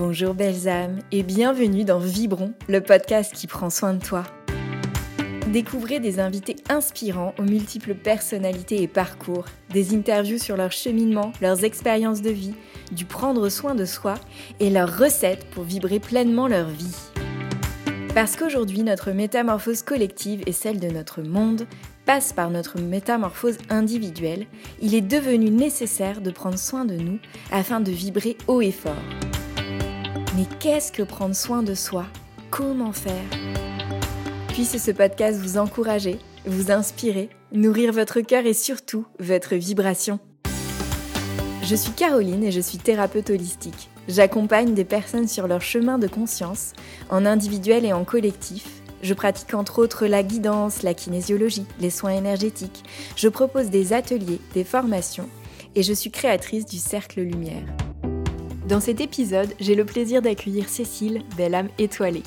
Bonjour 0.00 0.32
belles 0.32 0.66
âmes 0.66 1.00
et 1.12 1.22
bienvenue 1.22 1.84
dans 1.84 1.98
Vibron, 1.98 2.54
le 2.70 2.80
podcast 2.80 3.34
qui 3.34 3.46
prend 3.46 3.68
soin 3.68 3.92
de 3.92 4.02
toi. 4.02 4.22
Découvrez 5.48 6.00
des 6.00 6.20
invités 6.20 6.56
inspirants 6.70 7.34
aux 7.38 7.42
multiples 7.42 7.94
personnalités 7.94 8.80
et 8.80 8.88
parcours, 8.88 9.44
des 9.74 9.94
interviews 9.94 10.38
sur 10.38 10.56
leur 10.56 10.72
cheminement, 10.72 11.32
leurs 11.42 11.64
expériences 11.64 12.22
de 12.22 12.30
vie, 12.30 12.54
du 12.92 13.04
prendre 13.04 13.50
soin 13.50 13.74
de 13.74 13.84
soi 13.84 14.14
et 14.58 14.70
leurs 14.70 14.96
recettes 14.96 15.44
pour 15.50 15.64
vibrer 15.64 16.00
pleinement 16.00 16.48
leur 16.48 16.70
vie. 16.70 16.96
Parce 18.14 18.36
qu'aujourd'hui, 18.36 18.82
notre 18.82 19.10
métamorphose 19.10 19.82
collective 19.82 20.42
et 20.46 20.52
celle 20.52 20.80
de 20.80 20.88
notre 20.88 21.20
monde 21.20 21.66
passe 22.06 22.32
par 22.32 22.48
notre 22.48 22.80
métamorphose 22.80 23.58
individuelle, 23.68 24.46
il 24.80 24.94
est 24.94 25.02
devenu 25.02 25.50
nécessaire 25.50 26.22
de 26.22 26.30
prendre 26.30 26.58
soin 26.58 26.86
de 26.86 26.94
nous 26.94 27.18
afin 27.52 27.80
de 27.80 27.90
vibrer 27.90 28.38
haut 28.48 28.62
et 28.62 28.72
fort. 28.72 28.96
Mais 30.40 30.46
qu'est-ce 30.58 30.90
que 30.90 31.02
prendre 31.02 31.36
soin 31.36 31.62
de 31.62 31.74
soi? 31.74 32.06
Comment 32.50 32.92
faire? 32.92 33.28
Puisse 34.48 34.82
ce 34.82 34.90
podcast 34.90 35.38
vous 35.38 35.58
encourager, 35.58 36.18
vous 36.46 36.70
inspirer, 36.70 37.28
nourrir 37.52 37.92
votre 37.92 38.22
cœur 38.22 38.46
et 38.46 38.54
surtout 38.54 39.04
votre 39.18 39.54
vibration. 39.54 40.18
Je 41.62 41.74
suis 41.74 41.92
Caroline 41.92 42.42
et 42.42 42.52
je 42.52 42.60
suis 42.62 42.78
thérapeute 42.78 43.28
holistique. 43.28 43.90
J'accompagne 44.08 44.72
des 44.72 44.86
personnes 44.86 45.28
sur 45.28 45.46
leur 45.46 45.60
chemin 45.60 45.98
de 45.98 46.06
conscience, 46.06 46.72
en 47.10 47.26
individuel 47.26 47.84
et 47.84 47.92
en 47.92 48.04
collectif. 48.04 48.80
Je 49.02 49.12
pratique 49.12 49.52
entre 49.52 49.78
autres 49.78 50.06
la 50.06 50.22
guidance, 50.22 50.82
la 50.82 50.94
kinésiologie, 50.94 51.66
les 51.80 51.90
soins 51.90 52.14
énergétiques. 52.14 52.82
Je 53.14 53.28
propose 53.28 53.68
des 53.68 53.92
ateliers, 53.92 54.40
des 54.54 54.64
formations 54.64 55.28
et 55.74 55.82
je 55.82 55.92
suis 55.92 56.10
créatrice 56.10 56.64
du 56.64 56.78
Cercle 56.78 57.20
Lumière. 57.20 57.66
Dans 58.70 58.78
cet 58.78 59.00
épisode, 59.00 59.52
j'ai 59.58 59.74
le 59.74 59.84
plaisir 59.84 60.22
d'accueillir 60.22 60.68
Cécile, 60.68 61.24
belle 61.36 61.56
âme 61.56 61.70
étoilée. 61.78 62.22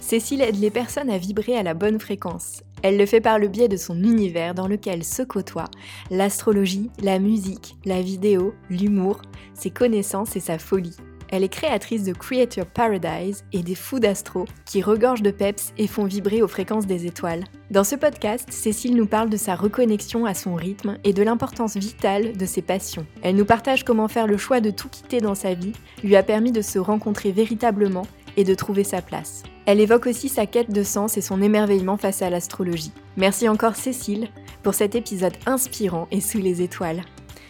Cécile 0.00 0.42
aide 0.42 0.58
les 0.58 0.72
personnes 0.72 1.08
à 1.08 1.18
vibrer 1.18 1.56
à 1.56 1.62
la 1.62 1.72
bonne 1.72 2.00
fréquence. 2.00 2.64
Elle 2.82 2.96
le 2.96 3.06
fait 3.06 3.20
par 3.20 3.38
le 3.38 3.46
biais 3.46 3.68
de 3.68 3.76
son 3.76 4.02
univers 4.02 4.56
dans 4.56 4.66
lequel 4.66 5.04
se 5.04 5.22
côtoient 5.22 5.70
l'astrologie, 6.10 6.90
la 7.00 7.20
musique, 7.20 7.76
la 7.84 8.02
vidéo, 8.02 8.56
l'humour, 8.70 9.22
ses 9.54 9.70
connaissances 9.70 10.34
et 10.34 10.40
sa 10.40 10.58
folie. 10.58 10.96
Elle 11.34 11.42
est 11.42 11.48
créatrice 11.48 12.04
de 12.04 12.12
Create 12.12 12.54
Your 12.54 12.66
Paradise 12.66 13.42
et 13.52 13.64
des 13.64 13.74
fous 13.74 13.98
d'astro 13.98 14.44
qui 14.64 14.82
regorgent 14.82 15.20
de 15.20 15.32
peps 15.32 15.72
et 15.76 15.88
font 15.88 16.04
vibrer 16.04 16.42
aux 16.42 16.46
fréquences 16.48 16.86
des 16.86 17.06
étoiles. 17.06 17.42
Dans 17.72 17.82
ce 17.82 17.96
podcast, 17.96 18.52
Cécile 18.52 18.94
nous 18.94 19.06
parle 19.06 19.30
de 19.30 19.36
sa 19.36 19.56
reconnexion 19.56 20.26
à 20.26 20.34
son 20.34 20.54
rythme 20.54 20.96
et 21.02 21.12
de 21.12 21.24
l'importance 21.24 21.76
vitale 21.76 22.36
de 22.36 22.46
ses 22.46 22.62
passions. 22.62 23.04
Elle 23.22 23.34
nous 23.34 23.44
partage 23.44 23.82
comment 23.82 24.06
faire 24.06 24.28
le 24.28 24.36
choix 24.36 24.60
de 24.60 24.70
tout 24.70 24.88
quitter 24.88 25.18
dans 25.18 25.34
sa 25.34 25.54
vie 25.54 25.72
lui 26.04 26.14
a 26.14 26.22
permis 26.22 26.52
de 26.52 26.62
se 26.62 26.78
rencontrer 26.78 27.32
véritablement 27.32 28.06
et 28.36 28.44
de 28.44 28.54
trouver 28.54 28.84
sa 28.84 29.02
place. 29.02 29.42
Elle 29.66 29.80
évoque 29.80 30.06
aussi 30.06 30.28
sa 30.28 30.46
quête 30.46 30.70
de 30.70 30.84
sens 30.84 31.16
et 31.16 31.20
son 31.20 31.42
émerveillement 31.42 31.96
face 31.96 32.22
à 32.22 32.30
l'astrologie. 32.30 32.92
Merci 33.16 33.48
encore 33.48 33.74
Cécile 33.74 34.28
pour 34.62 34.74
cet 34.74 34.94
épisode 34.94 35.34
inspirant 35.46 36.06
et 36.12 36.20
sous 36.20 36.38
les 36.38 36.62
étoiles. 36.62 37.02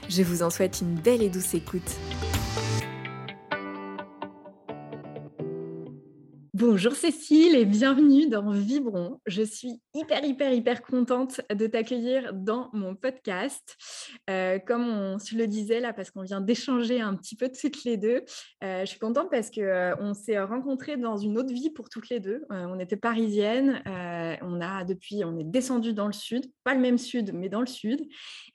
Je 0.08 0.22
vous 0.22 0.42
en 0.42 0.48
souhaite 0.48 0.80
une 0.80 0.94
belle 0.94 1.22
et 1.22 1.28
douce 1.28 1.52
écoute. 1.52 1.98
Bonjour 6.55 6.92
Cécile 6.92 7.56
et 7.56 7.64
bienvenue 7.64 8.28
dans 8.28 8.52
Vibron. 8.52 9.20
Je 9.27 9.42
suis 9.42 9.83
hyper, 9.92 10.24
hyper, 10.24 10.52
hyper 10.52 10.83
contente 10.83 11.41
de 11.52 11.66
t'accueillir 11.66 12.33
dans 12.33 12.70
mon 12.72 12.94
podcast. 12.94 13.77
Euh, 14.30 14.61
comme 14.61 14.88
on 14.88 15.19
se 15.19 15.34
le 15.34 15.48
disait 15.48 15.80
là, 15.80 15.92
parce 15.92 16.12
qu'on 16.12 16.22
vient 16.22 16.41
d'échanger 16.41 17.00
un 17.00 17.16
petit 17.16 17.34
peu 17.34 17.51
toutes 17.51 17.83
les 17.83 17.96
deux, 17.96 18.23
euh, 18.62 18.83
je 18.83 18.86
suis 18.86 19.01
contente 19.01 19.33
parce 19.33 19.51
qu'on 19.51 19.62
euh, 19.62 20.14
s'est 20.14 20.40
rencontrés 20.40 20.96
dans 20.96 21.17
une 21.17 21.39
autre 21.39 21.52
vie 21.52 21.70
pour 21.70 21.89
toutes 21.89 22.08
les 22.08 22.20
deux. 22.20 22.45
on 22.51 22.78
était 22.78 22.96
parisiennes, 22.96 23.83
on 24.40 24.61
a 24.61 24.84
depuis, 24.84 25.24
on 25.24 25.36
est 25.36 25.45
descendu 25.45 25.92
dans 25.92 26.07
le 26.07 26.12
sud, 26.12 26.45
pas 26.62 26.74
le 26.74 26.80
même 26.80 26.98
sud, 26.98 27.33
mais 27.34 27.48
dans 27.48 27.62
le 27.62 27.67
sud. 27.67 28.01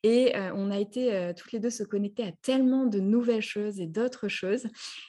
Et 0.04 0.34
on 0.56 0.72
a 0.72 0.80
été 0.80 1.34
toutes 1.38 1.52
les 1.52 1.60
deux 1.60 1.70
se 1.70 1.84
connecter 1.84 2.24
à 2.24 2.32
tellement 2.42 2.86
de 2.86 3.02
nouvelles 3.02 3.42
choses 3.42 3.82
et 3.82 3.88
d'autres 3.88 4.30
choses. 4.30 4.68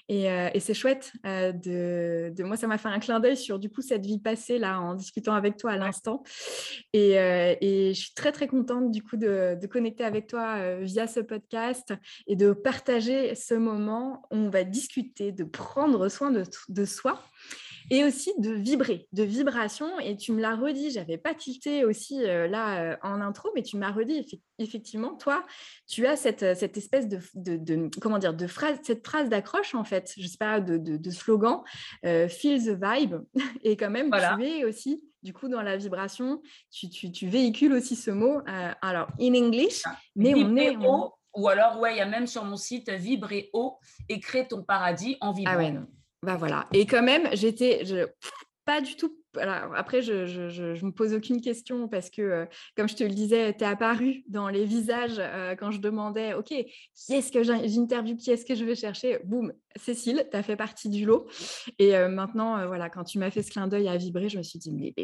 Et, 0.08 0.28
c'est 0.58 0.74
chouette 0.74 1.12
de, 1.24 2.32
de, 2.34 2.42
moi, 2.42 2.56
ça 2.56 2.66
m'a 2.66 2.78
fait 2.80 2.88
un 2.90 2.98
clin 2.98 3.20
d'œil 3.20 3.36
sur 3.36 3.58
du 3.58 3.70
coup 3.70 3.82
cette 3.82 4.04
vie 4.04 4.18
passée 4.18 4.58
là 4.58 4.80
en 4.80 4.94
discutant 4.94 5.34
avec 5.34 5.56
toi 5.56 5.72
à 5.72 5.76
l'instant. 5.76 6.22
Et, 6.92 7.12
et, 7.12 7.94
je 7.94 8.00
suis 8.00 8.14
très 8.14 8.32
très 8.32 8.46
contente 8.46 8.90
du 8.90 9.02
coup 9.02 9.16
de, 9.16 9.56
de 9.60 9.66
connecter 9.66 10.04
avec 10.04 10.26
toi 10.26 10.76
via 10.80 11.06
ce 11.06 11.20
podcast 11.20 11.92
et 12.26 12.36
de 12.36 12.52
partager 12.52 13.34
ce 13.34 13.54
moment. 13.54 14.22
Où 14.30 14.36
on 14.36 14.50
va 14.50 14.64
discuter 14.64 15.32
de 15.32 15.44
prendre 15.44 16.08
soin 16.08 16.30
de, 16.30 16.44
de 16.68 16.84
soi 16.84 17.22
et 17.90 18.04
aussi 18.04 18.32
de 18.38 18.52
vibrer, 18.52 19.08
de 19.12 19.24
vibration. 19.24 19.98
Et 19.98 20.16
tu 20.16 20.32
me 20.32 20.40
l'as 20.40 20.54
redit, 20.54 20.90
j'avais 20.90 21.18
pas 21.18 21.34
tilté 21.34 21.84
aussi 21.84 22.24
euh, 22.24 22.46
là 22.46 22.82
euh, 22.82 22.96
en 23.02 23.20
intro, 23.20 23.50
mais 23.54 23.62
tu 23.62 23.76
m'as 23.76 23.90
redit 23.90 24.40
effectivement, 24.58 25.16
toi, 25.16 25.44
tu 25.88 26.06
as 26.06 26.16
cette, 26.16 26.42
euh, 26.42 26.54
cette 26.54 26.76
espèce 26.76 27.08
de, 27.08 27.18
de, 27.34 27.90
comment 28.00 28.18
dire, 28.18 28.34
de 28.34 28.46
phrase, 28.46 28.78
cette 28.82 29.06
phrase 29.06 29.28
d'accroche 29.28 29.74
en 29.74 29.84
fait, 29.84 30.12
je 30.16 30.26
sais 30.26 30.38
pas, 30.38 30.60
de, 30.60 30.76
de 30.78 31.10
slogan, 31.10 31.62
feel 32.02 32.62
the 32.62 32.78
vibe. 32.80 33.16
Et 33.64 33.76
quand 33.76 33.90
même, 33.90 34.10
tu 34.10 34.44
es 34.44 34.64
aussi 34.64 35.02
du 35.22 35.34
coup, 35.34 35.48
dans 35.48 35.60
la 35.60 35.76
vibration, 35.76 36.40
tu, 36.70 36.88
tu, 36.88 37.12
tu 37.12 37.28
véhicules 37.28 37.74
aussi 37.74 37.94
ce 37.94 38.10
mot. 38.10 38.40
alors, 38.80 39.08
in 39.20 39.34
English, 39.34 39.82
ah, 39.84 39.94
mais 40.16 40.34
on 40.34 40.56
est. 40.56 40.76
Ou 41.36 41.48
alors, 41.48 41.78
ouais, 41.78 41.94
il 41.94 41.98
y 41.98 42.00
a 42.00 42.06
même 42.06 42.26
sur 42.26 42.44
mon 42.44 42.56
site 42.56 42.90
vibrer 42.90 43.50
haut 43.52 43.78
et 44.08 44.18
créer 44.18 44.48
ton 44.48 44.64
paradis 44.64 45.16
en 45.20 45.32
vibrant. 45.32 45.54
Ah 45.54 45.58
ouais, 45.58 45.70
non. 45.70 45.86
Bah 46.22 46.36
voilà. 46.36 46.66
Et 46.72 46.86
quand 46.86 47.02
même, 47.02 47.28
j'étais 47.32 47.82
pas 48.66 48.80
du 48.80 48.94
tout. 48.94 49.16
après, 49.74 50.02
je, 50.02 50.26
je, 50.26 50.84
me 50.84 50.90
pose 50.90 51.14
aucune 51.14 51.40
question 51.40 51.88
parce 51.88 52.10
que, 52.10 52.22
euh, 52.22 52.46
comme 52.76 52.88
je 52.88 52.94
te 52.94 53.02
le 53.04 53.10
disais, 53.10 53.54
tu 53.54 53.64
es 53.64 53.66
apparu 53.66 54.22
dans 54.28 54.48
les 54.48 54.64
visages 54.64 55.16
euh, 55.18 55.56
quand 55.56 55.70
je 55.70 55.80
demandais 55.80 56.34
OK, 56.34 56.48
qui 56.48 57.14
est-ce 57.14 57.32
que 57.32 57.42
j'interviewe, 57.42 58.16
qui 58.16 58.30
est-ce 58.30 58.44
que 58.44 58.54
je 58.54 58.64
vais 58.64 58.74
chercher? 58.74 59.18
Boum, 59.24 59.52
Cécile, 59.76 60.26
tu 60.30 60.36
as 60.36 60.42
fait 60.42 60.56
partie 60.56 60.90
du 60.90 61.06
lot. 61.06 61.26
Et 61.78 61.96
euh, 61.96 62.08
maintenant, 62.08 62.66
voilà, 62.66 62.90
quand 62.90 63.04
tu 63.04 63.18
m'as 63.18 63.30
fait 63.30 63.42
ce 63.42 63.50
clin 63.50 63.66
d'œil 63.66 63.88
à 63.88 63.96
vibrer, 63.96 64.28
je 64.28 64.38
me 64.38 64.42
suis 64.42 64.58
dit 64.58 64.72
Mais, 64.72 64.94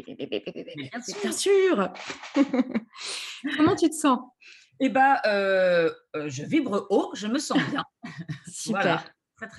bien 1.21 1.31
sûr, 1.31 1.89
Comment 3.57 3.75
tu 3.75 3.89
te 3.89 3.95
sens? 3.95 4.19
Eh 4.79 4.89
bien, 4.89 5.17
je 5.23 6.43
vibre 6.43 6.85
haut, 6.91 7.09
je 7.15 7.25
me 7.27 7.39
sens 7.39 7.59
bien. 7.71 7.83
Super. 8.47 9.03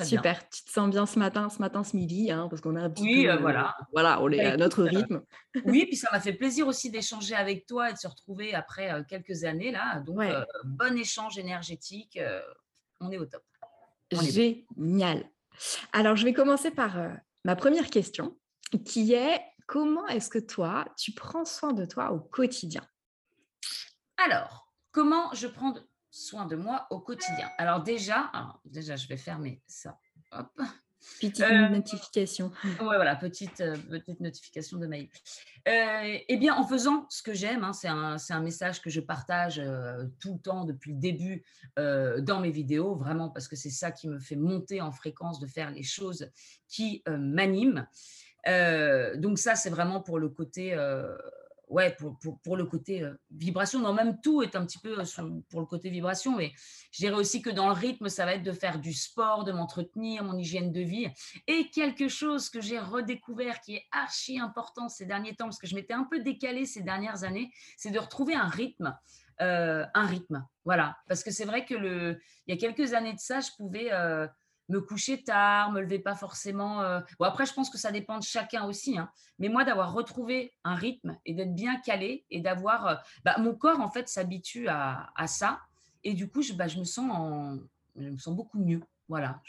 Super, 0.03 0.49
tu 0.49 0.65
te 0.65 0.71
sens 0.71 0.91
bien 0.91 1.07
ce 1.07 1.19
matin, 1.21 1.49
ce 1.49 1.61
matin, 1.61 1.85
ce 1.85 1.97
midi, 1.97 2.33
hein, 2.33 2.49
parce 2.51 2.61
qu'on 2.61 2.75
a 2.75 2.81
un 2.81 2.91
petit 2.91 3.03
oui, 3.03 3.25
peu, 3.25 3.33
euh, 3.33 3.37
voilà. 3.37 3.77
voilà, 3.93 4.21
on 4.21 4.31
est 4.31 4.45
à 4.45 4.57
notre 4.57 4.83
rythme. 4.83 5.23
oui, 5.65 5.87
puis 5.87 5.97
ça 5.97 6.09
m'a 6.11 6.21
fait 6.21 6.33
plaisir 6.33 6.67
aussi 6.67 6.91
d'échanger 6.91 7.35
avec 7.35 7.65
toi 7.65 7.91
et 7.91 7.93
de 7.93 7.99
se 7.99 8.09
retrouver 8.09 8.55
après 8.55 8.91
euh, 8.93 9.05
quelques 9.05 9.45
années 9.45 9.71
là. 9.71 10.01
Donc, 10.01 10.21
euh, 10.21 10.45
bon 10.65 10.99
échange 10.99 11.39
énergétique, 11.39 12.19
on 13.01 13.13
est 13.13 13.19
au 13.19 13.27
top. 13.27 13.43
Génial. 14.11 15.25
Alors, 15.93 16.17
je 16.17 16.25
vais 16.25 16.33
commencer 16.33 16.73
par 16.73 16.97
ma 17.45 17.55
première 17.55 17.89
question, 17.89 18.37
qui 18.85 19.13
est 19.13 19.41
comment 19.67 20.07
est-ce 20.09 20.29
que 20.29 20.39
toi, 20.41 20.87
tu 20.97 21.13
prends 21.13 21.45
soin 21.45 21.73
de 21.73 21.85
toi 21.85 22.11
au 22.11 22.19
quotidien? 22.19 22.83
Alors, 24.17 24.73
comment 24.91 25.33
je 25.35 25.47
prends 25.47 25.75
soin 26.19 26.47
de 26.47 26.57
moi 26.57 26.87
au 26.91 27.01
quotidien. 27.01 27.49
Alors 27.59 27.83
déjà, 27.83 28.31
déjà, 28.65 28.97
je 28.97 29.07
vais 29.07 29.17
fermer 29.17 29.63
ça. 29.67 29.99
Petite 31.15 31.41
euh, 31.41 31.69
notification. 31.69 32.51
Ouais, 32.65 32.97
voilà, 32.97 33.15
petite, 33.15 33.61
euh, 33.61 33.77
petite 33.89 34.21
notification 34.21 34.79
de 34.79 34.87
mail. 34.87 35.09
Euh, 35.69 36.19
eh 36.29 36.37
bien, 36.37 36.55
en 36.55 36.67
faisant 36.67 37.07
ce 37.09 37.23
que 37.23 37.35
j'aime, 37.35 37.63
hein, 37.63 37.73
c'est 37.73 37.89
un, 37.89 38.17
un, 38.29 38.41
message 38.41 38.83
que 38.83 38.91
je 38.91 39.01
partage 39.01 39.63
tout 40.21 40.35
le 40.35 40.41
temps 40.41 40.65
depuis 40.65 40.93
le 40.93 40.99
début 40.99 41.45
dans 41.77 42.41
mes 42.41 42.51
vidéos, 42.51 42.97
vraiment 42.97 43.29
parce 43.29 43.49
que 43.49 43.57
c'est 43.57 43.71
ça 43.71 43.93
qui 43.93 44.09
me 44.09 44.19
fait 44.19 44.37
monter 44.37 44.81
en 44.81 44.91
fréquence, 44.91 45.39
de 45.39 45.47
faire 45.47 45.71
les 45.71 45.83
choses 45.83 46.31
qui 46.67 47.03
m'animent. 47.07 47.87
donc 48.47 49.39
ça, 49.39 49.55
c'est 49.55 49.71
vraiment 49.71 50.01
pour 50.01 50.19
le 50.19 50.29
côté 50.29 50.75
ouais, 51.69 51.95
pour, 51.99 52.19
pour, 52.43 52.57
le 52.57 52.65
côté 52.65 53.03
euh, 53.03 53.15
vibration. 53.31 53.81
Non, 53.81 53.93
même 53.93 54.21
tout 54.21 54.43
est 54.43 54.57
un 54.57 54.65
petit 54.65 54.79
peu 54.79 54.99
euh, 54.99 55.41
pour 55.51 55.61
le 55.61 55.67
côté 55.67 55.91
vibration. 55.91 56.37
Mais 56.37 56.53
je 56.93 56.99
dirais 56.99 57.15
aussi 57.15 57.43
que 57.43 57.51
dans 57.51 57.69
le 57.69 57.75
rythme, 57.75 58.09
ça 58.09 58.25
va 58.25 58.35
être 58.35 58.43
de 58.43 58.53
faire 58.53 58.79
du 58.79 58.93
sport, 58.93 59.45
de 59.45 59.53
m'entretenir, 59.53 60.25
mon 60.25 60.37
hygiène 60.37 60.73
de 60.73 60.81
vie. 60.81 61.09
Et 61.47 61.71
quelque 61.71 62.09
chose 62.09 62.51
que 62.51 62.61
j'ai 62.61 62.79
redécouvert 62.79 63.61
qui 63.61 63.77
est 63.77 63.87
archi 63.93 64.39
important 64.39 64.89
ces 64.89 65.07
derniers 65.07 65.35
temps, 65.35 65.47
parce 65.47 65.59
que 65.59 65.67
je 65.67 65.75
m'étais 65.75 65.95
un 65.95 66.05
peu 66.05 66.21
décalée 66.21 66.67
ces 66.67 66.83
dernières 66.83 67.25
années, 67.25 67.51
c'est 67.77 67.91
de 67.91 67.99
retrouver 67.99 68.35
un 68.35 68.49
rythme. 68.49 68.97
Euh, 69.41 69.87
un 69.95 70.07
rythme, 70.07 70.45
voilà. 70.65 70.97
Parce 71.07 71.23
que 71.23 71.31
c'est 71.31 71.45
vrai 71.45 71.65
que 71.65 71.75
le, 71.75 72.19
il 72.47 72.55
y 72.55 72.59
a 72.59 72.61
quelques 72.61 72.93
années 72.93 73.13
de 73.13 73.21
ça, 73.21 73.39
je 73.39 73.51
pouvais 73.57 73.89
me 74.69 74.81
coucher 74.81 75.23
tard, 75.23 75.73
me 75.73 75.81
lever 75.81 75.99
pas 75.99 76.15
forcément. 76.15 76.83
Euh, 76.83 77.01
bon, 77.19 77.25
après, 77.25 77.47
je 77.47 77.55
pense 77.55 77.71
que 77.71 77.79
ça 77.79 77.91
dépend 77.91 78.19
de 78.19 78.25
chacun 78.25 78.65
aussi. 78.65 78.99
Hein. 78.99 79.11
Mais 79.39 79.49
moi, 79.49 79.65
d'avoir 79.65 79.93
retrouvé 79.93 80.53
un 80.65 80.75
rythme 80.75 81.17
et 81.25 81.35
d'être 81.35 81.55
bien 81.55 81.81
calé 81.81 82.25
et 82.31 82.41
d'avoir. 82.41 82.87
Euh, 82.87 82.95
bah, 83.25 83.37
mon 83.39 83.55
corps, 83.55 83.81
en 83.81 83.91
fait, 83.91 84.09
s'habitue 84.09 84.69
à, 84.69 85.27
ça. 85.27 85.61
Et 86.05 86.15
du 86.15 86.29
coup, 86.29 86.43
je, 86.43 86.53
bah, 86.53 86.69
je, 86.69 86.79
me 86.79 86.85
sens 86.85 87.59
beaucoup 88.29 88.59
mieux. 88.59 88.81
Voilà, 89.09 89.41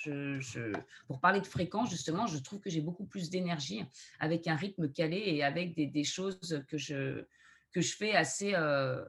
pour 1.07 1.19
parler 1.19 1.41
de 1.41 1.45
fréquence, 1.45 1.89
justement, 1.89 2.27
je 2.27 2.37
trouve 2.37 2.61
que 2.61 2.69
j'ai 2.69 2.79
beaucoup 2.79 3.03
plus 3.03 3.29
d'énergie 3.29 3.83
avec 4.21 4.47
un 4.47 4.55
rythme 4.55 4.89
calé 4.89 5.17
et 5.17 5.43
avec 5.43 5.75
des, 5.75 6.03
choses 6.05 6.63
que 6.69 6.77
je, 6.77 7.25
que 7.73 7.81
je 7.81 7.93
fais 7.93 8.15
assez 8.15 8.53
euh, 8.55 9.03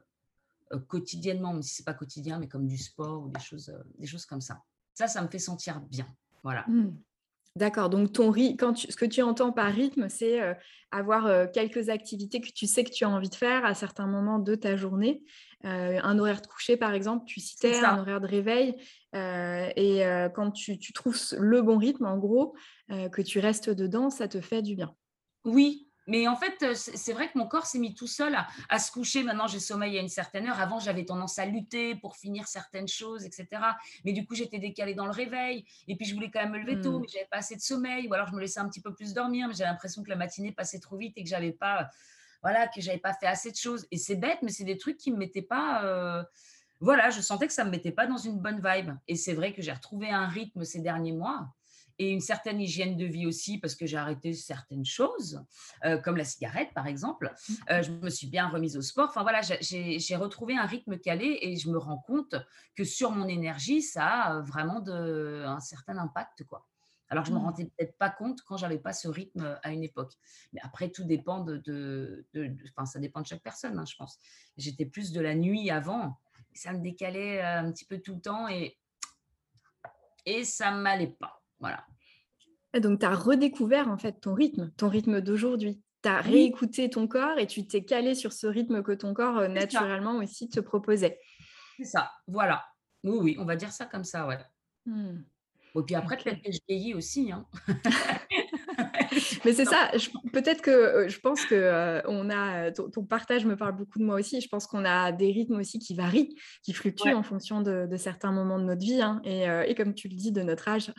quotidiennement, 0.89 1.53
même 1.53 1.63
si 1.63 1.75
ce 1.75 1.81
n'est 1.81 1.85
pas 1.85 1.93
quotidien, 1.93 2.37
mais 2.37 2.49
comme 2.49 2.67
du 2.67 2.77
sport 2.77 3.23
ou 3.23 3.29
des 3.29 3.39
des 3.97 4.07
choses 4.07 4.25
comme 4.25 4.41
ça. 4.41 4.61
Ça, 4.93 5.07
ça 5.07 5.21
me 5.21 5.27
fait 5.27 5.39
sentir 5.39 5.79
bien. 5.81 6.07
Voilà. 6.43 6.65
Mmh. 6.67 6.91
D'accord, 7.57 7.89
donc 7.89 8.13
ton 8.13 8.31
quand 8.31 8.77
ce 8.77 8.95
que 8.95 9.05
tu 9.05 9.21
entends 9.21 9.51
par 9.51 9.73
rythme, 9.73 10.07
c'est 10.07 10.39
avoir 10.89 11.51
quelques 11.51 11.89
activités 11.89 12.39
que 12.39 12.47
tu 12.49 12.65
sais 12.65 12.85
que 12.85 12.91
tu 12.91 13.03
as 13.03 13.09
envie 13.09 13.27
de 13.27 13.35
faire 13.35 13.65
à 13.65 13.73
certains 13.73 14.07
moments 14.07 14.39
de 14.39 14.55
ta 14.55 14.77
journée. 14.77 15.21
un 15.65 16.17
horaire 16.17 16.39
de 16.39 16.47
coucher, 16.47 16.77
par 16.77 16.93
exemple, 16.93 17.25
tu 17.25 17.41
citais 17.41 17.83
un 17.83 17.99
horaire 17.99 18.21
de 18.21 18.27
réveil. 18.27 18.77
et 19.13 20.29
quand 20.33 20.51
tu, 20.51 20.79
tu, 20.79 20.93
trouves 20.93 21.19
le 21.37 21.61
bon 21.61 21.77
rythme, 21.77 22.05
en 22.05 22.17
gros, 22.17 22.55
que 22.87 23.21
tu 23.21 23.39
restes 23.39 23.69
dedans, 23.69 24.09
ça 24.09 24.29
te 24.29 24.39
fait 24.39 24.61
du 24.61 24.75
bien. 24.75 24.95
Oui, 25.43 25.90
mais 26.11 26.27
en 26.27 26.35
fait, 26.35 26.61
euh, 26.63 26.73
c'est 26.75 27.13
vrai 27.13 27.29
que 27.31 27.37
mon 27.37 27.47
corps 27.47 27.65
s'est 27.65 27.79
mis 27.79 27.93
tout 27.93 28.05
seul 28.05 28.37
à, 28.67 28.79
se 28.79 28.91
coucher. 28.91 29.23
Maintenant, 29.23 29.47
j'ai 29.47 29.61
sommeil 29.61 29.97
à 29.97 30.01
une 30.01 30.09
certaine 30.09 30.45
heure. 30.45 30.59
Avant, 30.59 30.77
j'avais 30.77 31.05
tendance 31.05 31.39
à 31.39 31.45
lutter 31.45 31.95
pour 31.95 32.17
finir 32.17 32.49
certaines 32.49 32.89
choses, 32.89 33.23
etc. 33.23 33.47
Mais 34.03 34.11
du 34.11 34.25
coup, 34.25 34.35
j'étais 34.35 34.59
décalée 34.59 34.93
dans 34.93 35.05
le 35.05 35.13
réveil. 35.13 35.63
Et 35.87 35.95
puis, 35.95 36.05
je 36.05 36.13
voulais 36.13 36.29
quand 36.29 36.41
même 36.41 36.51
me 36.51 36.57
lever 36.57 36.81
tôt, 36.81 36.99
mmh. 36.99 37.01
mais 37.01 37.07
j'avais 37.07 37.27
pas 37.31 37.37
assez 37.37 37.55
de 37.55 37.61
sommeil. 37.61 38.09
Ou 38.09 38.13
alors, 38.13 38.27
je 38.27 38.33
me 38.33 38.41
laissais 38.41 38.59
un 38.59 38.67
petit 38.67 38.81
peu 38.81 38.93
plus 38.93 39.13
dormir, 39.13 39.47
mais 39.47 39.53
j'avais 39.53 39.69
l'impression 39.69 40.03
que 40.03 40.09
la 40.09 40.17
matinée 40.17 40.51
passait 40.51 40.81
trop 40.81 40.97
vite 40.97 41.13
et 41.15 41.23
que 41.23 41.29
j'avais 41.29 41.53
pas, 41.53 41.87
voilà, 42.41 42.67
que 42.67 42.81
j'avais 42.81 42.97
pas 42.99 43.13
fait 43.13 43.27
assez 43.27 43.49
de 43.49 43.55
choses. 43.55 43.87
Et 43.89 43.97
c'est 43.97 44.17
bête, 44.17 44.39
mais 44.41 44.51
c'est 44.51 44.65
des 44.65 44.77
trucs 44.77 44.97
qui 44.97 45.13
me 45.13 45.17
mettaient 45.17 45.41
pas. 45.41 45.85
Euh, 45.85 46.23
voilà, 46.81 47.09
je 47.09 47.21
sentais 47.21 47.47
que 47.47 47.53
ça 47.53 47.63
me 47.63 47.69
mettait 47.69 47.93
pas 47.93 48.05
dans 48.05 48.17
une 48.17 48.37
bonne 48.37 48.61
vibe. 48.61 48.91
Et 49.07 49.15
c'est 49.15 49.33
vrai 49.33 49.53
que 49.53 49.61
j'ai 49.61 49.71
retrouvé 49.71 50.09
un 50.09 50.27
rythme 50.27 50.65
ces 50.65 50.81
derniers 50.81 51.13
mois 51.13 51.47
et 52.01 52.09
une 52.09 52.19
certaine 52.19 52.59
hygiène 52.59 52.97
de 52.97 53.05
vie 53.05 53.27
aussi 53.27 53.59
parce 53.59 53.75
que 53.75 53.85
j'ai 53.85 53.97
arrêté 53.97 54.33
certaines 54.33 54.85
choses, 54.85 55.45
euh, 55.85 55.99
comme 55.99 56.17
la 56.17 56.23
cigarette 56.23 56.69
par 56.73 56.87
exemple. 56.87 57.31
Euh, 57.69 57.83
je 57.83 57.91
me 57.91 58.09
suis 58.09 58.25
bien 58.25 58.47
remise 58.47 58.75
au 58.75 58.81
sport. 58.81 59.09
Enfin 59.09 59.21
voilà, 59.21 59.41
j'ai 59.41 60.15
retrouvé 60.15 60.57
un 60.57 60.65
rythme 60.65 60.97
calé 60.97 61.37
et 61.41 61.57
je 61.57 61.69
me 61.69 61.77
rends 61.77 61.99
compte 61.99 62.35
que 62.75 62.83
sur 62.83 63.11
mon 63.11 63.27
énergie, 63.27 63.83
ça 63.83 64.07
a 64.07 64.41
vraiment 64.41 64.79
de, 64.79 65.43
un 65.45 65.59
certain 65.59 65.99
impact. 65.99 66.43
quoi. 66.45 66.67
Alors, 67.09 67.23
je 67.23 67.29
ne 67.31 67.35
me 67.35 67.41
mmh. 67.41 67.45
rendais 67.45 67.65
peut-être 67.65 67.97
pas 67.99 68.09
compte 68.09 68.41
quand 68.41 68.57
j'avais 68.57 68.79
pas 68.79 68.93
ce 68.93 69.07
rythme 69.07 69.59
à 69.61 69.71
une 69.71 69.83
époque. 69.83 70.13
Mais 70.53 70.61
après, 70.63 70.89
tout 70.89 71.03
dépend 71.03 71.41
de. 71.41 71.57
de, 71.57 72.25
enfin, 72.69 72.85
ça 72.85 72.99
dépend 72.99 73.21
de 73.21 73.27
chaque 73.27 73.43
personne, 73.43 73.77
hein, 73.77 73.85
je 73.85 73.95
pense. 73.95 74.17
J'étais 74.57 74.85
plus 74.85 75.11
de 75.11 75.21
la 75.21 75.35
nuit 75.35 75.69
avant. 75.69 76.17
Ça 76.55 76.73
me 76.73 76.79
décalait 76.81 77.43
euh, 77.43 77.59
un 77.59 77.71
petit 77.71 77.85
peu 77.85 77.99
tout 77.99 78.15
le 78.15 78.21
temps 78.21 78.47
et, 78.47 78.77
et 80.25 80.45
ça 80.45 80.71
ne 80.71 80.81
m'allait 80.81 81.15
pas. 81.19 81.40
Voilà. 81.61 81.85
donc, 82.79 82.99
tu 82.99 83.05
as 83.05 83.15
redécouvert 83.15 83.87
en 83.89 83.97
fait 83.97 84.19
ton 84.19 84.33
rythme, 84.33 84.71
ton 84.77 84.89
rythme 84.89 85.21
d'aujourd'hui. 85.21 85.81
Tu 86.03 86.09
as 86.09 86.19
réécouté 86.19 86.89
ton 86.89 87.07
corps 87.07 87.37
et 87.37 87.47
tu 87.47 87.65
t'es 87.67 87.83
calé 87.83 88.15
sur 88.15 88.33
ce 88.33 88.47
rythme 88.47 88.81
que 88.81 88.91
ton 88.91 89.13
corps 89.13 89.37
euh, 89.37 89.47
naturellement 89.47 90.17
aussi 90.17 90.49
te 90.49 90.59
proposait. 90.59 91.19
C'est 91.77 91.85
ça, 91.85 92.11
voilà. 92.27 92.65
Oui, 93.03 93.17
oui, 93.21 93.35
on 93.39 93.45
va 93.45 93.55
dire 93.55 93.71
ça 93.71 93.85
comme 93.85 94.03
ça, 94.03 94.27
ouais. 94.27 94.39
Et 95.75 95.81
puis 95.83 95.95
après, 95.95 96.17
peut-être 96.17 96.41
que 96.41 96.51
je 96.51 96.59
vieillis 96.67 96.93
aussi. 96.93 97.31
Hein. 97.31 97.47
Mais 99.45 99.53
c'est 99.53 99.65
ça, 99.65 99.91
peut-être 100.33 100.61
que 100.61 100.71
euh, 100.71 101.09
je 101.09 101.19
pense 101.19 101.45
que 101.45 101.55
euh, 101.55 102.01
on 102.05 102.29
a, 102.29 102.71
ton, 102.71 103.03
partage 103.05 103.45
me 103.45 103.55
parle 103.55 103.75
beaucoup 103.75 103.99
de 103.99 104.03
moi 104.03 104.15
aussi. 104.15 104.41
Je 104.41 104.47
pense 104.47 104.67
qu'on 104.67 104.85
a 104.85 105.11
des 105.11 105.31
rythmes 105.31 105.57
aussi 105.57 105.79
qui 105.79 105.95
varient, 105.95 106.35
qui 106.63 106.73
fluctuent 106.73 107.13
en 107.13 107.23
fonction 107.23 107.61
de, 107.61 107.87
certains 107.97 108.31
moments 108.31 108.59
de 108.59 108.65
notre 108.65 108.81
vie 108.81 109.01
hein, 109.01 109.21
euh, 109.25 109.63
et, 109.63 109.75
comme 109.75 109.93
tu 109.93 110.07
le 110.07 110.15
dis, 110.15 110.31
de 110.31 110.41
notre 110.41 110.67
âge. 110.67 110.93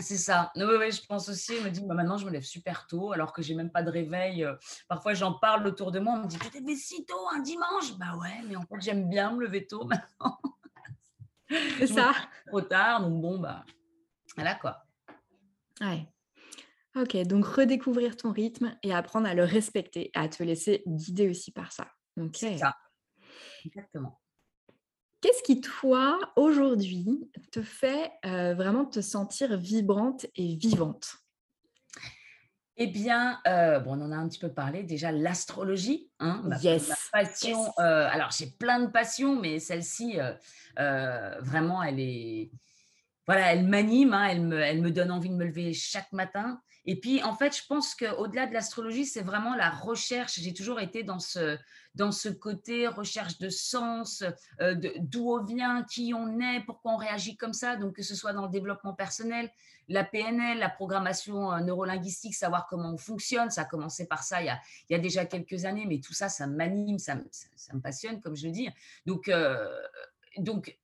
C'est 0.00 0.16
ça. 0.16 0.52
Oui, 0.54 0.62
oui, 0.78 0.92
je 0.92 1.04
pense 1.06 1.28
aussi. 1.28 1.56
Je 1.56 1.64
me 1.64 1.70
dit, 1.70 1.82
bah, 1.84 1.94
maintenant, 1.94 2.18
je 2.18 2.24
me 2.24 2.30
lève 2.30 2.44
super 2.44 2.86
tôt, 2.86 3.12
alors 3.12 3.32
que 3.32 3.42
j'ai 3.42 3.56
même 3.56 3.70
pas 3.70 3.82
de 3.82 3.90
réveil. 3.90 4.46
Parfois, 4.88 5.14
j'en 5.14 5.32
parle 5.32 5.66
autour 5.66 5.90
de 5.90 5.98
moi. 5.98 6.14
On 6.16 6.22
me 6.22 6.28
dit, 6.28 6.38
tu 6.38 6.50
t'es 6.50 6.60
levé 6.60 6.76
si 6.76 7.04
tôt 7.04 7.28
un 7.34 7.40
dimanche? 7.40 7.96
Bah 7.98 8.16
ouais, 8.20 8.42
mais 8.46 8.54
en 8.54 8.62
fait, 8.62 8.80
j'aime 8.80 9.08
bien 9.08 9.32
me 9.32 9.40
lever 9.40 9.66
tôt 9.66 9.84
maintenant. 9.86 10.38
C'est 11.78 11.86
ça. 11.86 12.12
Trop 12.46 12.60
tard, 12.60 13.00
donc 13.00 13.20
bon, 13.20 13.38
bah 13.38 13.64
voilà 14.36 14.54
quoi. 14.54 14.84
Ouais. 15.80 16.06
Ok, 17.00 17.16
donc 17.26 17.44
redécouvrir 17.44 18.16
ton 18.16 18.32
rythme 18.32 18.76
et 18.82 18.92
apprendre 18.92 19.28
à 19.28 19.34
le 19.34 19.44
respecter, 19.44 20.10
à 20.14 20.28
te 20.28 20.42
laisser 20.42 20.82
guider 20.86 21.28
aussi 21.28 21.52
par 21.52 21.70
ça. 21.70 21.86
Ok. 22.20 22.44
Ça. 22.58 22.74
Exactement. 23.64 24.20
Qu'est-ce 25.20 25.42
qui, 25.42 25.60
toi, 25.60 26.18
aujourd'hui, 26.36 27.30
te 27.52 27.62
fait 27.62 28.10
euh, 28.24 28.54
vraiment 28.54 28.84
te 28.84 29.00
sentir 29.00 29.56
vibrante 29.56 30.26
et 30.34 30.56
vivante? 30.56 31.16
Eh 32.76 32.86
bien, 32.86 33.40
euh, 33.46 33.80
bon, 33.80 33.98
on 33.98 34.06
en 34.06 34.12
a 34.12 34.16
un 34.16 34.28
petit 34.28 34.38
peu 34.38 34.52
parlé 34.52 34.82
déjà, 34.84 35.12
l'astrologie. 35.12 36.10
Hein, 36.20 36.48
yes. 36.62 36.92
passion. 37.12 37.64
Euh, 37.78 38.08
alors, 38.10 38.30
j'ai 38.30 38.46
plein 38.46 38.80
de 38.80 38.86
passions, 38.86 39.40
mais 39.40 39.58
celle-ci, 39.58 40.18
vraiment, 40.76 41.82
elle 41.82 42.00
est. 42.00 42.50
Voilà, 43.26 43.52
elle 43.52 43.66
m'anime, 43.68 44.14
hein, 44.14 44.28
elle, 44.30 44.40
me, 44.40 44.58
elle 44.58 44.80
me 44.80 44.90
donne 44.90 45.10
envie 45.10 45.28
de 45.28 45.34
me 45.34 45.44
lever 45.44 45.74
chaque 45.74 46.12
matin. 46.12 46.62
Et 46.90 46.98
puis, 46.98 47.22
en 47.22 47.34
fait, 47.34 47.54
je 47.54 47.66
pense 47.66 47.94
qu'au-delà 47.94 48.46
de 48.46 48.54
l'astrologie, 48.54 49.04
c'est 49.04 49.20
vraiment 49.20 49.54
la 49.54 49.68
recherche. 49.68 50.40
J'ai 50.40 50.54
toujours 50.54 50.80
été 50.80 51.02
dans 51.02 51.18
ce, 51.18 51.58
dans 51.94 52.12
ce 52.12 52.30
côté 52.30 52.86
recherche 52.86 53.36
de 53.36 53.50
sens, 53.50 54.24
euh, 54.62 54.74
d'où 54.96 55.30
on 55.30 55.44
vient, 55.44 55.84
qui 55.84 56.14
on 56.16 56.40
est, 56.40 56.60
pourquoi 56.64 56.94
on 56.94 56.96
réagit 56.96 57.36
comme 57.36 57.52
ça. 57.52 57.76
Donc, 57.76 57.96
que 57.96 58.02
ce 58.02 58.14
soit 58.14 58.32
dans 58.32 58.46
le 58.46 58.48
développement 58.48 58.94
personnel, 58.94 59.50
la 59.88 60.02
PNL, 60.02 60.60
la 60.60 60.70
programmation 60.70 61.52
euh, 61.52 61.60
neurolinguistique, 61.60 62.34
savoir 62.34 62.66
comment 62.66 62.94
on 62.94 62.96
fonctionne. 62.96 63.50
Ça 63.50 63.62
a 63.62 63.64
commencé 63.66 64.06
par 64.06 64.22
ça 64.22 64.40
il 64.40 64.46
y 64.46 64.48
a, 64.48 64.58
il 64.88 64.94
y 64.94 64.96
a 64.96 64.98
déjà 64.98 65.26
quelques 65.26 65.66
années, 65.66 65.84
mais 65.86 66.00
tout 66.00 66.14
ça, 66.14 66.30
ça 66.30 66.46
m'anime, 66.46 66.98
ça, 66.98 67.16
me 67.16 67.80
passionne, 67.82 68.22
comme 68.22 68.34
je 68.34 68.46
le 68.46 68.52
dis. 68.52 68.70
Donc, 69.04 69.28
euh, 69.28 69.68
donc 70.38 70.74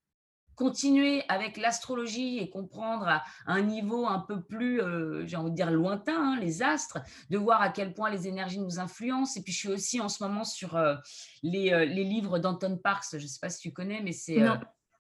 continuer 0.55 1.23
avec 1.29 1.57
l'astrologie 1.57 2.39
et 2.39 2.51
comprendre 2.51 3.07
à 3.09 3.25
un 3.47 3.63
niveau 3.63 4.07
un 4.07 4.21
peu 4.21 4.43
plus, 4.43 4.81
euh, 4.81 5.27
j'ai 5.27 5.37
envie 5.37 5.51
de 5.51 5.57
dire, 5.57 5.71
lointain, 5.71 6.33
hein, 6.33 6.39
les 6.41 6.63
astres, 6.63 6.99
de 7.31 7.39
voir 7.39 7.61
à 7.63 7.71
quel 7.71 7.95
point 7.95 8.11
les 8.11 8.29
énergies 8.29 8.61
nous 8.61 8.79
influencent. 8.79 9.39
Et 9.39 9.43
puis, 9.43 9.53
je 9.53 9.59
suis 9.59 9.69
aussi 9.69 10.01
en 10.01 10.09
ce 10.09 10.23
moment 10.23 10.45
sur 10.45 10.77
euh, 10.77 10.97
les, 11.43 11.73
euh, 11.73 11.85
les, 11.85 12.05
livres 12.05 12.39
d'Anton 12.39 12.79
Parks. 12.83 13.07
Je 13.13 13.17
ne 13.17 13.27
sais 13.27 13.41
pas 13.41 13.51
si 13.51 13.61
tu 13.61 13.73
connais, 13.73 14.01
mais 14.03 14.13
c'est... 14.13 14.39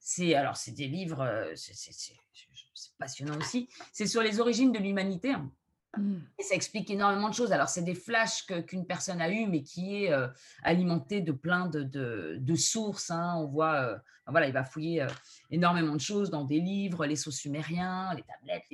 c'est 0.00 0.34
alors, 0.34 0.56
c'est 0.56 0.72
des 0.72 0.88
livres, 0.88 1.52
c'est 1.54 2.96
passionnant 2.98 3.36
aussi. 3.38 3.68
C'est 3.92 4.06
sur 4.06 4.22
les 4.22 4.40
origines 4.40 4.72
de 4.72 4.78
l'humanité. 4.78 5.32
Hein. 5.32 5.50
Mmh. 5.96 6.16
Ça 6.40 6.54
explique 6.54 6.90
énormément 6.90 7.28
de 7.28 7.34
choses. 7.34 7.52
Alors, 7.52 7.68
c'est 7.68 7.82
des 7.82 7.94
flashs 7.94 8.46
qu'une 8.66 8.86
personne 8.86 9.20
a 9.20 9.30
eu, 9.30 9.46
mais 9.46 9.62
qui 9.62 10.04
est 10.04 10.12
euh, 10.12 10.28
alimenté 10.62 11.20
de 11.20 11.32
plein 11.32 11.68
de, 11.68 12.54
sources. 12.56 13.10
Hein. 13.10 13.34
On 13.38 13.46
voit, 13.46 13.74
euh, 13.74 13.98
voilà, 14.26 14.46
il 14.46 14.52
va 14.52 14.64
fouiller 14.64 15.02
euh, 15.02 15.08
énormément 15.50 15.94
de 15.94 16.00
choses 16.00 16.30
dans 16.30 16.44
des 16.44 16.60
livres, 16.60 17.06
les 17.06 17.16
sauts 17.16 17.30
sumériens, 17.30 18.14
les 18.14 18.22
tablettes, 18.22 18.64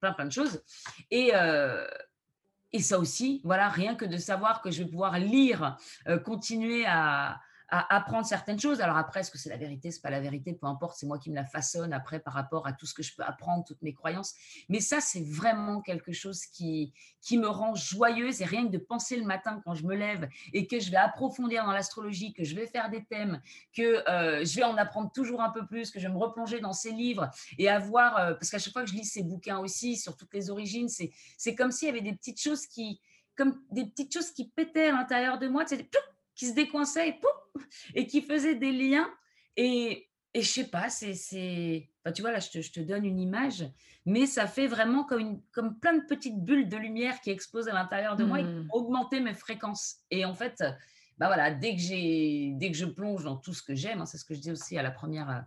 plein, 0.00 0.12
plein 0.12 0.26
de 0.26 0.32
choses. 0.32 0.62
Et, 1.10 1.32
et 2.72 2.80
ça 2.80 2.98
aussi, 2.98 3.40
voilà, 3.44 3.68
rien 3.68 3.94
que 3.94 4.04
de 4.04 4.16
savoir 4.16 4.60
que 4.60 4.70
je 4.70 4.82
vais 4.82 4.90
pouvoir 4.90 5.18
lire, 5.18 5.76
continuer 6.24 6.84
à, 6.86 7.40
à 7.68 7.96
apprendre 7.96 8.26
certaines 8.26 8.60
choses. 8.60 8.80
Alors 8.80 8.96
après, 8.96 9.20
est-ce 9.20 9.30
que 9.30 9.38
c'est 9.38 9.50
la 9.50 9.56
vérité, 9.56 9.90
c'est 9.90 10.02
pas 10.02 10.10
la 10.10 10.20
vérité, 10.20 10.52
peu 10.52 10.66
importe, 10.66 10.96
c'est 10.98 11.06
moi 11.06 11.18
qui 11.18 11.30
me 11.30 11.34
la 11.34 11.44
façonne 11.44 11.92
après 11.92 12.20
par 12.20 12.34
rapport 12.34 12.66
à 12.66 12.72
tout 12.72 12.86
ce 12.86 12.94
que 12.94 13.02
je 13.02 13.14
peux 13.14 13.22
apprendre, 13.22 13.64
toutes 13.64 13.82
mes 13.82 13.94
croyances. 13.94 14.34
Mais 14.68 14.80
ça, 14.80 15.00
c'est 15.00 15.24
vraiment 15.24 15.80
quelque 15.80 16.12
chose 16.12 16.46
qui, 16.46 16.92
qui 17.20 17.38
me 17.38 17.48
rend 17.48 17.74
joyeuse 17.74 18.42
et 18.42 18.44
rien 18.44 18.66
que 18.66 18.72
de 18.72 18.78
penser 18.78 19.16
le 19.16 19.24
matin 19.24 19.60
quand 19.64 19.74
je 19.74 19.84
me 19.84 19.94
lève 19.94 20.28
et 20.52 20.66
que 20.66 20.78
je 20.78 20.90
vais 20.90 20.96
approfondir 20.96 21.64
dans 21.64 21.72
l'astrologie, 21.72 22.32
que 22.32 22.44
je 22.44 22.54
vais 22.54 22.66
faire 22.66 22.90
des 22.90 23.04
thèmes, 23.04 23.40
que 23.72 24.08
euh, 24.08 24.44
je 24.44 24.56
vais 24.56 24.64
en 24.64 24.76
apprendre 24.76 25.10
toujours 25.12 25.42
un 25.42 25.50
peu 25.50 25.66
plus, 25.66 25.90
que 25.90 25.98
je 25.98 26.06
vais 26.06 26.12
me 26.12 26.18
replonger 26.18 26.60
dans 26.60 26.72
ces 26.72 26.92
livres 26.92 27.30
et 27.58 27.68
avoir, 27.68 28.18
euh, 28.18 28.34
parce 28.34 28.50
qu'à 28.50 28.58
chaque 28.58 28.72
fois 28.72 28.82
que 28.82 28.90
je 28.90 28.94
lis 28.94 29.04
ces 29.04 29.22
bouquins 29.22 29.58
aussi 29.58 29.96
sur 29.96 30.16
toutes 30.16 30.32
les 30.34 30.50
origines, 30.50 30.88
c'est 30.88 31.54
comme 31.54 31.70
s'il 31.70 31.88
y 31.88 31.90
avait 31.90 32.00
des 32.00 32.14
petites 32.14 32.40
choses 32.40 32.66
qui, 32.66 33.00
comme 33.36 33.60
des 33.70 33.84
petites 33.86 34.12
choses 34.12 34.30
qui 34.30 34.48
pétaient 34.48 34.88
à 34.88 34.92
l'intérieur 34.92 35.38
de 35.38 35.48
moi, 35.48 35.64
qui 36.34 36.46
se 36.46 36.54
décoinçaient 36.54 37.08
et 37.08 37.12
pouf, 37.12 37.66
et 37.94 38.06
qui 38.06 38.22
faisait 38.22 38.54
des 38.54 38.72
liens. 38.72 39.08
Et, 39.56 40.08
et 40.34 40.42
je 40.42 40.48
sais 40.48 40.68
pas, 40.68 40.88
c'est. 40.88 41.88
Enfin, 42.04 42.12
tu 42.12 42.22
vois, 42.22 42.32
là, 42.32 42.40
je 42.40 42.50
te, 42.50 42.60
je 42.60 42.72
te, 42.72 42.80
donne 42.80 43.04
une 43.04 43.20
image, 43.20 43.64
mais 44.04 44.26
ça 44.26 44.46
fait 44.46 44.66
vraiment 44.66 45.04
comme, 45.04 45.20
une, 45.20 45.42
comme 45.52 45.78
plein 45.78 45.94
de 45.94 46.04
petites 46.06 46.44
bulles 46.44 46.68
de 46.68 46.76
lumière 46.76 47.20
qui 47.20 47.30
explosent 47.30 47.68
à 47.68 47.72
l'intérieur 47.72 48.16
de 48.16 48.24
moi 48.24 48.40
et 48.40 48.42
qui 48.42 48.48
mmh. 48.48 48.68
augmenter 48.72 49.20
mes 49.20 49.34
fréquences. 49.34 49.96
Et 50.10 50.24
en 50.24 50.34
fait, 50.34 50.62
bah 51.18 51.26
voilà, 51.26 51.50
dès 51.50 51.76
que, 51.76 52.58
dès 52.58 52.70
que 52.70 52.76
je 52.76 52.86
plonge 52.86 53.24
dans 53.24 53.36
tout 53.36 53.54
ce 53.54 53.62
que 53.62 53.74
j'aime, 53.74 54.00
hein, 54.00 54.06
c'est 54.06 54.18
ce 54.18 54.24
que 54.24 54.34
je 54.34 54.40
dis 54.40 54.50
aussi 54.50 54.76
à 54.76 54.82
la 54.82 54.90
première 54.90 55.44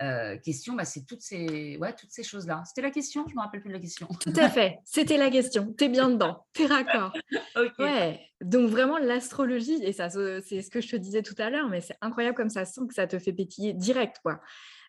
euh, 0.00 0.38
question, 0.38 0.74
bah 0.74 0.84
c'est 0.84 1.04
toutes 1.04 1.20
ces, 1.20 1.76
ouais, 1.76 1.92
toutes 1.92 2.10
ces 2.10 2.22
choses-là. 2.22 2.62
C'était 2.66 2.80
la 2.80 2.90
question? 2.90 3.24
Je 3.26 3.32
ne 3.32 3.36
me 3.36 3.42
rappelle 3.42 3.60
plus 3.60 3.68
de 3.68 3.74
la 3.74 3.80
question. 3.80 4.06
Tout 4.20 4.32
à 4.36 4.48
fait, 4.48 4.78
c'était 4.84 5.18
la 5.18 5.30
question. 5.30 5.74
Tu 5.76 5.84
es 5.84 5.88
bien 5.88 6.08
dedans, 6.08 6.46
tu 6.54 6.62
es 6.62 6.66
raccord. 6.66 7.12
Ouais. 7.78 8.20
Donc 8.40 8.70
vraiment, 8.70 8.96
l'astrologie, 8.98 9.82
et 9.82 9.92
ça, 9.92 10.08
c'est 10.08 10.62
ce 10.62 10.70
que 10.70 10.80
je 10.80 10.88
te 10.88 10.96
disais 10.96 11.22
tout 11.22 11.34
à 11.38 11.50
l'heure, 11.50 11.68
mais 11.68 11.82
c'est 11.82 11.96
incroyable 12.00 12.36
comme 12.36 12.48
ça 12.48 12.64
sent 12.64 12.82
que 12.88 12.94
ça 12.94 13.06
te 13.06 13.18
fait 13.18 13.32
pétiller 13.32 13.74
direct. 13.74 14.16
quoi. 14.22 14.40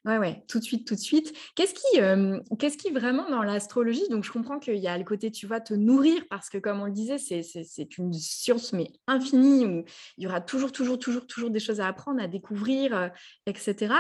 Ouais, 0.04 0.18
ouais, 0.18 0.44
tout 0.48 0.58
de 0.58 0.64
suite, 0.64 0.88
tout 0.88 0.96
de 0.96 1.00
suite. 1.00 1.32
Qu'est-ce 1.56 1.76
qui, 1.76 2.58
qu'est-ce 2.58 2.78
qui 2.78 2.90
vraiment 2.90 3.30
dans 3.30 3.44
l'astrologie, 3.44 4.08
donc 4.10 4.24
je 4.24 4.32
comprends 4.32 4.58
qu'il 4.58 4.78
y 4.78 4.88
a 4.88 4.98
le 4.98 5.04
côté, 5.04 5.30
tu 5.30 5.46
vas 5.46 5.62
te 5.62 5.76
nourrir 5.76 6.24
parce 6.28 6.50
que 6.50 6.58
comme 6.58 6.82
on 6.82 6.86
le 6.86 6.92
disait, 6.92 7.20
c'est 7.20 7.98
une 8.00 8.12
science 8.14 8.74
mais 8.74 8.88
infinie 9.06 9.68
où 9.68 9.84
il 10.18 10.24
y 10.24 10.28
aura 10.28 10.42
toujours, 10.42 10.72
toujours, 10.72 10.98
toujours, 10.98 11.28
toujours 11.28 11.52
des 11.52 11.60
choses 11.60 11.80
à 11.80 11.88
apprendre, 11.88 12.20
à 12.20 12.28
découvrir, 12.28 13.12
etc. 13.46 13.94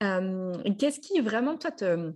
Qu'est-ce 0.00 1.00
qui 1.00 1.20
vraiment, 1.20 1.58
toi, 1.58 1.70
te, 1.70 2.12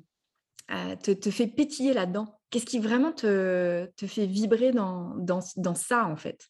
te, 1.02 1.10
te 1.10 1.30
fait 1.30 1.46
pétiller 1.46 1.92
là-dedans? 1.92 2.40
Qu'est-ce 2.48 2.66
qui 2.66 2.78
vraiment 2.78 3.12
te, 3.12 3.84
te 3.96 4.06
fait 4.06 4.26
vibrer 4.26 4.72
dans, 4.72 5.74
ça, 5.74 6.06
en 6.06 6.16
fait? 6.16 6.48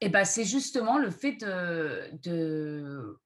Eh 0.00 0.08
ben, 0.08 0.24
c'est 0.24 0.44
justement 0.44 0.96
le 0.96 1.10
fait 1.10 1.38
de, 1.40 3.18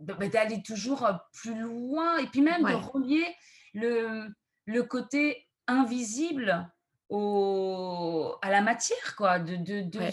d'aller 0.00 0.62
toujours 0.62 1.08
plus 1.32 1.58
loin 1.58 2.18
et 2.18 2.26
puis 2.26 2.40
même 2.40 2.62
de 2.62 2.74
relier 2.74 3.26
le, 3.72 4.28
le 4.66 4.82
côté 4.82 5.48
invisible 5.66 6.70
au, 7.08 8.34
à 8.42 8.50
la 8.50 8.60
matière, 8.60 9.16
quoi, 9.16 9.38
de, 9.38 9.56
de, 9.56 9.82
de, 9.82 10.10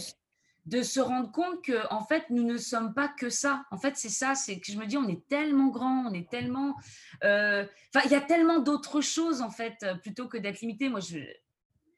de, 0.66 0.82
se 0.84 1.00
rendre 1.00 1.32
compte 1.32 1.64
que 1.64 1.88
en 1.92 2.06
fait 2.06 2.30
nous 2.30 2.44
ne 2.44 2.58
sommes 2.58 2.94
pas 2.94 3.08
que 3.08 3.30
ça. 3.30 3.66
En 3.72 3.78
fait, 3.78 3.98
c'est 3.98 4.10
ça, 4.10 4.36
c'est 4.36 4.60
que 4.60 4.72
je 4.72 4.78
me 4.78 4.86
dis 4.86 4.98
on 4.98 5.08
est 5.08 5.28
tellement 5.28 5.70
grand, 5.70 6.06
on 6.08 6.14
est 6.14 6.30
tellement, 6.30 6.76
enfin 7.24 8.02
il 8.06 8.12
y 8.12 8.16
a 8.16 8.22
tellement 8.22 8.60
d'autres 8.60 9.02
choses 9.02 9.42
en 9.42 9.50
fait 9.50 9.86
plutôt 10.02 10.28
que 10.28 10.38
d'être 10.38 10.62
limité. 10.62 10.90
Moi, 10.90 11.00
je, 11.00 11.20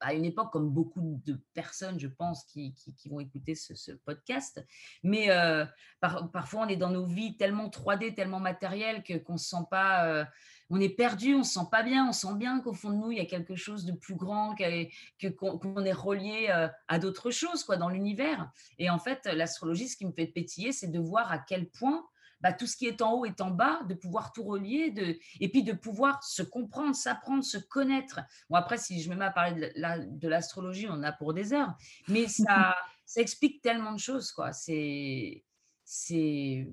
à 0.04 0.14
une 0.14 0.26
époque, 0.26 0.52
comme 0.52 0.70
beaucoup 0.70 1.22
de 1.26 1.42
personnes, 1.54 2.00
je 2.00 2.08
pense, 2.08 2.44
qui, 2.44 2.76
vont 3.10 3.20
écouter 3.20 3.56
ce, 3.56 3.92
podcast. 4.06 4.64
Mais 5.02 5.30
euh, 5.30 5.66
parfois, 6.00 6.66
on 6.66 6.68
est 6.68 6.76
dans 6.76 6.90
nos 6.90 7.06
vies 7.06 7.38
tellement 7.38 7.70
3D, 7.70 8.14
tellement 8.14 8.40
matérielles 8.40 9.04
que, 9.04 9.18
qu'on 9.18 9.38
se 9.38 9.50
sent 9.50 9.66
pas, 9.72 10.06
euh, 10.06 10.26
on 10.70 10.80
est 10.80 10.90
perdu, 10.90 11.36
on 11.36 11.44
se 11.44 11.54
sent 11.54 11.68
pas 11.72 11.84
bien, 11.84 12.08
on 12.08 12.14
sent 12.14 12.36
bien 12.36 12.60
qu'au 12.60 12.74
fond 12.74 12.90
de 12.92 12.98
nous, 12.98 13.12
il 13.12 13.18
y 13.18 13.22
a 13.22 13.26
quelque 13.26 13.56
chose 13.56 13.86
de 13.86 13.94
plus 13.94 14.16
grand, 14.16 14.56
que, 14.56 15.28
qu'on, 15.30 15.86
est 15.86 15.94
relié 15.94 16.48
euh, 16.50 16.68
à 16.88 17.00
d'autres 17.00 17.32
choses 17.32 17.64
quoi, 17.64 17.78
dans 17.78 17.90
l'univers. 17.90 18.52
Et 18.78 18.90
en 18.90 19.00
fait, 19.00 19.26
l'astrologie, 19.26 19.88
ce 19.88 19.98
qui 19.98 20.06
me 20.06 20.12
fait 20.12 20.28
pétiller, 20.28 20.72
c'est 20.72 20.92
de 20.92 21.00
voir 21.00 21.32
à 21.32 21.40
quel 21.40 21.70
point 21.70 22.06
bah, 22.44 22.52
tout 22.52 22.68
ce 22.68 22.76
qui 22.76 22.86
est 22.86 23.02
en 23.02 23.14
haut 23.14 23.26
est 23.26 23.40
en 23.40 23.52
bas, 23.52 23.82
de 23.88 23.94
pouvoir 23.94 24.34
tout 24.34 24.44
relier, 24.44 24.92
de, 24.92 25.18
et 25.40 25.50
puis 25.50 25.64
de 25.64 25.72
pouvoir 25.72 26.22
se 26.24 26.44
comprendre, 26.44 26.94
s'apprendre, 26.94 27.44
se 27.44 27.58
connaître. 27.58 28.20
Bon, 28.50 28.58
après, 28.58 28.78
si 28.78 29.02
je 29.02 29.10
me 29.10 29.16
mets 29.16 29.26
à 29.26 29.32
parler 29.32 29.72
de 29.76 30.28
l'astrologie, 30.28 30.88
on 30.90 31.02
a 31.04 31.14
pour 31.14 31.34
des 31.34 31.54
heures, 31.54 31.74
mais 32.10 32.28
ça, 32.28 32.76
ça 33.06 33.22
explique 33.22 33.62
tellement 33.62 33.94
de 33.94 34.00
choses, 34.00 34.34
quoi. 34.34 34.52
C'est. 34.52 35.46
c'est 35.86 36.68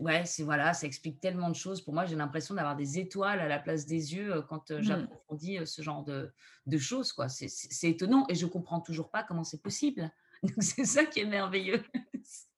ouais, 0.00 0.24
c'est 0.26 0.42
voilà, 0.42 0.74
ça 0.74 0.88
explique 0.88 1.20
tellement 1.20 1.48
de 1.48 1.54
choses. 1.54 1.80
Pour 1.80 1.94
moi, 1.94 2.04
j'ai 2.04 2.16
l'impression 2.16 2.54
d'avoir 2.54 2.74
des 2.74 2.98
étoiles 2.98 3.38
à 3.38 3.46
la 3.46 3.60
place 3.60 3.86
des 3.86 4.14
yeux 4.14 4.34
euh, 4.34 4.42
quand 4.42 4.72
euh, 4.72 4.80
mmh. 4.80 4.82
j'approfondis 4.82 5.58
euh, 5.58 5.66
ce 5.66 5.82
genre 5.82 6.02
de, 6.04 6.32
de 6.66 6.78
choses. 6.78 7.12
Quoi. 7.12 7.28
C'est, 7.28 7.48
étonnant 7.88 8.26
et 8.28 8.34
je 8.34 8.46
comprends 8.46 8.80
toujours 8.80 9.10
pas 9.10 9.22
comment 9.22 9.44
c'est 9.44 9.62
possible. 9.62 10.10
Donc 10.42 10.62
c'est 10.62 10.84
ça 10.84 11.04
qui 11.04 11.20
est 11.20 11.26
merveilleux. 11.26 11.82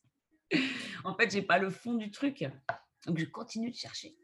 en 1.05 1.14
fait, 1.14 1.31
j'ai 1.31 1.43
pas 1.43 1.59
le 1.59 1.71
fond 1.71 1.95
du 1.95 2.11
truc. 2.11 2.45
Donc, 3.07 3.19
je 3.19 3.25
continue 3.26 3.71
de 3.71 3.76
chercher. 3.76 4.17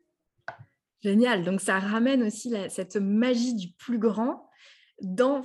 Génial. 1.02 1.44
Donc, 1.44 1.60
ça 1.60 1.78
ramène 1.78 2.22
aussi 2.22 2.54
cette 2.70 2.96
magie 2.96 3.54
du 3.54 3.72
plus 3.72 3.98
grand 3.98 4.48
dans 5.02 5.42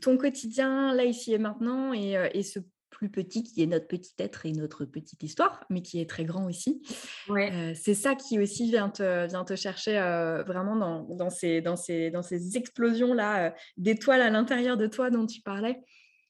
ton 0.00 0.16
quotidien, 0.16 0.94
là, 0.94 1.04
ici 1.04 1.32
et 1.32 1.38
maintenant, 1.38 1.92
euh, 1.92 2.28
et, 2.32 2.42
ce 2.42 2.60
plus 2.90 3.10
petit 3.10 3.42
qui 3.42 3.62
est 3.62 3.66
notre 3.66 3.88
petit 3.88 4.14
être 4.18 4.46
et 4.46 4.52
notre 4.52 4.84
petite 4.84 5.22
histoire, 5.22 5.64
mais 5.68 5.82
qui 5.82 6.00
est 6.00 6.08
très 6.08 6.24
grand 6.24 6.46
aussi. 6.46 6.82
Euh, 7.28 7.74
c'est 7.74 7.94
ça 7.94 8.14
qui 8.14 8.38
aussi 8.38 8.70
vient 8.70 8.88
te, 8.88 9.26
vient 9.26 9.44
te 9.44 9.54
chercher 9.54 9.98
euh, 9.98 10.42
vraiment 10.44 10.76
dans, 10.76 11.02
dans, 11.02 11.28
ces, 11.28 11.60
dans, 11.60 11.76
ces, 11.76 12.10
dans 12.10 12.22
ces 12.22 12.56
explosions-là 12.56 13.54
d'étoiles 13.76 14.22
à 14.22 14.30
l'intérieur 14.30 14.76
de 14.76 14.86
toi 14.86 15.10
dont 15.10 15.26
tu 15.26 15.42
parlais. 15.42 15.82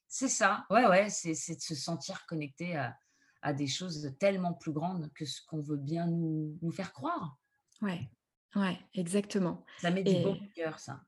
C'est 0.09 0.29
ça, 0.29 0.65
ouais, 0.71 0.87
ouais, 0.87 1.09
c'est 1.09 1.33
de 1.33 1.61
se 1.61 1.75
sentir 1.75 2.25
connecté 2.27 2.75
à, 2.77 2.97
à 3.43 3.53
des 3.53 3.67
choses 3.67 4.13
tellement 4.19 4.53
plus 4.55 4.73
grandes 4.73 5.11
que 5.15 5.25
ce 5.25 5.41
qu'on 5.47 5.61
veut 5.61 5.77
bien 5.77 6.07
nous, 6.07 6.59
nous, 6.63 6.73
faire 6.73 6.93
croire. 6.93 7.37
Ouais, 7.83 8.09
ouais, 8.55 8.79
exactement. 8.95 9.65
Ça 9.79 9.91
met 9.91 10.03
du 10.03 10.23
beau 10.23 10.31
au 10.31 10.49
cœur, 10.55 10.79
ça. 10.79 11.03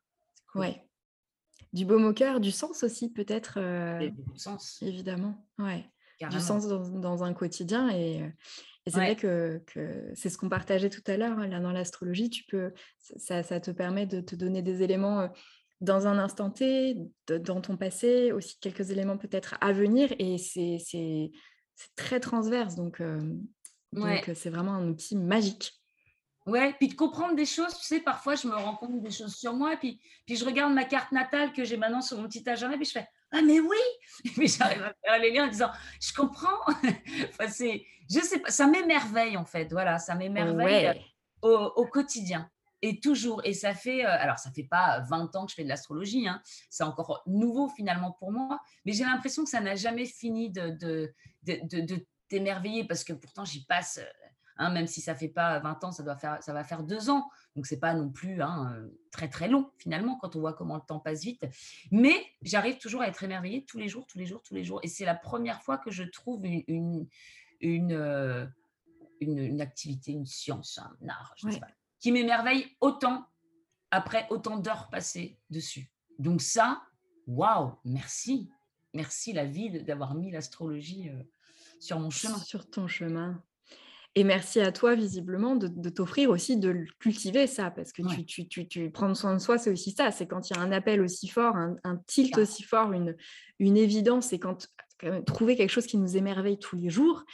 Ouais. 0.54 0.84
Du 1.72 1.84
beau 1.84 1.98
au 1.98 2.12
cœur, 2.12 2.40
du 2.40 2.50
sens 2.50 2.82
aussi, 2.82 3.10
peut-être. 3.10 3.58
Euh, 3.58 4.08
du 4.08 4.38
sens. 4.38 4.80
Évidemment, 4.82 5.46
ouais. 5.58 5.84
Du 6.30 6.40
sens 6.40 6.66
dans, 6.66 6.88
dans, 6.88 7.22
un 7.22 7.32
quotidien. 7.32 7.90
Et, 7.90 8.22
euh, 8.22 8.28
et 8.86 8.90
c'est 8.90 8.96
vrai 8.96 9.16
que, 9.16 9.62
que 9.66 10.10
c'est 10.14 10.30
ce 10.30 10.38
qu'on 10.38 10.48
partageait 10.48 10.88
tout 10.90 11.02
à 11.06 11.16
l'heure, 11.16 11.38
hein, 11.38 11.46
là, 11.46 11.60
dans 11.60 11.72
l'astrologie, 11.72 12.30
tu 12.30 12.44
peux, 12.44 12.72
ça, 13.18 13.42
ça, 13.42 13.60
te 13.60 13.70
permet 13.70 14.06
de 14.06 14.20
te 14.20 14.34
donner 14.34 14.62
des 14.62 14.82
éléments 14.82 15.20
euh, 15.20 15.28
dans 15.80 16.06
un 16.06 16.18
instant 16.18 16.50
T, 16.50 16.96
dans 17.28 17.60
ton 17.60 17.76
passé, 17.76 18.32
aussi 18.32 18.58
quelques 18.60 18.90
éléments 18.90 19.18
peut-être 19.18 19.56
à 19.60 19.72
venir. 19.72 20.12
Et 20.18 20.38
c'est 20.38 21.30
c'est 21.78 21.94
très 21.94 22.20
transverse. 22.20 22.74
Donc, 22.74 23.00
donc 23.92 24.30
c'est 24.34 24.50
vraiment 24.50 24.74
un 24.74 24.88
outil 24.88 25.16
magique. 25.16 25.78
Ouais, 26.48 26.72
puis 26.78 26.88
de 26.88 26.94
comprendre 26.94 27.34
des 27.36 27.44
choses, 27.44 27.76
tu 27.78 27.84
sais, 27.84 28.00
parfois 28.00 28.34
je 28.34 28.48
me 28.48 28.54
rends 28.54 28.74
compte 28.74 29.02
des 29.02 29.10
choses 29.10 29.36
sur 29.36 29.52
moi, 29.52 29.76
puis, 29.76 30.00
puis 30.26 30.34
je 30.34 30.46
regarde 30.46 30.72
ma 30.72 30.84
carte 30.84 31.12
natale 31.12 31.52
que 31.52 31.62
j'ai 31.62 31.76
maintenant 31.76 32.00
sur 32.00 32.16
mon 32.16 32.26
petit 32.26 32.48
agenda, 32.48 32.74
puis 32.76 32.86
je 32.86 32.92
fais 32.92 33.06
Ah, 33.30 33.42
mais 33.42 33.60
oui 33.60 33.76
Mais 34.38 34.46
j'arrive 34.46 34.82
à 34.82 34.94
faire 35.04 35.20
les 35.20 35.30
liens 35.30 35.44
en 35.44 35.50
disant 35.50 35.70
Je 36.00 36.10
comprends 36.14 36.58
enfin, 37.28 37.48
c'est, 37.48 37.84
Je 38.10 38.20
sais 38.20 38.38
pas, 38.38 38.50
ça 38.50 38.66
m'émerveille 38.66 39.36
en 39.36 39.44
fait, 39.44 39.70
voilà, 39.70 39.98
ça 39.98 40.14
m'émerveille 40.14 40.98
au, 41.42 41.50
au, 41.76 41.86
quotidien. 41.86 42.50
Et 42.82 43.00
toujours, 43.00 43.40
et 43.44 43.54
ça 43.54 43.74
fait, 43.74 44.04
euh, 44.04 44.08
alors 44.08 44.38
ça 44.38 44.50
fait 44.52 44.64
pas 44.64 45.00
20 45.00 45.34
ans 45.34 45.44
que 45.46 45.50
je 45.50 45.56
fais 45.56 45.64
de 45.64 45.68
l'astrologie, 45.68 46.28
hein, 46.28 46.40
c'est 46.70 46.84
encore 46.84 47.22
nouveau 47.26 47.68
finalement 47.68 48.12
pour 48.12 48.30
moi, 48.30 48.60
mais 48.84 48.92
j'ai 48.92 49.04
l'impression 49.04 49.42
que 49.42 49.50
ça 49.50 49.60
n'a 49.60 49.74
jamais 49.74 50.04
fini 50.04 50.50
de, 50.50 50.70
de, 50.70 51.12
de, 51.42 51.80
de, 51.80 52.06
t'émerveiller 52.28 52.84
parce 52.84 53.04
que 53.04 53.14
pourtant 53.14 53.44
j'y 53.44 53.64
passe, 53.64 53.98
euh, 53.98 54.28
hein, 54.58 54.70
même 54.70 54.86
si 54.86 55.00
ça 55.00 55.14
fait 55.14 55.28
pas 55.28 55.58
20 55.60 55.84
ans, 55.84 55.92
ça, 55.92 56.02
doit 56.02 56.16
faire, 56.16 56.40
ça 56.42 56.52
va 56.52 56.62
faire 56.62 56.84
deux 56.84 57.10
ans, 57.10 57.28
donc 57.56 57.66
c'est 57.66 57.80
pas 57.80 57.94
non 57.94 58.10
plus 58.10 58.42
hein, 58.42 58.72
euh, 58.76 58.88
très 59.10 59.28
très 59.28 59.48
long 59.48 59.72
finalement 59.78 60.16
quand 60.18 60.36
on 60.36 60.40
voit 60.40 60.52
comment 60.52 60.76
le 60.76 60.82
temps 60.86 61.00
passe 61.00 61.24
vite, 61.24 61.46
mais 61.90 62.14
j'arrive 62.42 62.78
toujours 62.78 63.02
à 63.02 63.08
être 63.08 63.24
émerveillée 63.24 63.64
tous 63.64 63.78
les 63.78 63.88
jours, 63.88 64.06
tous 64.06 64.18
les 64.18 64.26
jours, 64.26 64.42
tous 64.42 64.54
les 64.54 64.62
jours, 64.62 64.78
et 64.84 64.88
c'est 64.88 65.06
la 65.06 65.16
première 65.16 65.62
fois 65.62 65.78
que 65.78 65.90
je 65.90 66.04
trouve 66.04 66.44
une, 66.44 66.62
une, 66.68 67.08
une, 67.60 68.52
une, 69.20 69.60
activité, 69.60 70.12
une 70.12 70.26
science, 70.26 70.78
un 70.78 71.08
art, 71.08 71.34
je 71.36 71.50
sais 71.50 71.58
pas 71.58 71.66
qui 72.00 72.12
m'émerveille 72.12 72.66
autant 72.80 73.26
après 73.90 74.26
autant 74.30 74.58
d'heures 74.58 74.88
passées 74.90 75.38
dessus. 75.50 75.90
Donc 76.18 76.42
ça, 76.42 76.82
waouh, 77.26 77.72
merci. 77.84 78.50
Merci 78.94 79.32
la 79.32 79.44
vie 79.44 79.82
d'avoir 79.82 80.14
mis 80.14 80.30
l'astrologie 80.30 81.08
euh, 81.08 81.22
sur 81.80 82.00
mon 82.00 82.10
chemin. 82.10 82.38
Sur 82.38 82.68
ton 82.68 82.88
chemin. 82.88 83.42
Et 84.14 84.24
merci 84.24 84.60
à 84.60 84.72
toi, 84.72 84.94
visiblement, 84.94 85.54
de, 85.54 85.88
t'offrir 85.90 86.30
aussi 86.30 86.56
de 86.56 86.86
cultiver 86.98 87.46
ça, 87.46 87.70
parce 87.70 87.92
que 87.92 88.02
tu, 88.02 88.24
tu, 88.24 88.48
tu, 88.48 88.66
tu, 88.66 88.90
prendre 88.90 89.14
soin 89.14 89.34
de 89.34 89.38
soi, 89.38 89.58
c'est 89.58 89.70
aussi 89.70 89.92
ça. 89.92 90.10
C'est 90.10 90.26
quand 90.26 90.50
il 90.50 90.56
y 90.56 90.58
a 90.58 90.62
un 90.62 90.72
appel 90.72 91.00
aussi 91.02 91.28
fort, 91.28 91.54
un, 91.56 91.96
tilt 92.06 92.36
aussi 92.38 92.64
fort, 92.64 92.92
une, 92.92 93.16
une 93.60 93.76
évidence, 93.76 94.32
et 94.32 94.40
quand 94.40 94.66
trouver 95.26 95.56
quelque 95.56 95.70
chose 95.70 95.86
qui 95.86 95.96
nous 95.96 96.16
émerveille 96.16 96.58
tous 96.58 96.76
les 96.76 96.90
jours 96.90 97.24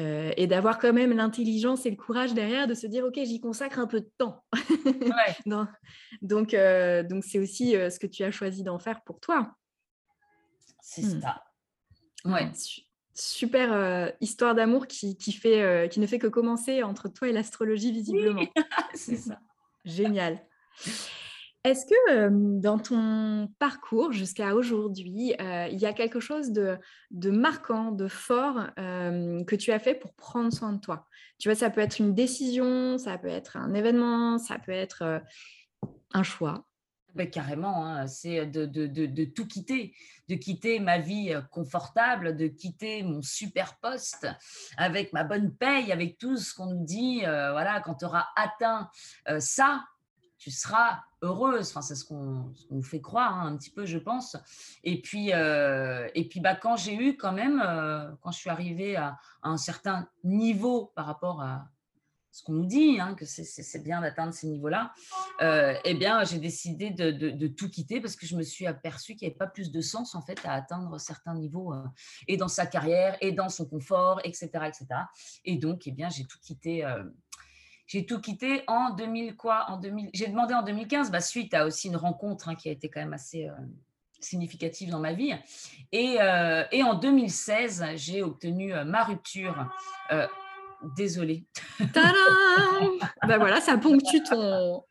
euh, 0.00 0.32
et 0.36 0.46
d'avoir 0.46 0.78
quand 0.78 0.92
même 0.92 1.12
l'intelligence 1.12 1.86
et 1.86 1.90
le 1.90 1.96
courage 1.96 2.34
derrière 2.34 2.66
de 2.66 2.74
se 2.74 2.86
dire 2.86 3.04
ok 3.04 3.14
j'y 3.16 3.40
consacre 3.40 3.78
un 3.78 3.86
peu 3.86 4.00
de 4.00 4.10
temps. 4.18 4.44
Donc 6.22 6.54
euh, 6.54 7.02
donc 7.02 7.24
c'est 7.24 7.38
aussi 7.38 7.76
euh, 7.76 7.90
ce 7.90 7.98
que 7.98 8.06
tu 8.06 8.24
as 8.24 8.30
choisi 8.30 8.62
d'en 8.62 8.78
faire 8.78 9.02
pour 9.02 9.20
toi. 9.20 9.54
C'est 10.80 11.02
hmm. 11.02 11.20
ça 11.20 11.44
ouais 12.24 12.50
super 13.16 14.12
histoire 14.20 14.56
d'amour 14.56 14.88
qui, 14.88 15.16
qui, 15.16 15.30
fait 15.30 15.88
qui 15.88 16.00
ne 16.00 16.06
fait 16.06 16.18
que 16.18 16.26
commencer 16.26 16.82
entre 16.82 17.08
toi 17.08 17.28
et 17.28 17.32
l'astrologie 17.32 17.92
visiblement. 17.92 18.42
C'est 18.94 19.16
ça. 19.16 19.38
Génial 19.84 20.40
est-ce 21.64 21.86
que 21.86 22.58
dans 22.60 22.78
ton 22.78 23.48
parcours 23.58 24.12
jusqu'à 24.12 24.54
aujourd'hui, 24.54 25.34
il 25.40 25.78
y 25.78 25.86
a 25.86 25.92
quelque 25.94 26.20
chose 26.20 26.52
de, 26.52 26.78
marquant, 27.30 27.90
de 27.90 28.06
fort 28.06 28.66
que 28.76 29.54
tu 29.54 29.72
as 29.72 29.78
fait 29.78 29.94
pour 29.94 30.12
prendre 30.12 30.52
soin 30.52 30.74
de 30.74 30.80
toi? 30.80 31.06
Tu 31.38 31.48
vois, 31.48 31.56
ça 31.56 31.70
peut 31.70 31.80
être 31.80 31.98
une 31.98 32.14
décision, 32.14 32.98
ça 32.98 33.16
peut 33.16 33.28
être 33.28 33.56
un 33.56 33.72
événement, 33.72 34.36
ça 34.38 34.58
peut 34.58 34.72
être 34.72 35.22
un 36.12 36.22
choix. 36.22 36.66
Ben, 37.14 37.30
carrément, 37.30 37.86
hein, 37.86 38.08
c'est 38.08 38.44
de, 38.44 39.24
tout 39.24 39.46
quitter, 39.46 39.94
de 40.28 40.34
quitter 40.34 40.80
ma 40.80 40.98
vie 40.98 41.32
confortable, 41.50 42.36
de 42.36 42.48
quitter 42.48 43.04
mon 43.04 43.22
super 43.22 43.78
poste 43.78 44.26
avec 44.76 45.12
ma 45.12 45.22
bonne 45.22 45.54
paye, 45.54 45.92
avec 45.92 46.18
tout 46.18 46.36
ce 46.36 46.52
qu'on 46.52 46.66
nous 46.66 46.84
dit. 46.84 47.20
voilà, 47.20 47.80
quand 47.80 47.94
tu 47.94 48.04
auras 48.04 48.26
atteint 48.36 48.90
ça, 49.38 49.84
tu 50.44 50.50
seras 50.50 51.00
heureuse. 51.22 51.70
Enfin, 51.70 51.80
c'est 51.80 51.94
ce 51.94 52.04
qu'on 52.04 52.52
nous 52.70 52.82
fait 52.82 53.00
croire 53.00 53.32
hein, 53.32 53.46
un 53.46 53.56
petit 53.56 53.70
peu, 53.70 53.86
je 53.86 53.96
pense. 53.96 54.36
Et 54.82 55.00
puis, 55.00 55.32
euh, 55.32 56.06
et 56.14 56.28
puis 56.28 56.40
bah, 56.40 56.54
quand 56.54 56.76
j'ai 56.76 56.94
eu 56.94 57.16
quand 57.16 57.32
même, 57.32 57.62
euh, 57.64 58.10
quand 58.20 58.30
je 58.30 58.38
suis 58.38 58.50
arrivée 58.50 58.94
à, 58.96 59.18
un 59.42 59.56
certain 59.56 60.06
niveau 60.22 60.92
par 60.94 61.06
rapport 61.06 61.40
à 61.40 61.70
ce 62.30 62.42
qu'on 62.42 62.52
nous 62.52 62.66
dit, 62.66 63.00
hein, 63.00 63.14
que 63.14 63.24
c'est 63.24 63.82
bien 63.82 64.02
d'atteindre 64.02 64.34
ces 64.34 64.48
niveaux-là, 64.48 64.92
euh, 65.40 65.74
eh 65.84 65.94
bien, 65.94 66.24
j'ai 66.24 66.38
décidé 66.38 66.90
de, 66.90 67.46
tout 67.46 67.70
quitter 67.70 68.02
parce 68.02 68.16
que 68.16 68.26
je 68.26 68.36
me 68.36 68.42
suis 68.42 68.66
aperçue 68.66 69.16
qu'il 69.16 69.26
n'y 69.26 69.32
avait 69.32 69.38
pas 69.38 69.46
plus 69.46 69.72
de 69.72 69.80
sens 69.80 70.14
en 70.14 70.20
fait 70.20 70.44
à 70.44 70.52
atteindre 70.52 70.98
certains 71.00 71.34
niveaux 71.34 71.72
euh, 71.72 71.82
et 72.28 72.36
dans 72.36 72.48
sa 72.48 72.66
carrière 72.66 73.16
et 73.22 73.32
dans 73.32 73.48
son 73.48 73.64
confort, 73.64 74.20
etc., 74.24 74.48
etc. 74.66 74.86
Et 75.46 75.56
donc, 75.56 75.86
eh 75.86 75.92
bien, 75.92 76.10
j'ai 76.10 76.26
tout 76.26 76.38
quitté. 76.42 76.84
Euh, 77.84 77.88
j'ai 77.88 78.06
tout 78.06 78.20
quitté 78.20 78.62
en 78.66 78.90
2000 78.90 79.36
quoi 79.36 79.66
En 79.70 79.78
2000. 79.78 80.10
J'ai 80.12 80.28
demandé 80.28 80.54
en 80.54 80.62
2015, 80.62 81.10
bah, 81.10 81.20
suite 81.20 81.54
à 81.54 81.66
aussi 81.66 81.88
une 81.88 81.96
rencontre 81.96 82.48
hein, 82.48 82.54
qui 82.54 82.68
a 82.68 82.72
été 82.72 82.88
quand 82.88 83.00
même 83.00 83.12
assez 83.12 83.48
significative 84.20 84.90
dans 84.90 85.00
ma 85.00 85.12
vie. 85.12 85.34
Et, 85.92 86.16
et 86.72 86.82
en 86.82 86.94
2016, 86.94 87.84
j'ai 87.96 88.22
obtenu 88.22 88.72
ma 88.86 89.04
rupture 89.04 89.68
Désolée. 90.96 91.44
ben 93.26 93.38
voilà, 93.38 93.60
ça 93.60 93.78
ponctue 93.78 94.22
ton. 94.28 94.84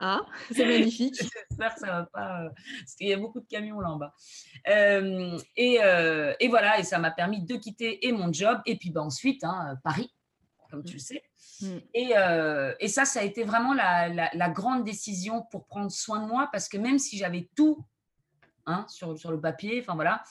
Ah, 0.00 0.20
c'est 0.50 0.64
magnifique. 0.64 1.14
J'espère 1.50 1.74
que 1.74 1.80
ça 1.80 1.86
va 1.86 2.06
pas. 2.12 2.42
Euh, 2.42 2.48
parce 2.80 2.94
qu'il 2.96 3.08
y 3.08 3.12
a 3.12 3.16
beaucoup 3.16 3.40
de 3.40 3.46
camions 3.46 3.80
là 3.80 3.90
en 3.90 3.96
bas. 3.96 4.14
Euh, 4.68 5.38
et, 5.56 5.78
euh, 5.82 6.34
et, 6.40 6.48
voilà, 6.48 6.78
et 6.78 6.82
ça 6.82 6.98
m'a 6.98 7.10
permis 7.10 7.42
de 7.42 7.56
quitter 7.56 8.06
et 8.06 8.12
mon 8.12 8.32
job, 8.32 8.60
et 8.66 8.76
puis 8.76 8.90
ben, 8.90 9.02
ensuite, 9.02 9.44
hein, 9.44 9.76
Paris, 9.84 10.12
comme 10.70 10.82
tu 10.84 10.94
le 10.94 10.98
sais. 10.98 11.22
Mm. 11.60 11.78
Et, 11.94 12.12
et, 12.80 12.88
ça, 12.88 13.04
ça 13.04 13.20
a 13.20 13.22
été 13.22 13.44
vraiment 13.44 13.74
la, 13.74 14.48
grande 14.50 14.84
décision 14.84 15.42
pour 15.50 15.66
prendre 15.66 15.90
soin 15.90 16.20
de 16.20 16.26
moi, 16.26 16.48
parce 16.52 16.68
que 16.68 16.76
même 16.76 16.98
si 16.98 17.16
j'avais 17.18 17.48
tout 17.54 17.84
hein, 18.66 18.86
sur, 18.88 19.18
sur, 19.18 19.30
le 19.30 19.40
papier, 19.40 19.80
enfin 19.80 19.94
voilà, 19.94 20.22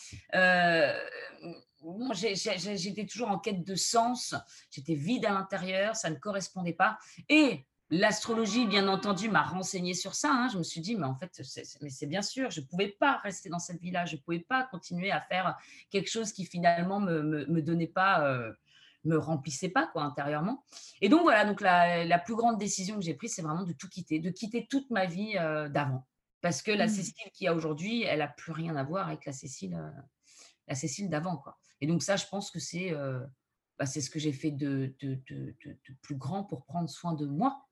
j'étais 2.13 3.05
toujours 3.05 3.29
en 3.29 3.39
quête 3.39 3.63
de 3.63 3.75
sens, 3.75 4.35
j'étais 4.71 4.95
vide 4.95 5.25
à 5.25 5.31
l'intérieur, 5.31 5.95
ça 5.95 6.09
ne 6.09 6.15
correspondait 6.15 6.73
pas. 6.73 6.97
Et 7.29 7.65
l'astrologie, 7.89 8.65
bien 8.65 8.87
entendu, 8.87 9.29
m'a 9.29 9.43
renseigné 9.43 9.93
sur 9.93 10.15
ça. 10.15 10.31
Hein. 10.31 10.49
Je 10.51 10.57
me 10.57 10.63
suis 10.63 10.81
dit, 10.81 10.95
mais 10.95 11.05
en 11.05 11.15
fait, 11.15 11.31
c'est 11.41 12.07
bien 12.07 12.21
sûr, 12.21 12.49
je 12.51 12.61
ne 12.61 12.65
pouvais 12.65 12.89
pas 12.99 13.17
rester 13.17 13.49
dans 13.49 13.59
cette 13.59 13.81
vie-là, 13.81 14.05
je 14.05 14.15
ne 14.15 14.21
pouvais 14.21 14.39
pas 14.39 14.63
continuer 14.63 15.11
à 15.11 15.21
faire 15.21 15.55
quelque 15.89 16.09
chose 16.09 16.31
qui 16.31 16.45
finalement 16.45 16.99
me, 16.99 17.21
me, 17.21 17.61
donnait 17.61 17.87
pas. 17.87 18.25
Euh, 18.27 18.51
me 19.05 19.17
remplissait 19.17 19.69
pas 19.69 19.87
quoi 19.87 20.03
intérieurement 20.03 20.63
et 21.01 21.09
donc 21.09 21.21
voilà 21.21 21.45
donc 21.45 21.61
la, 21.61 22.19
plus 22.19 22.35
grande 22.35 22.57
décision 22.57 22.95
que 22.95 23.03
j'ai 23.03 23.13
prise 23.13 23.33
c'est 23.33 23.41
vraiment 23.41 23.63
de 23.63 23.73
tout 23.73 23.89
quitter 23.89 24.19
de 24.19 24.29
quitter 24.29 24.67
toute 24.67 24.89
ma 24.89 25.05
vie 25.05 25.37
euh, 25.37 25.69
d'avant 25.69 26.05
parce 26.41 26.61
que 26.61 26.71
la 26.71 26.85
mmh. 26.85 26.89
Cécile 26.89 27.31
qui 27.33 27.47
a 27.47 27.55
aujourd'hui 27.55 28.03
elle 28.03 28.21
a 28.21 28.27
plus 28.27 28.51
rien 28.51 28.75
à 28.75 28.83
voir 28.83 29.07
avec 29.07 29.25
la 29.25 29.33
Cécile 29.33 29.75
euh, 29.75 30.01
la 30.67 30.75
Cécile 30.75 31.09
d'avant 31.09 31.37
quoi 31.37 31.57
et 31.81 31.87
donc 31.87 32.03
ça, 32.03 32.15
je 32.15 32.25
pense 32.27 32.51
que 32.51 32.59
c'est 32.59 32.93
euh, 32.93 33.19
bah, 33.77 33.85
ce 33.85 34.09
que 34.09 34.19
j'ai 34.19 34.33
fait 34.33 34.51
de, 34.51 34.95
de, 35.01 35.21
plus 36.01 36.15
grand 36.15 36.43
pour 36.43 36.65
prendre 36.65 36.89
soin 36.89 37.13
de 37.13 37.25
moi. 37.25 37.65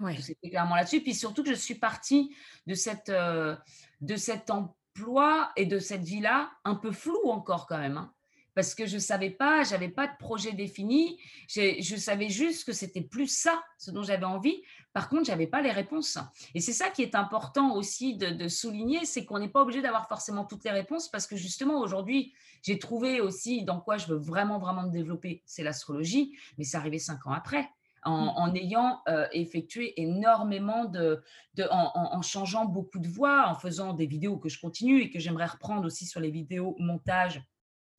Ouais. 0.00 0.20
C'était 0.20 0.50
clairement 0.50 0.74
là-dessus. 0.74 1.02
Puis 1.02 1.14
surtout 1.14 1.42
que 1.42 1.50
je 1.50 1.54
suis 1.54 1.74
partie 1.74 2.34
de, 2.66 2.74
cette, 2.74 3.10
de 3.10 4.16
cet 4.16 4.50
emploi 4.50 5.52
et 5.56 5.66
de 5.66 5.78
cette 5.78 6.02
vie-là 6.02 6.50
un 6.64 6.74
peu 6.74 6.92
flou 6.92 7.30
encore 7.30 7.66
quand 7.66 7.78
même. 7.78 7.98
Hein 7.98 8.14
parce 8.54 8.74
que 8.74 8.86
je 8.86 8.94
ne 8.94 9.00
savais 9.00 9.30
pas, 9.30 9.64
j'avais 9.64 9.88
pas 9.88 10.06
de 10.06 10.16
projet 10.18 10.52
défini, 10.52 11.18
je 11.48 11.96
savais 11.96 12.28
juste 12.28 12.64
que 12.64 12.72
c'était 12.72 13.00
plus 13.00 13.28
ça, 13.28 13.62
ce 13.78 13.90
dont 13.90 14.02
j'avais 14.02 14.24
envie. 14.24 14.62
Par 14.92 15.08
contre, 15.08 15.24
j'avais 15.24 15.46
pas 15.46 15.62
les 15.62 15.70
réponses. 15.70 16.18
Et 16.54 16.60
c'est 16.60 16.72
ça 16.72 16.90
qui 16.90 17.02
est 17.02 17.14
important 17.14 17.74
aussi 17.74 18.16
de, 18.16 18.48
souligner, 18.48 19.04
c'est 19.04 19.24
qu'on 19.24 19.38
n'est 19.38 19.48
pas 19.48 19.62
obligé 19.62 19.80
d'avoir 19.80 20.08
forcément 20.08 20.44
toutes 20.44 20.64
les 20.64 20.70
réponses, 20.70 21.08
parce 21.08 21.26
que 21.26 21.36
justement, 21.36 21.80
aujourd'hui, 21.80 22.34
j'ai 22.62 22.78
trouvé 22.78 23.20
aussi 23.20 23.64
dans 23.64 23.80
quoi 23.80 23.96
je 23.96 24.06
veux 24.06 24.18
vraiment, 24.18 24.58
vraiment 24.58 24.82
me 24.82 24.90
développer, 24.90 25.42
c'est 25.46 25.62
l'astrologie, 25.62 26.36
mais 26.58 26.64
c'est 26.64 26.76
arrivé 26.76 26.98
cinq 26.98 27.26
ans 27.26 27.32
après. 27.32 27.68
En, 28.04 28.50
mmh. 28.50 28.56
ayant 28.56 29.00
euh, 29.08 29.28
effectué 29.30 30.00
énormément 30.02 30.86
de, 30.86 31.22
de 31.54 31.62
en, 31.70 31.92
en, 31.94 32.20
changeant 32.20 32.64
beaucoup 32.64 32.98
de 32.98 33.06
voix, 33.06 33.46
en 33.46 33.54
faisant 33.54 33.92
des 33.92 34.06
vidéos 34.06 34.38
que 34.38 34.48
je 34.48 34.60
continue 34.60 35.02
et 35.02 35.10
que 35.10 35.20
j'aimerais 35.20 35.46
reprendre 35.46 35.86
aussi 35.86 36.04
sur 36.04 36.18
les 36.18 36.32
vidéos 36.32 36.74
montage 36.80 37.40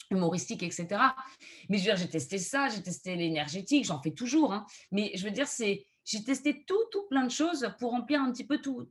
humoristique, 0.09 0.63
etc. 0.63 0.87
Mais 1.69 1.77
je 1.77 1.83
veux 1.83 1.89
dire, 1.89 1.97
j'ai 1.97 2.09
testé 2.09 2.37
ça, 2.37 2.69
j'ai 2.69 2.81
testé 2.81 3.15
l'énergétique, 3.15 3.85
j'en 3.85 4.01
fais 4.01 4.11
toujours. 4.11 4.53
Hein. 4.53 4.65
Mais 4.91 5.11
je 5.15 5.23
veux 5.23 5.31
dire, 5.31 5.47
c'est 5.47 5.85
j'ai 6.05 6.23
testé 6.23 6.63
tout, 6.65 6.83
tout 6.91 7.03
plein 7.09 7.23
de 7.23 7.31
choses 7.31 7.69
pour 7.79 7.91
remplir 7.91 8.21
un 8.21 8.31
petit 8.31 8.45
peu 8.45 8.59
tout. 8.59 8.89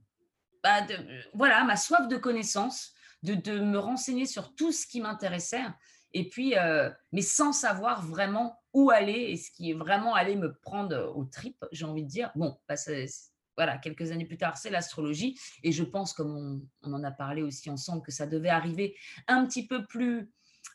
Bah, 0.62 0.86
voilà, 1.34 1.64
ma 1.64 1.76
soif 1.76 2.08
de 2.08 2.16
connaissance, 2.16 2.94
de, 3.22 3.34
de, 3.34 3.58
me 3.58 3.78
renseigner 3.78 4.26
sur 4.26 4.54
tout 4.54 4.72
ce 4.72 4.86
qui 4.86 5.00
m'intéressait. 5.00 5.64
Et 6.14 6.28
puis, 6.28 6.56
euh, 6.56 6.90
mais 7.12 7.22
sans 7.22 7.52
savoir 7.52 8.02
vraiment 8.02 8.58
où 8.72 8.90
aller 8.90 9.12
et 9.12 9.36
ce 9.36 9.50
qui 9.50 9.70
est 9.70 9.74
vraiment 9.74 10.14
allé 10.14 10.36
me 10.36 10.54
prendre 10.54 11.12
au 11.16 11.24
trip, 11.24 11.56
j'ai 11.72 11.84
envie 11.84 12.04
de 12.04 12.08
dire. 12.08 12.30
Bon, 12.34 12.56
bah, 12.68 12.74
voilà, 13.56 13.76
quelques 13.78 14.10
années 14.12 14.24
plus 14.24 14.38
tard, 14.38 14.56
c'est 14.56 14.70
l'astrologie. 14.70 15.38
Et 15.62 15.72
je 15.72 15.84
pense, 15.84 16.12
comme 16.14 16.36
on, 16.36 16.88
on, 16.88 16.94
en 16.94 17.04
a 17.04 17.10
parlé 17.10 17.42
aussi 17.42 17.68
ensemble, 17.68 18.02
que 18.02 18.12
ça 18.12 18.26
devait 18.26 18.48
arriver 18.48 18.96
un 19.26 19.44
petit 19.46 19.66
peu 19.66 19.84
plus 19.86 20.30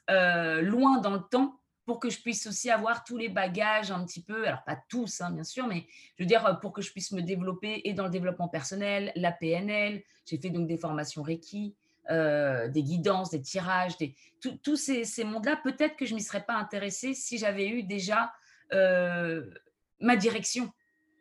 euh, 0.09 0.61
loin 0.61 0.99
dans 0.99 1.13
le 1.13 1.21
temps 1.21 1.59
pour 1.85 1.99
que 1.99 2.09
je 2.09 2.21
puisse 2.21 2.47
aussi 2.47 2.69
avoir 2.69 3.03
tous 3.03 3.17
les 3.17 3.29
bagages 3.29 3.91
un 3.91 4.05
petit 4.05 4.21
peu, 4.21 4.47
alors 4.47 4.63
pas 4.63 4.77
tous 4.89 5.21
hein, 5.21 5.31
bien 5.31 5.43
sûr, 5.43 5.67
mais 5.67 5.85
je 6.17 6.23
veux 6.23 6.27
dire 6.27 6.45
euh, 6.45 6.53
pour 6.53 6.71
que 6.71 6.81
je 6.81 6.91
puisse 6.91 7.11
me 7.11 7.21
développer 7.21 7.81
et 7.83 7.93
dans 7.93 8.05
le 8.05 8.09
développement 8.09 8.47
personnel, 8.47 9.11
la 9.15 9.31
PNL, 9.31 10.01
j'ai 10.25 10.37
fait 10.37 10.49
donc 10.49 10.67
des 10.67 10.77
formations 10.77 11.23
Reiki, 11.23 11.75
euh, 12.09 12.69
des 12.69 12.83
guidances, 12.83 13.31
des 13.31 13.41
tirages, 13.41 13.97
des, 13.97 14.15
tous 14.63 14.77
ces, 14.77 15.03
ces 15.03 15.25
mondes-là, 15.25 15.59
peut-être 15.61 15.97
que 15.97 16.05
je 16.05 16.11
ne 16.11 16.17
m'y 16.17 16.23
serais 16.23 16.43
pas 16.43 16.55
intéressée 16.55 17.13
si 17.13 17.37
j'avais 17.37 17.67
eu 17.67 17.83
déjà 17.83 18.31
ma 19.99 20.17
direction. 20.17 20.71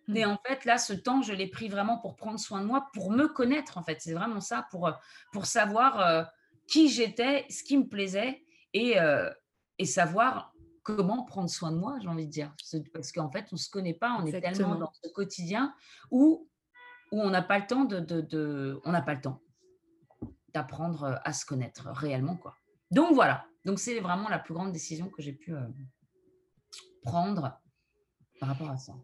Mais 0.09 0.25
mmh. 0.25 0.31
en 0.31 0.39
fait, 0.45 0.65
là, 0.65 0.79
ce 0.79 0.93
temps, 0.93 1.23
je 1.23 1.33
l'ai 1.33 1.47
pris 1.47 1.69
vraiment 1.69 1.99
pour 1.99 2.17
prendre 2.17 2.41
soin 2.41 2.61
de 2.61 2.67
moi, 2.67 2.89
pour 2.93 3.11
me 3.13 3.29
connaître, 3.29 3.79
en 3.79 3.85
fait. 3.85 4.01
C'est 4.01 4.15
vraiment 4.15 4.41
ça, 4.41 4.67
pour, 4.71 4.93
pour 5.33 5.47
savoir 5.47 6.29
qui 6.67 6.89
j'étais, 6.89 7.47
ce 7.49 7.63
qui 7.63 7.79
me 7.79 7.87
plaisait 7.87 8.43
et, 8.77 9.01
euh, 9.01 9.31
et 9.79 9.87
savoir 9.87 10.55
comment 10.83 11.25
prendre 11.25 11.49
soin 11.49 11.73
de 11.73 11.79
moi, 11.79 11.99
j'ai 12.01 12.09
envie 12.09 12.27
de 12.27 12.31
dire. 12.31 12.55
Parce 12.93 13.11
qu'en 13.11 13.31
fait, 13.31 13.47
on 13.51 13.57
ne 13.57 13.61
se 13.61 13.71
connaît 13.71 13.95
pas, 13.95 14.17
on 14.21 14.27
est 14.27 14.41
tellement 14.41 14.75
dans 14.77 14.93
ce 15.03 15.11
quotidien 15.11 15.75
où, 16.11 16.49
où 17.11 17.21
on 17.21 17.31
n'a 17.31 17.43
pas 17.43 17.59
le 17.59 17.67
temps 17.67 17.85
de, 17.85 18.01
de, 18.01 18.81
on 18.85 18.93
n'a 18.93 19.03
pas 19.03 19.15
le 19.15 19.21
temps 19.21 19.41
d'apprendre 20.53 21.21
à 21.25 21.33
se 21.33 21.45
connaître 21.45 21.89
réellement. 21.91 22.37
Quoi. 22.37 22.55
Donc 22.91 23.15
voilà, 23.15 23.47
donc 23.65 23.79
c'est 23.79 23.99
vraiment 24.01 24.29
la 24.29 24.39
plus 24.39 24.55
grande 24.55 24.73
décision 24.73 25.09
que 25.09 25.23
j'ai 25.23 25.33
pu 25.33 25.55
euh, 25.55 25.67
prendre 27.03 27.59
par 28.39 28.51
rapport 28.51 28.71
à 28.71 28.77
ça 28.77 28.95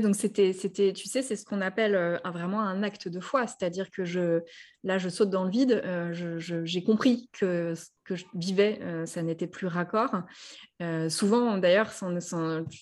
donc 0.00 0.16
c'était, 0.16 0.52
c'était, 0.52 0.92
tu 0.92 1.08
sais, 1.08 1.22
c'est 1.22 1.36
ce 1.36 1.44
qu'on 1.44 1.60
appelle 1.60 1.94
euh, 1.94 2.18
vraiment 2.24 2.60
un 2.60 2.82
acte 2.82 3.08
de 3.08 3.20
foi, 3.20 3.46
c'est-à-dire 3.46 3.90
que 3.90 4.04
je, 4.04 4.40
là, 4.82 4.98
je 4.98 5.08
saute 5.08 5.30
dans 5.30 5.44
le 5.44 5.50
vide. 5.50 5.82
Euh, 5.84 6.38
j'ai 6.38 6.84
compris 6.84 7.28
que 7.32 7.74
ce 7.74 7.86
que 8.04 8.16
je 8.16 8.24
vivais, 8.34 8.78
euh, 8.82 9.06
ça 9.06 9.22
n'était 9.22 9.46
plus 9.46 9.66
raccord. 9.66 10.22
souvent, 11.08 11.58
d'ailleurs, 11.58 11.90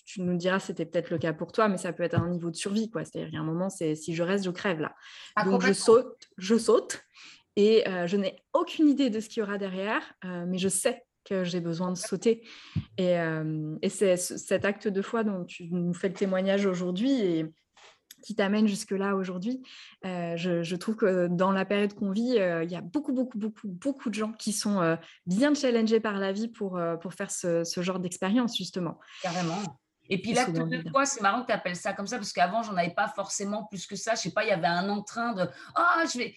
tu, 0.07 0.21
nous 0.23 0.37
diras, 0.37 0.59
c'était 0.59 0.87
peut-être 0.87 1.11
le 1.11 1.19
cas 1.19 1.33
pour 1.33 1.53
toi, 1.53 1.69
mais 1.69 1.77
ça 1.77 1.93
peut 1.93 2.03
être 2.03 2.19
un 2.19 2.29
niveau 2.29 2.51
de 2.51 2.57
survie, 2.57 2.91
quoi. 2.91 3.05
C'est-à-dire, 3.05 3.29
il 3.29 3.35
y 3.35 3.39
a 3.39 3.41
un 3.41 3.45
moment, 3.45 3.71
c'est 3.71 3.95
si 3.95 4.15
je 4.15 4.23
reste, 4.23 4.45
je 4.45 4.51
crève 4.51 4.81
là. 4.81 4.95
Ah, 5.37 5.45
donc 5.45 5.65
je 5.65 5.73
saute, 5.73 6.17
je 6.39 6.57
saute, 6.57 7.03
et 7.57 7.85
je 8.07 8.17
n'ai 8.17 8.37
aucune 8.53 8.89
idée 8.89 9.11
de 9.11 9.21
ce 9.21 9.29
qu'il 9.29 9.41
y 9.41 9.43
aura 9.43 9.59
derrière, 9.59 10.03
mais 10.25 10.59
je 10.59 10.69
sais 10.69 11.05
que 11.25 11.45
j'ai 11.45 11.61
besoin 11.61 11.91
de 11.91 11.97
sauter. 11.97 12.43
Et, 12.99 13.19
euh, 13.19 13.77
et 13.83 13.89
c'est 13.89 14.17
cet 14.17 14.65
acte 14.65 14.89
de 14.89 15.03
foi 15.03 15.25
dont 15.25 15.45
tu 15.45 15.69
nous 15.71 15.95
fais 15.95 16.09
le 16.09 16.15
témoignage 16.15 16.67
aujourd'hui 16.67 17.13
et 17.13 17.47
qui 18.25 18.37
t'amène 18.37 18.69
jusque-là 18.69 19.17
aujourd'hui. 19.17 19.63
Euh, 20.05 20.37
je, 20.37 20.77
trouve 20.77 20.95
que 20.95 21.27
dans 21.27 21.51
la 21.51 21.65
période 21.65 21.95
qu'on 21.95 22.13
vit, 22.13 22.39
euh, 22.39 22.63
il 22.63 22.71
y 22.71 22.77
a 22.77 22.81
beaucoup, 22.81 23.13
beaucoup, 23.13 23.37
beaucoup, 23.37 23.67
beaucoup 23.67 24.11
de 24.11 24.15
gens 24.15 24.33
qui 24.33 24.53
sont 24.53 24.97
bien 25.27 25.55
challengés 25.55 25.99
par 25.99 26.19
la 26.19 26.33
vie 26.33 26.49
pour, 26.49 26.81
pour 27.01 27.15
faire 27.15 27.31
ce, 27.33 27.65
ce 27.65 27.83
genre 27.83 27.99
d'expérience, 27.99 28.57
justement. 28.57 29.01
Carrément. 29.23 29.82
Et 30.13 30.21
puis 30.21 30.35
là, 30.35 30.45
tout 30.45 30.53
de 30.67 30.91
fois, 30.91 31.07
c'est 31.07 31.23
marrant 31.23 31.41
que 31.41 31.47
tu 31.47 31.53
appelles 31.53 31.75
ça 31.75 31.95
comme 31.95 32.07
ça, 32.07 32.19
parce 32.19 32.35
qu'avant, 32.35 32.63
j'en 32.63 32.77
avais 32.77 32.91
pas 32.91 33.09
forcément 33.09 33.65
plus 33.65 33.87
que 33.87 33.97
ça. 33.97 34.15
Je 34.15 34.21
sais 34.21 34.31
pas, 34.31 34.45
il 34.45 34.51
y 34.51 34.53
avait 34.53 34.67
un 34.67 34.91
entrain 34.91 35.33
de 35.33 35.49
Ah, 35.75 36.05
je 36.13 36.19
vais. 36.19 36.35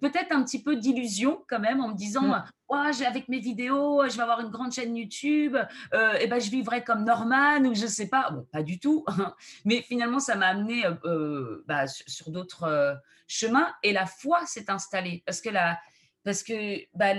Peut-être 0.00 0.30
un 0.30 0.44
petit 0.44 0.62
peu 0.62 0.76
d'illusion 0.76 1.42
quand 1.48 1.58
même, 1.58 1.80
en 1.80 1.88
me 1.88 1.96
disant 1.96 2.22
mmh. 2.22 2.44
oh, 2.68 2.74
avec 3.04 3.28
mes 3.28 3.40
vidéos, 3.40 4.08
je 4.08 4.14
vais 4.14 4.22
avoir 4.22 4.38
une 4.42 4.50
grande 4.50 4.70
chaîne 4.70 4.96
YouTube, 4.96 5.56
euh, 5.92 6.12
et 6.20 6.28
ben, 6.28 6.38
je 6.38 6.50
vivrai 6.50 6.84
comme 6.84 7.02
Norman, 7.02 7.64
ou 7.64 7.74
je 7.74 7.88
sais 7.88 8.08
pas. 8.08 8.30
Bon, 8.30 8.46
pas 8.52 8.62
du 8.62 8.78
tout. 8.78 9.04
Mais 9.64 9.82
finalement, 9.82 10.20
ça 10.20 10.36
m'a 10.36 10.46
amené 10.46 10.86
euh, 10.86 10.94
euh, 11.04 11.64
bah, 11.66 11.88
sur, 11.88 12.30
d'autres 12.30 12.96
chemins, 13.26 13.74
et 13.82 13.92
la 13.92 14.06
foi 14.06 14.46
s'est 14.46 14.70
installée. 14.70 15.24
Parce 15.26 15.40
que, 15.40 15.50
la, 15.50 15.80
parce 16.22 16.44
que 16.44 16.78
bah, 16.94 17.14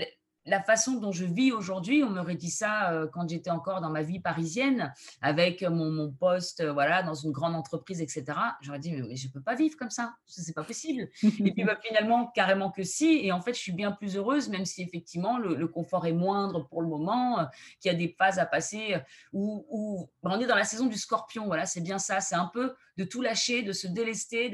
la 0.48 0.62
façon 0.62 0.94
dont 0.94 1.12
je 1.12 1.26
vis 1.26 1.52
aujourd'hui, 1.52 2.04
on 2.04 2.10
m'aurait 2.10 2.36
dit 2.36 2.50
ça 2.50 2.92
euh, 2.92 3.08
quand 3.12 3.30
j'étais 3.30 3.50
encore 3.50 3.82
dans 3.82 3.90
ma 3.90 4.02
vie 4.02 4.20
parisienne, 4.20 4.94
avec 5.22 5.62
mon, 5.62 5.92
mon 5.92 6.10
poste 6.12 6.62
euh, 6.62 6.72
voilà, 6.72 7.04
dans 7.04 7.14
une 7.14 7.32
grande 7.32 7.56
entreprise, 7.56 8.02
etc. 8.02 8.26
J'aurais 8.62 8.80
dit, 8.80 8.94
mais, 8.94 9.16
je 9.16 9.28
ne 9.28 9.34
peux 9.34 9.42
pas 9.42 9.56
vivre 9.56 9.78
comme 9.78 9.90
ça, 9.90 10.16
c'est 10.26 10.56
pas 10.56 10.64
possible. 10.64 11.10
et 11.24 11.52
puis 11.52 11.64
bah, 11.66 11.78
finalement, 11.84 12.28
carrément 12.28 12.72
que 12.72 12.84
si. 12.84 13.20
Et 13.24 13.32
en 13.32 13.42
fait, 13.42 13.54
je 13.54 13.60
suis 13.60 13.74
bien 13.74 13.92
plus 13.92 14.16
heureuse, 14.16 14.50
même 14.50 14.66
si 14.66 14.82
effectivement 14.82 15.38
le, 15.38 15.68
confort 15.68 16.08
est 16.08 16.14
moindre 16.14 16.66
pour 16.70 16.82
le 16.82 16.88
moment, 16.88 17.40
euh, 17.40 17.46
qu'il 17.82 17.92
y 17.92 17.96
a 17.96 17.98
des 17.98 18.16
phases 18.18 18.40
à 18.40 18.46
passer 18.46 18.96
où, 19.34 19.66
où 19.70 20.10
bah, 20.24 20.32
on 20.34 20.40
est 20.40 20.48
dans 20.48 20.56
la 20.56 20.64
saison 20.64 20.86
du 20.86 20.98
scorpion. 20.98 21.46
Voilà, 21.46 21.66
c'est 21.66 21.82
bien 21.82 22.00
ça. 22.00 22.22
C'est 22.22 22.36
un 22.36 22.50
peu 22.54 22.74
de 22.98 23.04
tout 23.04 23.22
lâcher, 23.22 23.62
de 23.62 23.72
se 23.72 23.88
délester, 23.88 24.50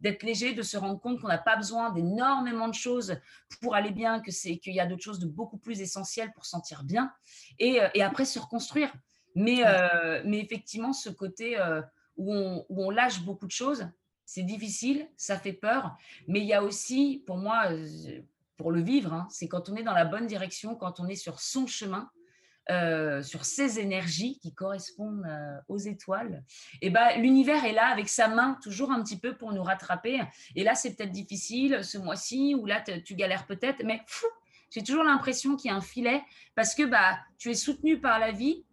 d'être 0.00 0.22
léger, 0.22 0.54
de 0.54 0.62
se 0.62 0.76
rendre 0.76 0.98
compte 0.98 1.20
qu'on 1.20 1.28
n'a 1.28 1.38
pas 1.38 1.56
besoin 1.56 1.90
d'énormément 1.90 2.68
de 2.68 2.74
choses 2.74 3.18
pour 3.60 3.74
aller 3.74 3.90
bien, 3.90 4.20
que 4.20 4.30
c'est 4.30 4.56
qu'il 4.56 4.74
y 4.74 4.80
a 4.80 4.86
d'autres 4.86 5.02
choses 5.02 5.18
de 5.18 5.26
beaucoup 5.26 5.58
plus 5.58 5.80
essentielles 5.80 6.32
pour 6.32 6.46
sentir 6.46 6.84
bien, 6.84 7.12
et, 7.58 7.80
euh, 7.80 7.88
après 8.00 8.24
se 8.24 8.38
reconstruire. 8.38 8.92
Mais, 9.34 9.66
euh, 9.66 10.22
mais 10.24 10.40
effectivement, 10.40 10.94
ce 10.94 11.10
côté 11.10 11.58
euh, 11.60 11.82
où, 12.16 12.32
on, 12.32 12.90
lâche 12.90 13.20
beaucoup 13.22 13.46
de 13.46 13.52
choses, 13.52 13.86
c'est 14.24 14.42
difficile, 14.42 15.08
ça 15.18 15.38
fait 15.38 15.52
peur, 15.52 15.94
mais 16.26 16.40
il 16.40 16.46
y 16.46 16.54
a 16.54 16.62
aussi, 16.62 17.22
pour 17.26 17.36
moi, 17.36 17.68
pour 18.56 18.72
le 18.72 18.80
vivre, 18.80 19.12
hein, 19.12 19.28
c'est 19.30 19.48
quand 19.48 19.68
on 19.68 19.76
est 19.76 19.82
dans 19.82 19.92
la 19.92 20.06
bonne 20.06 20.26
direction, 20.26 20.74
quand 20.74 20.98
on 20.98 21.08
est 21.08 21.16
sur 21.16 21.40
son 21.40 21.66
chemin, 21.66 22.10
euh, 22.68 23.22
sur 23.22 23.44
ces 23.44 23.78
énergies 23.78 24.38
qui 24.40 24.52
correspondent 24.52 25.24
euh, 25.24 25.56
aux 25.68 25.78
étoiles, 25.78 26.42
et 26.82 26.90
ben, 26.90 27.16
l'univers 27.20 27.64
est 27.64 27.72
là 27.72 27.86
avec 27.86 28.08
sa 28.08 28.26
main 28.26 28.58
toujours 28.60 28.90
un 28.90 29.02
petit 29.02 29.18
peu 29.18 29.36
pour 29.36 29.52
nous 29.52 29.62
rattraper. 29.62 30.20
Et 30.56 30.64
là, 30.64 30.74
c'est 30.74 30.96
peut-être 30.96 31.12
difficile 31.12 31.84
ce 31.84 31.96
mois-ci, 31.96 32.56
ou 32.58 32.66
là, 32.66 32.82
tu 33.04 33.14
galères 33.14 33.46
peut-être, 33.46 33.84
mais 33.84 34.02
j'ai 34.70 34.82
toujours 34.82 35.04
l'impression 35.04 35.56
qu'il 35.56 35.70
y 35.70 35.74
a 35.74 35.76
un 35.76 35.80
filet 35.80 36.22
parce 36.54 36.74
que 36.74 36.82
bah, 36.82 37.18
tu 37.38 37.50
es 37.50 37.54
soutenu 37.54 38.00
par 38.00 38.18
la 38.18 38.32
vie, 38.32 38.64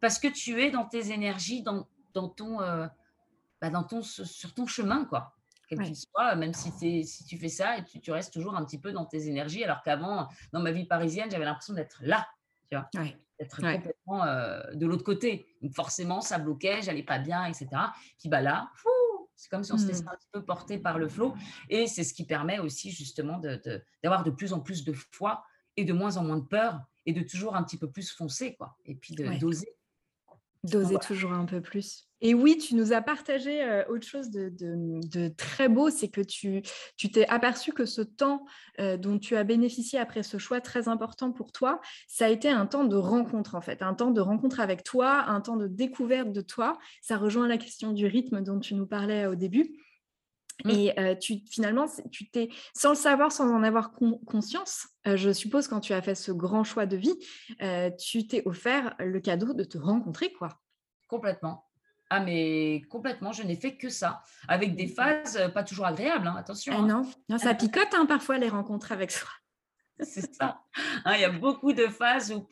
parce 0.00 0.18
que 0.18 0.28
tu 0.28 0.62
es 0.62 0.70
dans 0.70 0.84
tes 0.84 1.10
énergies, 1.12 1.62
dans, 1.62 1.88
dans 2.14 2.28
ton, 2.28 2.60
euh, 2.60 2.86
bah, 3.60 3.70
dans 3.70 3.84
ton, 3.84 4.02
sur 4.02 4.54
ton 4.54 4.66
chemin, 4.66 5.04
quoi. 5.04 5.34
Quel 5.68 5.82
qu'il 5.82 5.96
soit, 5.96 6.34
même 6.34 6.52
si, 6.52 7.04
si 7.04 7.24
tu 7.24 7.38
fais 7.38 7.48
ça, 7.48 7.78
et 7.78 7.84
tu, 7.84 8.00
tu, 8.00 8.10
restes 8.10 8.32
toujours 8.32 8.56
un 8.56 8.64
petit 8.64 8.78
peu 8.78 8.90
dans 8.90 9.06
tes 9.06 9.28
énergies, 9.28 9.62
alors 9.62 9.82
qu'avant, 9.82 10.28
dans 10.52 10.60
ma 10.60 10.72
vie 10.72 10.84
parisienne, 10.84 11.30
j'avais 11.30 11.44
l'impression 11.44 11.74
d'être 11.74 11.98
là. 12.02 12.28
Tu 12.68 12.76
vois 12.76 12.88
d'être 13.40 13.56
complètement 13.56 14.24
euh, 14.24 14.60
de 14.74 14.86
l'autre 14.86 15.02
côté. 15.02 15.46
Donc 15.62 15.74
forcément, 15.74 16.20
ça 16.20 16.38
bloquait, 16.38 16.82
j'allais 16.82 17.02
pas 17.02 17.18
bien, 17.18 17.46
etc. 17.46 17.68
Puis 18.18 18.28
bah 18.28 18.40
là, 18.40 18.70
c'est 19.34 19.48
comme 19.48 19.64
si 19.64 19.72
on 19.72 19.78
se 19.78 19.86
laissait 19.86 20.04
mmh. 20.04 20.08
un 20.08 20.16
petit 20.16 20.28
peu 20.32 20.44
porter 20.44 20.78
par 20.78 20.98
le 20.98 21.08
flot. 21.08 21.34
Et 21.70 21.86
c'est 21.86 22.04
ce 22.04 22.12
qui 22.12 22.26
permet 22.26 22.58
aussi 22.58 22.90
justement 22.90 23.38
d'avoir 23.38 24.22
de, 24.22 24.30
de, 24.30 24.36
plus 24.36 24.52
en 24.52 24.60
plus 24.60 24.84
de 24.84 24.92
foi 24.92 25.42
et 25.76 25.84
de 25.84 25.92
moins 25.92 26.18
en 26.18 26.24
moins 26.24 26.36
de 26.36 26.46
peur 26.46 26.80
et 27.06 27.12
de 27.12 27.22
toujours 27.22 27.56
un 27.56 27.64
petit 27.64 27.78
peu 27.78 27.90
plus 27.90 28.12
foncer, 28.12 28.54
quoi. 28.54 28.76
Et 28.84 28.94
puis 28.94 29.14
de 29.14 29.38
doser 29.38 29.74
Doser 30.62 30.98
toujours 30.98 31.32
un 31.32 31.46
peu 31.46 31.62
plus. 31.62 32.09
Et 32.22 32.34
oui, 32.34 32.58
tu 32.58 32.74
nous 32.74 32.92
as 32.92 33.00
partagé 33.00 33.62
euh, 33.62 33.84
autre 33.88 34.06
chose 34.06 34.30
de, 34.30 35.28
très 35.36 35.68
beau, 35.68 35.90
c'est 35.90 36.08
que 36.08 36.20
tu 36.20 36.62
t'es 37.10 37.26
aperçu 37.28 37.72
que 37.72 37.86
ce 37.86 38.02
temps 38.02 38.44
euh, 38.78 38.96
dont 38.96 39.18
tu 39.18 39.36
as 39.36 39.44
bénéficié 39.44 39.98
après 39.98 40.22
ce 40.22 40.38
choix 40.38 40.60
très 40.60 40.88
important 40.88 41.32
pour 41.32 41.52
toi, 41.52 41.80
ça 42.08 42.26
a 42.26 42.28
été 42.28 42.48
un 42.50 42.66
temps 42.66 42.84
de 42.84 42.96
rencontre 42.96 43.54
en 43.54 43.60
fait, 43.60 43.82
un 43.82 43.94
temps 43.94 44.10
de 44.10 44.20
rencontre 44.20 44.60
avec 44.60 44.82
toi, 44.82 45.24
un 45.28 45.40
temps 45.40 45.56
de 45.56 45.66
découverte 45.66 46.32
de 46.32 46.42
toi. 46.42 46.78
Ça 47.00 47.16
rejoint 47.16 47.48
la 47.48 47.58
question 47.58 47.92
du 47.92 48.06
rythme 48.06 48.42
dont 48.42 48.60
tu 48.60 48.74
nous 48.74 48.86
parlais 48.86 49.26
au 49.26 49.34
début. 49.34 49.76
Mmh. 50.66 50.70
Et 50.70 51.18
tu, 51.18 51.38
finalement, 51.50 51.86
tu 52.10 52.28
t'es, 52.30 52.50
sans 52.76 52.90
le 52.90 52.94
savoir, 52.94 53.32
sans 53.32 53.50
en 53.50 53.62
avoir 53.62 53.92
conscience, 53.92 54.88
je 55.06 55.32
suppose, 55.32 55.68
quand 55.68 55.80
tu 55.80 55.94
as 55.94 56.02
fait 56.02 56.14
ce 56.14 56.32
grand 56.32 56.64
choix 56.64 56.84
de 56.84 56.98
vie, 56.98 57.16
tu 57.98 58.26
t'es 58.26 58.42
offert 58.44 58.94
le 58.98 59.20
cadeau 59.20 59.54
de 59.54 59.64
te 59.64 59.78
rencontrer, 59.78 60.34
quoi. 60.34 60.60
Complètement. 61.08 61.69
Ah, 62.10 62.20
mais 62.20 62.82
complètement, 62.90 63.32
je 63.32 63.44
n'ai 63.44 63.54
fait 63.54 63.76
que 63.76 63.88
ça, 63.88 64.22
avec 64.48 64.74
des 64.74 64.88
phases 64.88 65.50
pas 65.54 65.62
toujours 65.62 65.86
agréables, 65.86 66.26
hein, 66.26 66.34
attention. 66.36 66.74
Ah 66.76 66.80
hein. 66.80 67.04
non. 67.28 67.38
ça 67.38 67.54
picote 67.54 67.94
hein, 67.94 68.04
parfois 68.06 68.36
les 68.38 68.48
rencontres 68.48 68.90
avec 68.92 69.12
soi. 69.12 69.28
C'est 70.00 70.34
ça. 70.34 70.60
Il 71.06 71.20
y 71.20 71.24
a 71.24 71.30
beaucoup 71.30 71.72
de 71.72 71.86
phases 71.86 72.32
où 72.32 72.46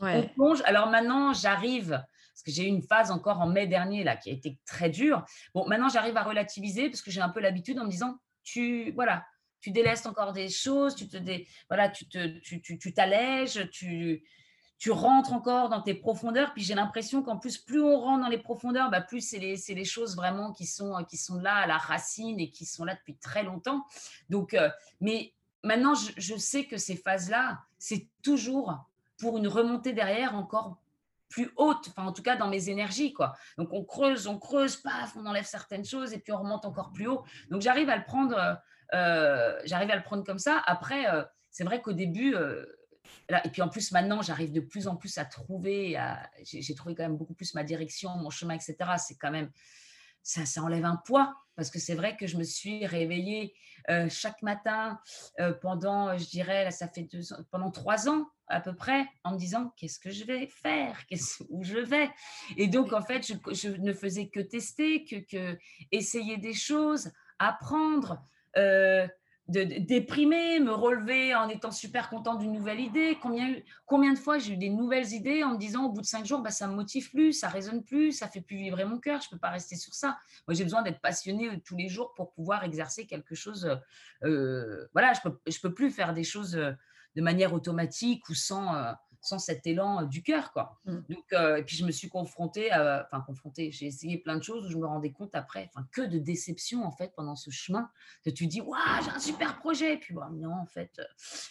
on 0.00 0.22
plonge. 0.34 0.60
Alors 0.64 0.90
maintenant, 0.90 1.32
j'arrive 1.32 2.02
parce 2.40 2.56
que 2.56 2.62
j'ai 2.62 2.64
eu 2.64 2.72
une 2.72 2.82
phase 2.82 3.10
encore 3.10 3.40
en 3.40 3.46
mai 3.46 3.66
dernier 3.66 4.02
là 4.02 4.16
qui 4.16 4.30
a 4.30 4.32
été 4.32 4.58
très 4.66 4.88
dure. 4.88 5.24
Bon, 5.54 5.66
maintenant 5.66 5.88
j'arrive 5.88 6.16
à 6.16 6.22
relativiser 6.22 6.88
parce 6.88 7.02
que 7.02 7.10
j'ai 7.10 7.20
un 7.20 7.28
peu 7.28 7.40
l'habitude 7.40 7.78
en 7.78 7.84
me 7.84 7.90
disant 7.90 8.18
tu 8.42 8.92
voilà, 8.92 9.26
tu 9.60 9.70
délestes 9.70 10.06
encore 10.06 10.32
des 10.32 10.48
choses, 10.48 10.94
tu 10.94 11.06
te 11.06 11.18
voilà, 11.68 11.90
tu 11.90 12.08
te 12.08 12.38
tu, 12.40 12.62
tu, 12.62 12.94
t'allèges, 12.94 13.68
tu 13.70 14.24
tu 14.80 14.90
rentres 14.90 15.34
encore 15.34 15.68
dans 15.68 15.82
tes 15.82 15.92
profondeurs. 15.92 16.54
Puis 16.54 16.64
j'ai 16.64 16.74
l'impression 16.74 17.22
qu'en 17.22 17.36
plus, 17.36 17.58
plus 17.58 17.82
on 17.82 18.00
rentre 18.00 18.22
dans 18.22 18.30
les 18.30 18.38
profondeurs, 18.38 18.90
bah, 18.90 19.02
plus 19.02 19.20
c'est 19.20 19.38
les, 19.38 19.56
les, 19.68 19.84
choses 19.84 20.16
vraiment 20.16 20.52
qui 20.52 20.64
sont, 20.64 21.04
qui 21.04 21.18
sont 21.18 21.38
là 21.38 21.54
à 21.56 21.66
la 21.66 21.76
racine 21.76 22.40
et 22.40 22.50
qui 22.50 22.64
sont 22.64 22.84
là 22.86 22.94
depuis 22.94 23.14
très 23.14 23.42
longtemps. 23.42 23.84
Donc, 24.30 24.54
euh, 24.54 24.70
mais 25.02 25.34
maintenant, 25.62 25.92
je, 25.94 26.36
sais 26.36 26.64
que 26.64 26.78
ces 26.78 26.96
phases-là, 26.96 27.60
c'est 27.78 28.08
toujours 28.22 28.74
pour 29.18 29.36
une 29.36 29.48
remontée 29.48 29.92
derrière 29.92 30.34
encore 30.34 30.78
plus 31.28 31.52
haute, 31.56 31.88
enfin 31.90 32.08
en 32.08 32.12
tout 32.12 32.22
cas 32.22 32.34
dans 32.34 32.48
mes 32.48 32.70
énergies 32.70 33.12
quoi. 33.12 33.34
Donc 33.56 33.68
on 33.72 33.84
creuse, 33.84 34.26
on 34.26 34.36
creuse, 34.36 34.76
paf, 34.76 35.14
on 35.14 35.26
enlève 35.26 35.44
certaines 35.44 35.84
choses 35.84 36.12
et 36.12 36.18
puis 36.18 36.32
on 36.32 36.38
remonte 36.38 36.64
encore 36.64 36.90
plus 36.90 37.06
haut. 37.06 37.22
Donc 37.50 37.60
j'arrive 37.60 37.88
à 37.88 37.96
le 37.96 38.02
prendre, 38.02 38.36
euh, 38.36 38.54
euh, 38.94 39.60
j'arrive 39.64 39.90
à 39.90 39.96
le 39.96 40.02
prendre 40.02 40.24
comme 40.24 40.40
ça. 40.40 40.60
Après, 40.66 41.04
c'est 41.50 41.64
vrai 41.64 41.82
qu'au 41.82 41.92
début, 41.92 42.34
là, 43.28 43.44
et 43.46 43.50
puis 43.50 43.62
en 43.62 43.68
plus 43.68 43.92
maintenant, 43.92 44.22
j'arrive 44.22 44.52
de 44.52 44.60
plus 44.60 44.88
en 44.88 44.96
plus 44.96 45.18
à 45.18 45.24
trouver, 45.24 45.98
j'ai 46.44 46.74
trouvé 46.74 46.94
quand 46.94 47.04
même 47.04 47.16
beaucoup 47.16 47.34
plus 47.34 47.54
ma 47.54 47.64
direction, 47.64 48.16
mon 48.16 48.30
chemin, 48.30 48.54
etc. 48.54 48.76
C'est 48.98 49.16
quand 49.16 49.30
même 49.30 49.50
ça, 50.22 50.44
ça 50.44 50.62
enlève 50.62 50.84
un 50.84 50.96
poids 50.96 51.34
parce 51.56 51.70
que 51.70 51.78
c'est 51.78 51.94
vrai 51.94 52.16
que 52.16 52.26
je 52.26 52.36
me 52.36 52.44
suis 52.44 52.86
réveillée 52.86 53.54
chaque 54.08 54.42
matin 54.42 54.98
pendant, 55.60 56.16
je 56.16 56.26
dirais, 56.26 56.64
là, 56.64 56.70
ça 56.70 56.88
fait 56.88 57.02
deux, 57.02 57.22
pendant 57.50 57.70
trois 57.70 58.08
ans 58.08 58.26
à 58.50 58.60
peu 58.60 58.74
près 58.74 59.06
en 59.24 59.32
me 59.32 59.38
disant 59.38 59.72
qu'est-ce 59.76 59.98
que 59.98 60.10
je 60.10 60.24
vais 60.24 60.46
faire, 60.48 61.06
qu'est-ce, 61.06 61.42
où 61.48 61.62
je 61.62 61.78
vais? 61.78 62.10
Et 62.56 62.66
donc, 62.66 62.92
en 62.92 63.02
fait, 63.02 63.26
je, 63.26 63.68
ne 63.68 63.92
faisais 63.92 64.28
que 64.28 64.40
tester, 64.40 65.04
que, 65.04 65.16
que, 65.16 65.58
essayer 65.92 66.36
des 66.36 66.54
choses, 66.54 67.10
apprendre, 67.38 68.22
euh, 68.56 69.06
de, 69.50 69.64
déprimer, 69.80 70.60
me 70.60 70.72
relever 70.72 71.34
en 71.34 71.48
étant 71.48 71.70
super 71.70 72.08
content 72.08 72.36
d'une 72.36 72.52
nouvelle 72.52 72.80
idée. 72.80 73.18
Combien, 73.20 74.12
de 74.12 74.18
fois 74.18 74.38
j'ai 74.38 74.54
eu 74.54 74.56
des 74.56 74.70
nouvelles 74.70 75.12
idées 75.12 75.42
en 75.42 75.54
me 75.54 75.58
disant 75.58 75.84
au 75.86 75.92
bout 75.92 76.00
de 76.00 76.06
cinq 76.06 76.24
jours, 76.24 76.40
bah, 76.40 76.50
ça 76.50 76.66
me 76.68 76.74
motive 76.74 77.10
plus, 77.10 77.32
ça 77.32 77.48
résonne 77.48 77.82
plus, 77.82 78.12
ça 78.12 78.28
fait 78.28 78.40
plus 78.40 78.56
vibrer 78.56 78.84
mon 78.84 78.98
cœur, 78.98 79.20
je 79.20 79.28
ne 79.28 79.30
peux 79.32 79.38
pas 79.38 79.50
rester 79.50 79.76
sur 79.76 79.94
ça. 79.94 80.18
Moi, 80.46 80.54
j'ai 80.54 80.64
besoin 80.64 80.82
d'être 80.82 81.00
passionné 81.00 81.48
euh, 81.48 81.56
tous 81.64 81.76
les 81.76 81.88
jours 81.88 82.14
pour 82.14 82.32
pouvoir 82.32 82.64
exercer 82.64 83.06
quelque 83.06 83.34
chose. 83.34 83.78
Euh, 84.24 84.86
voilà, 84.92 85.12
je 85.12 85.20
ne 85.28 85.60
peux, 85.62 85.74
plus 85.74 85.90
faire 85.90 86.14
des 86.14 86.24
choses 86.24 86.52
de 87.16 87.22
manière 87.22 87.52
automatique 87.52 88.28
ou 88.28 88.34
sans, 88.34 88.74
euh, 88.74 88.92
sans 89.20 89.38
cet 89.38 89.66
élan 89.66 90.02
euh, 90.02 90.06
du 90.06 90.22
cœur. 90.22 90.52
Quoi. 90.52 90.78
Mmh. 90.84 90.98
Donc, 91.08 91.32
euh, 91.32 91.56
et 91.56 91.62
puis 91.62 91.76
je 91.76 91.84
me 91.84 91.90
suis 91.90 92.08
confrontée, 92.08 92.70
enfin 92.72 93.22
confrontée, 93.26 93.70
j'ai 93.72 93.86
essayé 93.86 94.18
plein 94.18 94.36
de 94.36 94.42
choses 94.42 94.66
où 94.66 94.70
je 94.70 94.76
me 94.76 94.86
rendais 94.86 95.12
compte 95.12 95.34
après, 95.34 95.70
enfin 95.74 95.86
que 95.92 96.02
de 96.02 96.18
déception 96.18 96.84
en 96.84 96.92
fait 96.92 97.12
pendant 97.14 97.36
ce 97.36 97.50
chemin, 97.50 97.90
que 98.24 98.30
tu 98.30 98.46
dis, 98.46 98.60
waouh, 98.60 98.80
j'ai 99.04 99.10
un 99.10 99.18
super 99.18 99.58
projet, 99.58 99.94
et 99.94 99.96
puis 99.98 100.14
bon, 100.14 100.28
non, 100.30 100.54
en 100.54 100.66
fait, 100.66 101.00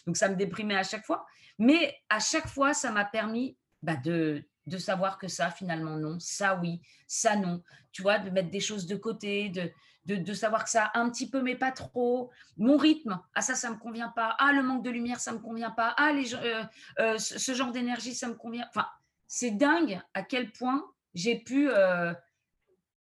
donc 0.05 0.17
ça 0.17 0.29
me 0.29 0.35
déprimait 0.35 0.77
à 0.77 0.83
chaque 0.83 1.05
fois. 1.05 1.25
Mais 1.57 1.95
à 2.09 2.19
chaque 2.19 2.47
fois, 2.47 2.73
ça 2.73 2.91
m'a 2.91 3.05
permis 3.05 3.57
bah, 3.83 3.97
de, 3.97 4.43
de 4.65 4.77
savoir 4.77 5.17
que 5.17 5.27
ça, 5.27 5.51
finalement, 5.51 5.97
non, 5.97 6.17
ça, 6.19 6.55
oui, 6.55 6.81
ça, 7.05 7.35
non. 7.35 7.61
Tu 7.91 8.01
vois, 8.01 8.19
de 8.19 8.29
mettre 8.29 8.49
des 8.49 8.59
choses 8.61 8.87
de 8.87 8.95
côté, 8.95 9.49
de, 9.49 9.69
de, 10.05 10.33
savoir 10.33 10.63
que 10.63 10.69
ça 10.69 10.91
un 10.93 11.09
petit 11.09 11.29
peu, 11.29 11.41
mais 11.41 11.55
pas 11.55 11.71
trop. 11.71 12.31
Mon 12.57 12.77
rythme, 12.77 13.19
ah 13.35 13.41
ça, 13.41 13.55
ça 13.55 13.69
me 13.69 13.77
convient 13.77 14.09
pas. 14.09 14.35
Ah, 14.39 14.51
le 14.51 14.63
manque 14.63 14.83
de 14.83 14.89
lumière, 14.89 15.19
ça 15.19 15.31
me 15.31 15.39
convient 15.39 15.71
pas. 15.71 15.93
Ah, 15.97 16.11
les, 16.11 16.33
euh, 16.33 16.63
euh, 16.99 17.17
ce 17.17 17.53
genre 17.53 17.71
d'énergie, 17.71 18.15
ça 18.15 18.27
me 18.27 18.35
convient. 18.35 18.65
Enfin, 18.69 18.87
c'est 19.27 19.51
dingue 19.51 20.01
à 20.13 20.23
quel 20.23 20.51
point 20.51 20.83
j'ai 21.13 21.37
pu, 21.37 21.69
euh, 21.69 22.13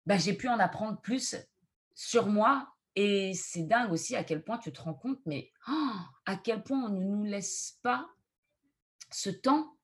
bah, 0.07 0.17
j'ai 0.17 0.35
pu 0.35 0.49
en 0.49 0.59
apprendre 0.59 1.01
plus 1.01 1.37
sur 1.95 2.27
moi. 2.27 2.69
Et 2.95 3.33
c'est 3.35 3.63
dingue 3.63 3.91
aussi 3.91 4.15
à 4.17 4.23
quel 4.23 4.45
point 4.45 4.59
tu 4.59 4.71
te 4.71 4.83
rends 4.83 4.95
compte, 4.95 5.19
mais 5.25 5.51
oh, 5.69 5.93
à 6.27 6.37
quel 6.37 6.63
point 6.63 6.85
on 6.85 6.91
ne 6.91 7.03
nous 7.03 7.25
laisse 7.25 7.79
pas 7.83 8.07
ce 9.11 9.31
temps. 9.31 9.77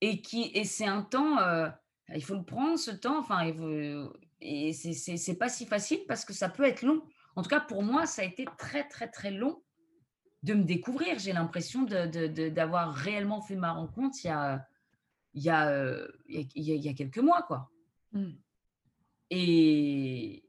Et, 0.00 0.22
qui, 0.22 0.50
et 0.54 0.64
c'est 0.64 0.86
un 0.86 1.02
temps, 1.02 1.36
il 2.14 2.24
faut 2.24 2.36
le 2.36 2.44
prendre, 2.44 2.78
ce 2.78 2.92
temps. 2.92 3.18
Enfin, 3.18 3.44
et 4.40 4.72
c'est 4.72 5.38
pas 5.38 5.48
si 5.48 5.66
facile 5.66 6.00
parce 6.08 6.24
que 6.24 6.32
ça 6.32 6.48
peut 6.48 6.64
être 6.64 6.82
long. 6.82 7.02
En 7.36 7.42
tout 7.42 7.50
cas, 7.50 7.60
pour 7.60 7.82
moi, 7.82 8.06
ça 8.06 8.22
a 8.22 8.24
été 8.24 8.46
très, 8.58 8.88
très, 8.88 9.08
très 9.08 9.30
long 9.30 9.62
de 10.42 10.54
me 10.54 10.64
découvrir. 10.64 11.18
J'ai 11.18 11.32
l'impression 11.32 11.82
d'avoir 11.82 12.94
réellement 12.94 13.42
fait 13.42 13.56
ma 13.56 13.72
rencontre 13.72 14.16
il 14.24 14.28
y 14.28 14.30
a, 14.30 14.66
il 15.34 15.42
y 15.42 15.50
a, 15.50 15.96
il 16.28 16.64
y 16.64 16.88
a, 16.88 16.94
quelques 16.94 17.18
mois. 17.18 17.42
quoi. 17.42 17.70
Mmh. 18.12 18.30
Et 19.30 20.42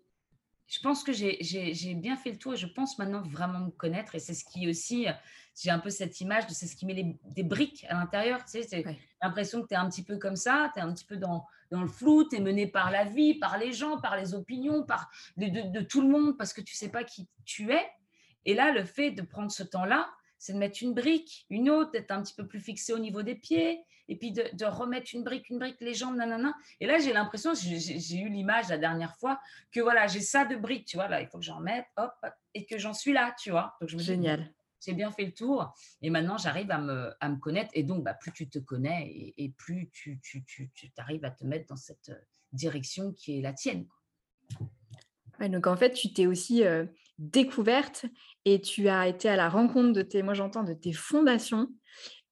je 0.67 0.79
pense 0.79 1.03
que 1.03 1.11
j'ai 1.11 1.93
bien 1.95 2.15
fait 2.15 2.31
le 2.31 2.37
tour 2.37 2.53
et 2.53 2.57
je 2.57 2.67
pense 2.67 2.97
maintenant 2.97 3.21
vraiment 3.21 3.59
me 3.59 3.71
connaître. 3.71 4.15
Et 4.15 4.19
c'est 4.19 4.33
ce 4.33 4.45
qui 4.45 4.69
aussi, 4.69 5.05
j'ai 5.55 5.69
un 5.69 5.79
peu 5.79 5.89
cette 5.89 6.19
image 6.21 6.47
de 6.47 6.53
c'est 6.53 6.67
ce 6.67 6.75
qui 6.75 6.85
met 6.85 7.19
des 7.25 7.43
briques 7.43 7.85
à 7.89 7.95
l'intérieur. 7.95 8.43
Tu 8.45 8.63
sais, 8.63 8.67
j'ai 8.71 8.85
l'impression 9.21 9.61
que 9.61 9.67
tu 9.67 9.73
es 9.73 9.77
un 9.77 9.89
petit 9.89 10.03
peu 10.03 10.17
comme 10.17 10.37
ça, 10.37 10.71
tu 10.73 10.79
es 10.79 10.81
un 10.83 10.93
petit 10.93 11.05
peu 11.05 11.17
dans, 11.17 11.45
dans 11.71 11.81
le 11.81 11.87
flou, 11.87 12.27
tu 12.27 12.35
es 12.35 12.39
mené 12.39 12.67
par 12.67 12.91
la 12.91 13.05
vie, 13.05 13.35
par 13.35 13.57
les 13.57 13.71
gens, 13.71 13.99
par 13.99 14.17
les 14.17 14.33
opinions, 14.33 14.83
par 14.83 15.09
de, 15.37 15.81
tout 15.81 16.01
le 16.01 16.09
monde, 16.09 16.37
parce 16.37 16.53
que 16.53 16.61
tu 16.61 16.75
sais 16.75 16.89
pas 16.89 17.03
qui 17.03 17.27
tu 17.45 17.71
es. 17.71 17.89
Et 18.45 18.53
là, 18.53 18.71
le 18.71 18.83
fait 18.83 19.11
de 19.11 19.21
prendre 19.21 19.51
ce 19.51 19.63
temps-là, 19.63 20.09
c'est 20.37 20.53
de 20.53 20.57
mettre 20.57 20.79
une 20.81 20.93
brique, 20.93 21.45
une 21.49 21.69
autre, 21.69 21.91
d'être 21.91 22.11
un 22.11 22.21
petit 22.21 22.33
peu 22.33 22.47
plus 22.47 22.59
fixé 22.59 22.93
au 22.93 22.99
niveau 22.99 23.21
des 23.21 23.35
pieds, 23.35 23.83
et 24.09 24.17
puis 24.17 24.31
de, 24.31 24.65
remettre 24.65 25.11
une 25.13 25.23
brique, 25.23 25.49
une 25.49 25.59
brique, 25.59 25.77
les 25.79 25.93
jambes, 25.93 26.17
nanana. 26.17 26.53
Et 26.81 26.87
là, 26.87 26.99
j'ai 26.99 27.13
l'impression, 27.13 27.53
j'ai 27.53 28.17
eu 28.17 28.27
l'image 28.27 28.67
la 28.67 28.77
dernière 28.77 29.15
fois, 29.15 29.39
que 29.71 29.79
voilà, 29.79 30.07
j'ai 30.07 30.19
ça 30.19 30.43
de 30.43 30.55
briques, 30.57 30.85
tu 30.85 30.97
vois, 30.97 31.07
là, 31.07 31.21
il 31.21 31.27
faut 31.27 31.37
que 31.37 31.45
j'en 31.45 31.61
mette, 31.61 31.85
hop, 31.95 32.13
et 32.53 32.65
que 32.65 32.77
j'en 32.77 32.93
suis 32.93 33.13
là, 33.13 33.33
tu 33.39 33.51
vois. 33.51 33.75
Donc, 33.79 33.89
je 33.89 33.95
me 33.95 34.01
Génial. 34.01 34.51
J'ai 34.83 34.93
bien 34.93 35.11
fait 35.11 35.25
le 35.25 35.33
tour, 35.33 35.73
et 36.01 36.09
maintenant, 36.09 36.37
j'arrive 36.37 36.71
à 36.71 36.79
me, 36.79 37.39
connaître, 37.39 37.71
et 37.73 37.83
donc, 37.83 38.03
bah, 38.03 38.13
plus 38.13 38.31
tu 38.31 38.49
te 38.49 38.59
connais, 38.59 39.33
et, 39.37 39.53
plus 39.57 39.89
tu, 39.91 40.19
tu, 40.23 40.43
tu, 40.45 40.71
tu 40.73 40.91
arrives 40.97 41.25
à 41.25 41.31
te 41.31 41.45
mettre 41.45 41.67
dans 41.67 41.75
cette 41.75 42.11
direction 42.53 43.13
qui 43.13 43.37
est 43.37 43.41
la 43.41 43.53
tienne. 43.53 43.85
donc 45.39 45.67
en 45.67 45.77
fait, 45.77 45.93
tu 45.93 46.13
t'es 46.13 46.27
aussi 46.27 46.63
euh, 46.63 46.85
découverte 47.17 48.05
et 48.45 48.61
tu 48.61 48.89
as 48.89 49.07
été 49.07 49.29
à 49.29 49.35
la 49.35 49.49
rencontre 49.49 49.93
de 49.93 50.01
tes, 50.01 50.23
moi 50.23 50.33
j'entends, 50.33 50.63
de 50.63 50.73
tes 50.73 50.93
fondations 50.93 51.69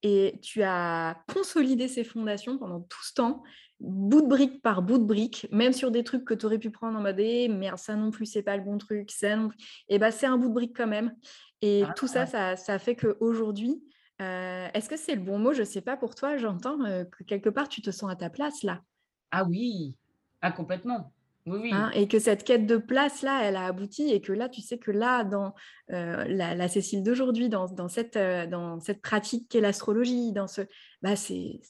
et 0.02 0.38
tu 0.42 0.62
as 0.62 1.22
consolidé 1.32 1.88
ces 1.88 2.04
fondations 2.04 2.58
pendant 2.58 2.80
tout 2.80 3.02
ce 3.04 3.14
temps, 3.14 3.42
bout 3.80 4.22
de 4.22 4.26
brique 4.26 4.62
par 4.62 4.82
bout 4.82 4.98
de 4.98 5.04
brique, 5.04 5.46
même 5.50 5.72
sur 5.72 5.90
des 5.90 6.04
trucs 6.04 6.24
que 6.24 6.34
tu 6.34 6.46
aurais 6.46 6.58
pu 6.58 6.70
prendre 6.70 6.98
en 6.98 7.02
mode 7.02 7.20
eh, 7.20 7.48
merde, 7.48 7.78
ça 7.78 7.96
non 7.96 8.10
plus, 8.10 8.26
c'est 8.26 8.42
pas 8.42 8.56
le 8.56 8.62
bon 8.62 8.78
truc, 8.78 9.10
ça 9.10 9.36
non 9.36 9.50
Et 9.88 9.98
bah, 9.98 10.10
c'est 10.10 10.26
un 10.26 10.36
bout 10.36 10.48
de 10.48 10.54
brique 10.54 10.76
quand 10.76 10.86
même. 10.86 11.14
Et 11.62 11.84
tout 11.96 12.06
ça, 12.06 12.26
ça, 12.26 12.56
ça 12.56 12.78
fait 12.78 12.96
qu'aujourd'hui, 12.96 13.82
euh, 14.20 14.68
est-ce 14.74 14.88
que 14.88 14.96
c'est 14.96 15.14
le 15.14 15.20
bon 15.22 15.38
mot? 15.38 15.52
Je 15.52 15.62
sais 15.62 15.80
pas 15.80 15.96
pour 15.96 16.14
toi, 16.14 16.36
j'entends 16.36 16.84
euh, 16.84 17.04
que 17.04 17.24
quelque 17.24 17.48
part 17.48 17.68
tu 17.68 17.82
te 17.82 17.90
sens 17.90 18.10
à 18.10 18.16
ta 18.16 18.30
place 18.30 18.62
là. 18.62 18.82
Ah 19.30 19.44
oui, 19.44 19.96
ah, 20.42 20.52
complètement. 20.52 21.12
Hein, 21.46 21.90
et 21.94 22.06
que 22.06 22.18
cette 22.18 22.44
quête 22.44 22.66
de 22.66 22.76
place 22.76 23.22
là, 23.22 23.42
elle 23.42 23.56
a 23.56 23.66
abouti 23.66 24.10
et 24.10 24.20
que 24.20 24.32
là, 24.32 24.48
tu 24.48 24.60
sais 24.60 24.78
que 24.78 24.90
là, 24.90 25.24
dans 25.24 25.54
euh, 25.90 26.24
la, 26.28 26.68
Cécile 26.68 27.02
d'aujourd'hui, 27.02 27.48
dans, 27.48 27.66
dans, 27.66 27.88
cette, 27.88 28.16
euh, 28.16 28.46
dans 28.46 28.78
cette 28.78 29.00
pratique 29.00 29.48
qu'est 29.48 29.60
l'astrologie, 29.60 30.32
dans 30.32 30.46
ce, 30.46 30.62
bah, 31.02 31.16
c'est 31.16 31.60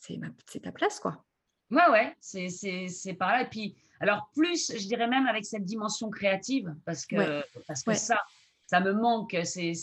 ta 0.62 0.72
place 0.72 0.98
quoi. 1.00 1.24
Ouais, 1.70 1.88
ouais, 1.90 2.16
c'est 2.20 3.14
par 3.14 3.30
là. 3.30 3.42
Et 3.42 3.48
puis, 3.48 3.76
alors 4.00 4.28
plus, 4.34 4.72
je 4.76 4.86
dirais 4.88 5.06
même 5.06 5.26
avec 5.26 5.44
cette 5.44 5.64
dimension 5.64 6.10
créative, 6.10 6.74
parce 6.84 7.06
que, 7.06 7.42
parce 7.66 7.84
que 7.84 7.94
ça, 7.94 8.20
ça 8.70 8.78
me 8.78 8.92
manque. 8.92 9.36
C'est 9.42 9.74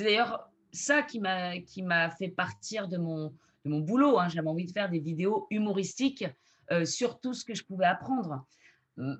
d'ailleurs 0.00 0.50
ça 0.72 1.02
qui 1.02 1.20
m'a 1.20 2.10
fait 2.10 2.28
partir 2.28 2.88
de 2.88 2.98
mon, 2.98 3.28
de 3.64 3.70
mon 3.70 3.78
boulot. 3.78 4.18
Hein. 4.18 4.28
J'avais 4.28 4.48
envie 4.48 4.66
de 4.66 4.72
faire 4.72 4.90
des 4.90 4.98
vidéos 4.98 5.46
humoristiques 5.50 6.24
euh, 6.72 6.84
sur 6.84 7.20
tout 7.20 7.32
ce 7.32 7.44
que 7.44 7.54
je 7.54 7.62
pouvais 7.62 7.86
apprendre 7.86 8.44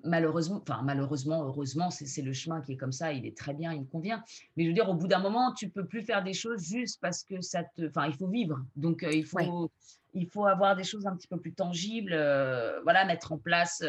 malheureusement, 0.05 0.63
enfin 0.69 0.83
malheureusement, 0.85 1.45
heureusement, 1.45 1.91
c'est 1.91 2.21
le 2.21 2.35
chemin 2.35 2.61
qui 2.61 2.73
est 2.73 2.77
comme 2.77 2.93
ça, 2.93 3.11
il 3.15 3.25
est 3.25 3.35
très 3.35 3.55
bien, 3.55 3.73
il 3.73 3.81
me 3.81 3.87
convient. 3.87 4.23
Mais 4.55 4.65
je 4.65 4.69
veux 4.69 4.75
dire, 4.75 4.91
au 4.91 4.95
bout 4.95 5.09
d'un 5.09 5.19
moment, 5.19 5.55
tu 5.55 5.71
peux 5.71 5.87
plus 5.87 6.03
faire 6.03 6.23
des 6.23 6.35
choses 6.35 6.63
juste 6.63 7.01
parce 7.01 7.25
que 7.25 7.41
ça 7.41 7.65
te, 7.65 7.89
enfin, 7.89 8.07
il 8.07 8.13
faut 8.13 8.29
vivre. 8.29 8.61
Donc 8.77 9.03
euh, 9.03 9.11
il 9.11 9.25
faut, 9.25 9.71
il 10.13 10.27
faut 10.27 10.45
avoir 10.45 10.77
des 10.77 10.85
choses 10.85 11.07
un 11.07 11.17
petit 11.17 11.27
peu 11.27 11.41
plus 11.41 11.55
tangibles, 11.55 12.13
euh, 12.13 12.83
voilà, 12.83 13.07
mettre 13.07 13.33
en 13.33 13.39
place 13.39 13.83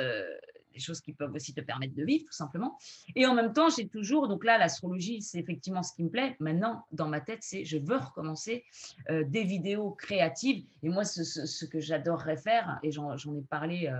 des 0.74 0.80
choses 0.80 1.02
qui 1.02 1.14
peuvent 1.14 1.34
aussi 1.34 1.54
te 1.54 1.62
permettre 1.62 1.96
de 1.96 2.04
vivre, 2.04 2.26
tout 2.26 2.34
simplement. 2.34 2.78
Et 3.16 3.26
en 3.26 3.34
même 3.36 3.54
temps, 3.54 3.70
j'ai 3.70 3.88
toujours, 3.88 4.28
donc 4.28 4.44
là, 4.44 4.58
l'astrologie, 4.58 5.22
c'est 5.22 5.40
effectivement 5.40 5.84
ce 5.84 5.94
qui 5.94 6.04
me 6.04 6.10
plaît. 6.10 6.36
Maintenant, 6.40 6.86
dans 6.92 7.08
ma 7.08 7.22
tête, 7.22 7.40
c'est 7.42 7.64
je 7.66 7.78
veux 7.78 7.98
recommencer 7.98 8.66
des 9.10 9.44
vidéos 9.44 9.92
créatives. 9.92 10.66
Et 10.82 10.90
moi, 10.90 11.06
ce, 11.06 11.24
ce 11.24 11.66
que 11.66 11.80
j'adorerais 11.80 12.38
faire, 12.38 12.80
et 12.84 12.92
j'en 12.92 13.16
ai 13.16 13.42
parlé 13.50 13.92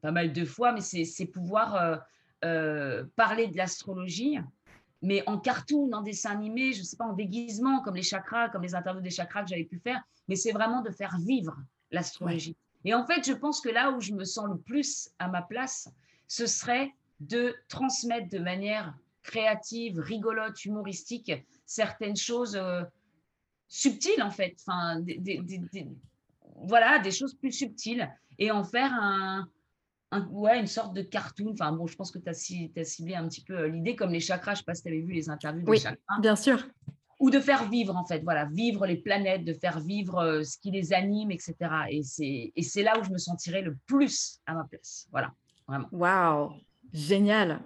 pas 0.00 0.10
mal 0.10 0.32
de 0.32 0.44
fois, 0.44 0.72
mais 0.72 0.80
c'est 0.80 1.26
pouvoir 1.26 1.74
euh, 1.76 1.96
euh, 2.44 3.04
parler 3.16 3.48
de 3.48 3.56
l'astrologie, 3.56 4.38
mais 5.02 5.22
en 5.28 5.38
cartoon, 5.38 5.92
en 5.92 6.02
dessin 6.02 6.30
animé, 6.30 6.72
je 6.72 6.80
ne 6.80 6.84
sais 6.84 6.96
pas, 6.96 7.06
en 7.06 7.12
déguisement, 7.12 7.82
comme 7.82 7.94
les 7.94 8.02
chakras, 8.02 8.48
comme 8.48 8.62
les 8.62 8.74
interviews 8.74 9.02
des 9.02 9.10
chakras 9.10 9.42
que 9.42 9.50
j'avais 9.50 9.64
pu 9.64 9.78
faire, 9.78 10.02
mais 10.28 10.36
c'est 10.36 10.52
vraiment 10.52 10.82
de 10.82 10.90
faire 10.90 11.16
vivre 11.18 11.56
l'astrologie. 11.90 12.56
Et 12.84 12.94
en 12.94 13.04
fait, 13.06 13.26
je 13.26 13.32
pense 13.32 13.60
que 13.60 13.68
là 13.68 13.90
où 13.90 14.00
je 14.00 14.12
me 14.12 14.24
sens 14.24 14.46
le 14.48 14.58
plus 14.58 15.10
à 15.18 15.28
ma 15.28 15.42
place, 15.42 15.88
ce 16.28 16.46
serait 16.46 16.94
de 17.20 17.56
transmettre 17.68 18.28
de 18.28 18.38
manière 18.38 18.94
créative, 19.22 19.98
rigolote, 19.98 20.64
humoristique, 20.64 21.32
certaines 21.66 22.16
choses 22.16 22.56
euh, 22.56 22.82
subtiles, 23.68 24.22
en 24.22 24.30
fait, 24.30 24.56
enfin, 24.60 25.02
voilà, 26.62 26.98
des 26.98 27.10
choses 27.10 27.34
plus 27.34 27.52
subtiles, 27.52 28.08
et 28.38 28.50
en 28.50 28.64
faire 28.64 28.92
un, 28.94 29.48
ouais, 30.30 30.58
une 30.60 30.66
sorte 30.66 30.94
de 30.94 31.02
cartoon. 31.02 31.52
Enfin, 31.52 31.72
bon, 31.72 31.86
je 31.86 31.96
pense 31.96 32.10
que 32.10 32.18
tu 32.18 32.28
as, 32.28 32.84
ciblé 32.84 33.14
un 33.14 33.28
petit 33.28 33.42
peu 33.42 33.58
euh, 33.58 33.68
l'idée, 33.68 33.96
comme 33.96 34.12
les 34.12 34.20
chakras. 34.20 34.54
Je 34.54 34.58
ne 34.58 34.58
sais 34.58 34.64
pas 34.64 34.74
si 34.74 34.82
tu 34.82 34.88
avais 34.88 35.00
vu 35.00 35.12
les 35.12 35.28
interviews 35.28 35.64
des 35.64 35.70
oui, 35.70 35.80
chakras. 35.80 36.20
bien 36.20 36.36
sûr. 36.36 36.66
Ou 37.20 37.30
de 37.30 37.40
faire 37.40 37.68
vivre, 37.68 37.96
en 37.96 38.04
fait, 38.04 38.20
voilà, 38.20 38.44
vivre 38.44 38.86
les 38.86 38.96
planètes, 38.96 39.44
de 39.44 39.52
faire 39.52 39.80
vivre 39.80 40.18
euh, 40.18 40.44
ce 40.44 40.56
qui 40.58 40.70
les 40.70 40.92
anime, 40.92 41.32
etc. 41.32 41.56
Et 41.90 42.02
c'est 42.62 42.82
là 42.82 42.98
où 42.98 43.02
je 43.02 43.10
me 43.10 43.18
sentirais 43.18 43.62
le 43.62 43.76
plus 43.86 44.40
à 44.46 44.54
ma 44.54 44.64
place. 44.64 45.08
Voilà, 45.10 45.32
vraiment. 45.68 45.88
Waouh, 45.92 46.54
génial. 46.92 47.60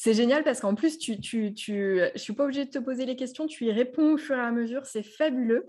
C'est 0.00 0.14
génial 0.14 0.44
parce 0.44 0.60
qu'en 0.60 0.76
plus, 0.76 0.96
tu, 0.96 1.18
tu, 1.18 1.54
tu, 1.54 2.00
je 2.14 2.20
suis 2.20 2.32
pas 2.32 2.44
obligée 2.44 2.64
de 2.64 2.70
te 2.70 2.78
poser 2.78 3.04
les 3.04 3.16
questions, 3.16 3.48
tu 3.48 3.64
y 3.64 3.72
réponds 3.72 4.14
au 4.14 4.16
fur 4.16 4.36
et 4.36 4.40
à 4.40 4.52
mesure, 4.52 4.86
c'est 4.86 5.02
fabuleux. 5.02 5.66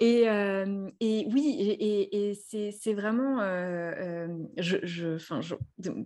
Et, 0.00 0.28
euh, 0.28 0.90
et 0.98 1.24
oui, 1.32 1.54
et, 1.60 2.30
et 2.30 2.34
c'est 2.34 2.94
vraiment, 2.94 3.40
euh, 3.40 3.92
euh, 3.96 4.28
je, 4.56 4.78
je, 4.82 5.54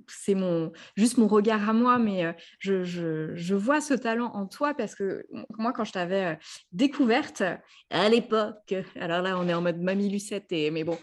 c'est 0.09 0.35
mon, 0.35 0.73
juste 0.95 1.17
mon 1.17 1.27
regard 1.27 1.67
à 1.67 1.73
moi, 1.73 1.99
mais 1.99 2.37
je, 2.59 2.85
je, 2.85 3.35
je, 3.35 3.55
vois 3.55 3.81
ce 3.81 3.95
talent 3.95 4.31
en 4.35 4.47
toi 4.47 4.75
parce 4.75 4.95
que 4.95 5.25
moi, 5.57 5.73
quand 5.73 5.85
je 5.85 5.93
t'avais 5.93 6.39
découverte 6.73 7.43
à 7.89 8.09
l'époque, 8.11 8.75
alors 8.97 9.23
là, 9.23 9.39
on 9.39 9.49
est 9.49 9.55
en 9.55 9.63
mode 9.63 9.81
Mamie 9.81 10.11
Lucette, 10.11 10.53
et, 10.53 10.71
mais 10.71 10.85
bon, 10.85 10.99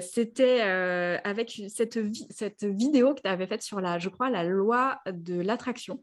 c'était 0.00 0.60
avec 0.60 1.60
cette, 1.68 1.98
cette 2.30 2.64
vidéo 2.64 3.14
que 3.14 3.22
tu 3.22 3.28
avais 3.28 3.48
faite 3.48 3.62
sur 3.62 3.80
la, 3.80 3.98
je 3.98 4.08
crois, 4.10 4.30
la 4.30 4.44
loi 4.44 5.00
l'attraction. 5.28 6.02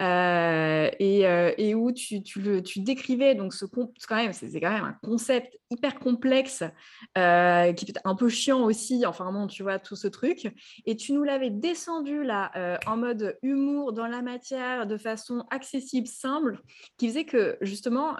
Euh, 0.00 0.90
et, 0.98 1.26
euh, 1.26 1.52
et, 1.58 1.74
où 1.74 1.92
tu, 1.92 2.22
tu, 2.22 2.40
le, 2.40 2.62
tu 2.62 2.80
décrivais, 2.80 3.34
donc 3.34 3.54
ce 3.54 3.64
quand 3.64 4.16
même, 4.16 4.32
c'est 4.32 4.60
quand 4.60 4.72
même 4.72 4.84
un 4.84 4.96
concept 5.02 5.58
hyper 5.70 5.98
complexe, 5.98 6.62
euh, 7.18 7.72
qui 7.72 7.90
être 7.90 8.00
un 8.04 8.14
peu 8.14 8.28
chiant 8.28 8.62
aussi, 8.62 9.06
enfin 9.06 9.32
bon, 9.32 9.46
tu 9.46 9.62
vois, 9.62 9.78
tout 9.78 9.96
ce 9.96 10.08
truc. 10.08 10.52
Et 10.86 10.96
tu 10.96 11.12
nous 11.12 11.22
l'avais 11.22 11.50
descendu 11.50 12.22
là, 12.22 12.78
en 12.86 12.96
mode 12.96 13.38
humour 13.42 13.92
dans 13.92 14.06
la 14.06 14.22
matière, 14.22 14.86
de 14.86 14.96
façon 14.96 15.44
accessible, 15.50 16.06
simple, 16.06 16.60
qui 16.98 17.08
faisait 17.08 17.24
que 17.24 17.56
justement, 17.60 18.16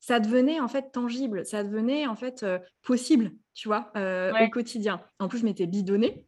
ça 0.00 0.20
devenait 0.20 0.60
en 0.60 0.68
fait 0.68 0.92
tangible, 0.92 1.46
ça 1.46 1.64
devenait 1.64 2.06
en 2.06 2.16
fait 2.16 2.44
possible, 2.82 3.32
tu 3.54 3.68
vois, 3.68 3.92
au 3.96 4.48
quotidien. 4.50 5.00
En 5.18 5.28
plus, 5.28 5.38
je 5.38 5.44
m'étais 5.44 5.66
bidonnée. 5.66 6.26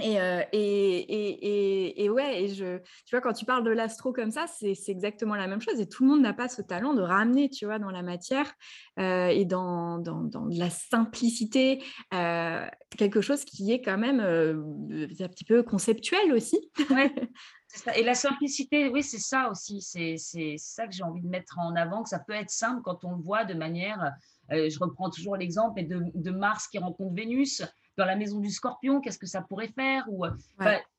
Euh, 0.00 0.42
et, 0.52 0.58
et, 0.58 1.46
et, 1.46 2.04
et, 2.04 2.10
ouais, 2.10 2.44
et 2.44 2.48
je, 2.48 2.78
tu 2.78 3.10
vois, 3.14 3.20
quand 3.20 3.32
tu 3.32 3.44
parles 3.44 3.64
de 3.64 3.70
l'astro 3.70 4.12
comme 4.12 4.30
ça, 4.30 4.46
c'est 4.46 4.74
exactement 4.88 5.34
la 5.34 5.46
même 5.46 5.60
chose. 5.60 5.80
Et 5.80 5.88
tout 5.88 6.04
le 6.04 6.10
monde 6.10 6.22
n'a 6.22 6.32
pas 6.32 6.48
ce 6.48 6.62
talent 6.62 6.94
de 6.94 7.02
ramener, 7.02 7.48
tu 7.50 7.66
vois, 7.66 7.78
dans 7.78 7.90
la 7.90 8.02
matière 8.02 8.52
euh, 8.98 9.28
et 9.28 9.44
dans, 9.44 9.98
dans, 9.98 10.22
dans, 10.22 10.46
la 10.46 10.70
simplicité, 10.70 11.82
euh, 12.14 12.66
quelque 12.96 13.20
chose 13.20 13.44
qui 13.44 13.72
est 13.72 13.82
quand 13.82 13.98
même 13.98 14.20
un 14.20 15.28
petit 15.28 15.44
peu 15.44 15.62
conceptuel 15.62 16.32
aussi. 16.32 16.70
Ouais, 16.90 17.14
Et 17.96 18.02
la 18.02 18.14
simplicité, 18.14 18.88
oui, 18.88 19.02
c'est 19.02 19.18
ça 19.18 19.50
aussi. 19.50 19.80
C'est 19.80 20.16
ça 20.58 20.86
que 20.86 20.92
j'ai 20.92 21.02
envie 21.02 21.22
de 21.22 21.28
mettre 21.28 21.58
en 21.58 21.74
avant, 21.74 22.02
que 22.02 22.08
ça 22.08 22.18
peut 22.18 22.34
être 22.34 22.50
simple 22.50 22.82
quand 22.82 23.04
on 23.04 23.16
le 23.16 23.22
voit 23.22 23.44
de 23.44 23.54
manière. 23.54 24.12
Je 24.50 24.78
reprends 24.78 25.10
toujours 25.10 25.36
l'exemple 25.36 25.82
de, 25.86 26.02
de 26.14 26.30
Mars 26.30 26.68
qui 26.68 26.78
rencontre 26.78 27.14
Vénus 27.14 27.62
dans 27.96 28.04
la 28.04 28.16
maison 28.16 28.40
du 28.40 28.50
scorpion, 28.50 29.00
qu'est-ce 29.00 29.18
que 29.18 29.26
ça 29.26 29.42
pourrait 29.42 29.68
faire 29.68 30.04
ou 30.08 30.24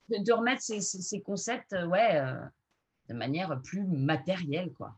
de, 0.09 0.33
remettre 0.33 0.61
ces, 0.61 1.21
concepts 1.21 1.73
euh, 1.73 1.87
ouais, 1.87 2.17
euh, 2.17 2.35
de 3.09 3.13
manière 3.13 3.59
plus 3.61 3.83
matérielle. 3.83 4.71
Quoi. 4.73 4.95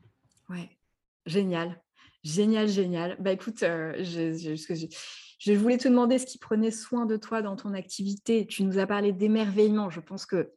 Ouais, 0.50 0.70
génial. 1.26 1.82
Génial, 2.24 2.68
génial. 2.68 3.18
Bah 3.20 3.32
écoute, 3.32 3.62
euh, 3.62 3.94
je, 4.00 4.34
je, 4.34 5.54
voulais 5.54 5.78
te 5.78 5.88
demander 5.88 6.18
ce 6.18 6.26
qui 6.26 6.40
prenait 6.40 6.72
soin 6.72 7.06
de 7.06 7.18
toi 7.18 7.44
dans 7.44 7.56
ton 7.56 7.74
activité. 7.74 8.48
Tu 8.48 8.64
nous 8.64 8.80
as 8.80 8.88
parlé 8.88 9.14
d'émerveillement. 9.14 9.92
Je 9.92 10.00
pense 10.00 10.26
que 10.26 10.52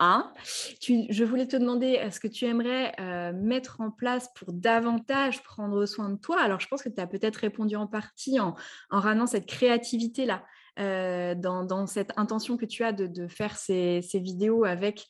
Je 0.00 1.24
voulais 1.24 1.46
te 1.46 1.56
demander, 1.56 1.88
est-ce 1.88 2.20
que 2.20 2.28
tu 2.28 2.44
aimerais 2.44 2.92
euh, 3.00 3.32
mettre 3.32 3.80
en 3.80 3.90
place 3.90 4.28
pour 4.34 4.52
davantage 4.52 5.42
prendre 5.42 5.84
soin 5.86 6.10
de 6.10 6.16
toi? 6.16 6.40
Alors, 6.40 6.60
je 6.60 6.68
pense 6.68 6.82
que 6.82 6.88
tu 6.88 7.00
as 7.00 7.06
peut-être 7.06 7.36
répondu 7.36 7.76
en 7.76 7.86
partie 7.86 8.40
en, 8.40 8.54
en 8.90 9.00
ramenant 9.00 9.26
cette 9.26 9.46
créativité-là. 9.46 10.44
dans, 10.76 11.86
cette 11.86 12.12
intention 12.16 12.56
que 12.56 12.64
tu 12.64 12.84
as 12.84 12.92
de, 12.92 13.28
faire 13.28 13.56
ces, 13.56 14.00
vidéos 14.14 14.64
avec 14.64 15.06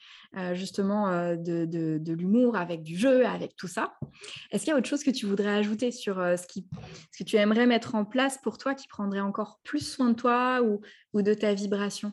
justement 0.54 1.34
de, 1.36 2.12
l'humour, 2.12 2.56
avec 2.56 2.82
du 2.82 2.96
jeu, 2.96 3.24
avec 3.26 3.54
tout 3.56 3.68
ça. 3.68 3.94
Est-ce 4.50 4.64
qu'il 4.64 4.72
y 4.72 4.74
a 4.74 4.78
autre 4.78 4.88
chose 4.88 5.04
que 5.04 5.10
tu 5.10 5.26
voudrais 5.26 5.54
ajouter 5.54 5.92
sur 5.92 6.16
ce, 6.16 6.44
ce 6.44 7.18
que 7.18 7.24
tu 7.24 7.36
aimerais 7.36 7.66
mettre 7.66 7.94
en 7.94 8.04
place 8.04 8.38
pour 8.42 8.58
toi 8.58 8.74
qui 8.74 8.88
prendrait 8.88 9.20
encore 9.20 9.60
plus 9.62 9.86
soin 9.86 10.10
de 10.10 10.14
toi 10.14 10.60
ou 10.62 11.22
de 11.22 11.34
ta 11.34 11.54
vibration? 11.54 12.12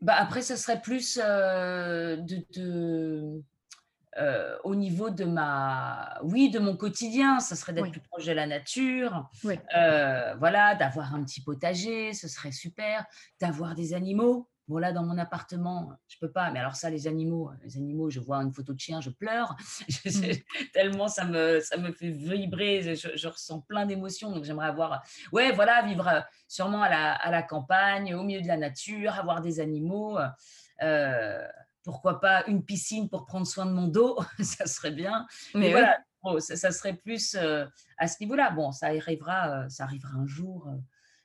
Bah 0.00 0.14
Après, 0.16 0.42
ce 0.42 0.56
serait 0.56 0.80
plus 0.80 1.18
de 1.18 2.24
euh, 4.18 4.56
au 4.64 4.74
niveau 4.74 5.10
de 5.10 5.24
ma, 5.24 6.18
oui, 6.22 6.50
de 6.50 6.58
mon 6.58 6.76
quotidien, 6.76 7.38
ça 7.38 7.54
serait 7.54 7.72
d'être 7.72 7.90
plus 7.90 8.00
proche 8.00 8.24
de 8.24 8.32
la 8.32 8.46
nature, 8.46 9.30
euh, 9.76 10.34
voilà, 10.36 10.74
d'avoir 10.74 11.14
un 11.14 11.22
petit 11.22 11.42
potager, 11.42 12.12
ce 12.14 12.26
serait 12.26 12.50
super, 12.50 13.06
d'avoir 13.40 13.76
des 13.76 13.94
animaux. 13.94 14.48
Bon 14.68 14.78
là, 14.78 14.92
dans 14.92 15.02
mon 15.02 15.16
appartement, 15.18 15.92
je 16.08 16.16
peux 16.20 16.30
pas, 16.30 16.50
mais 16.50 16.60
alors 16.60 16.76
ça, 16.76 16.90
les 16.90 17.06
animaux, 17.06 17.50
les 17.64 17.76
animaux, 17.76 18.10
je 18.10 18.20
vois 18.20 18.36
une 18.38 18.52
photo 18.52 18.74
de 18.74 18.78
chien, 18.78 19.00
je 19.00 19.10
pleure, 19.10 19.56
mmh. 20.04 20.10
tellement 20.72 21.08
ça 21.08 21.24
me, 21.24 21.60
ça 21.60 21.78
me 21.78 21.90
fait 21.90 22.10
vibrer, 22.10 22.94
je, 22.94 23.28
ressens 23.28 23.60
plein 23.62 23.86
d'émotions, 23.86 24.30
donc 24.30 24.44
j'aimerais 24.44 24.68
avoir, 24.68 25.02
ouais, 25.32 25.52
voilà, 25.52 25.82
vivre 25.82 26.06
euh, 26.06 26.20
sûrement 26.46 26.82
à 26.82 26.88
la, 26.88 27.12
à 27.14 27.30
la, 27.30 27.42
campagne, 27.42 28.14
au 28.14 28.22
milieu 28.22 28.42
de 28.42 28.48
la 28.48 28.58
nature, 28.58 29.14
avoir 29.14 29.40
des 29.40 29.58
animaux. 29.60 30.18
Euh, 30.82 31.46
pourquoi 31.84 32.20
pas 32.20 32.44
une 32.46 32.64
piscine 32.64 33.08
pour 33.08 33.24
prendre 33.24 33.46
soin 33.46 33.64
de 33.64 33.72
mon 33.72 33.88
dos, 33.88 34.18
ça 34.42 34.66
serait 34.66 34.90
bien. 34.90 35.26
Mais, 35.54 35.70
voilà, 35.70 35.98
ça, 36.40 36.70
serait 36.70 36.94
plus 36.94 37.34
euh, 37.34 37.64
à 37.96 38.08
ce 38.08 38.16
niveau-là. 38.20 38.50
Bon, 38.50 38.72
ça 38.72 38.86
arrivera, 38.88 39.50
euh, 39.50 39.68
ça 39.68 39.84
arrivera 39.84 40.14
un 40.18 40.26
jour. 40.26 40.68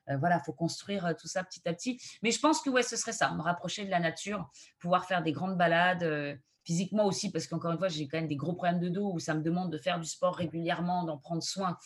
Euh, 0.10 0.18
voilà, 0.18 0.40
faut 0.40 0.54
construire 0.54 1.16
tout 1.20 1.28
ça 1.28 1.44
petit 1.44 1.68
à 1.68 1.74
petit. 1.74 2.00
Mais 2.22 2.32
je 2.32 2.40
pense 2.40 2.62
que 2.62 2.70
ouais, 2.70 2.84
ce 2.84 2.96
serait 2.96 3.14
ça, 3.14 3.32
me 3.32 3.42
rapprocher 3.42 3.86
de 3.86 3.90
la 3.90 4.00
nature, 4.00 4.50
pouvoir 4.80 5.06
faire 5.06 5.24
des 5.24 5.32
grandes 5.32 5.58
balades. 5.58 6.40
Physiquement 6.66 7.06
aussi, 7.06 7.30
parce 7.30 7.46
qu'encore 7.46 7.74
une 7.74 7.78
fois, 7.78 7.90
j'ai 7.90 8.08
quand 8.08 8.18
même 8.18 8.30
des 8.30 8.38
gros 8.38 8.54
problèmes 8.54 8.80
de 8.80 8.88
dos 8.88 9.12
où 9.12 9.20
ça 9.20 9.34
me 9.34 9.42
demande 9.42 9.70
de 9.70 9.78
faire 9.78 10.00
du 10.00 10.08
sport 10.08 10.34
régulièrement, 10.34 11.04
d'en 11.04 11.18
prendre 11.18 11.44
soin. 11.44 11.78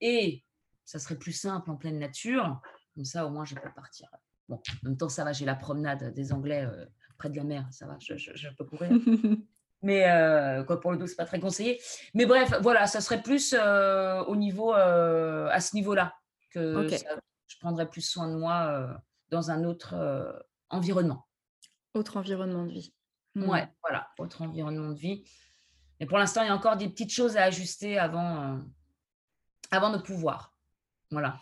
Et 0.00 0.44
ça 0.84 1.00
serait 1.00 1.16
plus 1.16 1.32
simple 1.32 1.68
en 1.68 1.76
pleine 1.76 1.98
nature. 1.98 2.60
Comme 2.94 3.04
ça, 3.04 3.26
au 3.26 3.30
moins, 3.30 3.44
je 3.44 3.56
peux 3.56 3.72
partir. 3.74 4.08
Bon, 4.48 4.56
en 4.56 4.88
même 4.88 4.96
temps, 4.96 5.08
ça 5.08 5.24
va, 5.24 5.32
j'ai 5.32 5.44
la 5.44 5.56
promenade 5.56 6.14
des 6.14 6.32
Anglais 6.32 6.64
près 7.20 7.30
de 7.30 7.36
la 7.36 7.44
mer, 7.44 7.66
ça 7.70 7.86
va, 7.86 7.96
je, 8.00 8.48
peux 8.56 8.64
courir. 8.64 8.90
Mais 9.82 10.10
euh, 10.10 10.64
quoi 10.64 10.80
pour 10.80 10.90
le 10.90 10.98
dos, 10.98 11.06
c'est 11.06 11.16
pas 11.16 11.24
très 11.24 11.40
conseillé. 11.40 11.80
Mais 12.14 12.26
bref, 12.26 12.52
voilà, 12.60 12.86
ça 12.86 13.00
serait 13.00 13.22
plus 13.22 13.54
euh, 13.58 14.22
au 14.24 14.36
niveau, 14.36 14.74
euh, 14.74 15.48
à 15.50 15.60
ce 15.60 15.74
niveau-là 15.74 16.14
que 16.50 16.88
je 17.50 17.58
prendrais 17.58 17.88
plus 17.88 18.00
soin 18.00 18.30
de 18.30 18.36
moi 18.36 19.02
dans 19.30 19.50
un 19.50 19.64
autre 19.64 19.94
environnement. 20.70 21.26
Autre 21.94 22.16
environnement 22.16 22.64
de 22.64 22.70
vie. 22.70 22.94
Hmm. 23.34 23.48
Ouais, 23.48 23.68
voilà, 23.82 24.08
autre 24.18 24.42
environnement 24.42 24.90
de 24.90 24.98
vie. 24.98 25.24
Mais 25.98 26.06
pour 26.06 26.18
l'instant, 26.18 26.42
il 26.42 26.46
y 26.46 26.50
a 26.50 26.54
encore 26.54 26.76
des 26.76 26.88
petites 26.88 27.12
choses 27.12 27.36
à 27.36 27.42
ajuster 27.44 27.98
avant, 27.98 28.60
avant 29.70 29.90
de 29.90 29.98
pouvoir. 29.98 30.54
Voilà. 31.10 31.40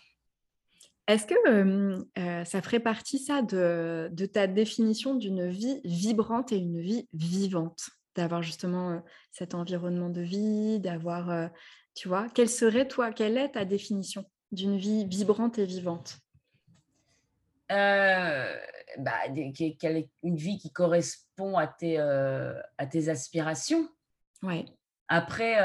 Est-ce 1.06 1.26
que 1.26 2.44
ça 2.44 2.62
ferait 2.62 2.80
partie, 2.80 3.18
ça, 3.18 3.42
de, 3.42 4.26
ta 4.26 4.46
définition 4.46 5.14
d'une 5.14 5.48
vie 5.48 5.80
vibrante 5.84 6.52
et 6.52 6.56
une 6.56 6.80
vie 6.80 7.08
vivante? 7.12 7.90
D'avoir 8.14 8.42
justement 8.42 9.02
cet 9.30 9.54
environnement 9.54 10.10
de 10.10 10.22
vie, 10.22 10.80
d'avoir, 10.80 11.50
tu 11.94 12.08
vois, 12.08 12.28
quelle 12.30 12.48
serait, 12.48 12.88
toi, 12.88 13.12
quelle 13.12 13.38
est 13.38 13.50
ta 13.50 13.64
définition? 13.64 14.24
D'une 14.52 14.76
vie 14.76 15.04
vibrante 15.04 15.58
et 15.58 15.66
vivante 15.66 16.18
bah, 17.70 19.12
une 20.22 20.36
vie 20.36 20.58
qui 20.58 20.72
correspond 20.72 21.58
à 21.58 21.66
tes, 21.66 21.98
à 21.98 22.86
tes 22.90 23.10
aspirations. 23.10 23.88
Ouais. 24.42 24.64
Après, 25.08 25.58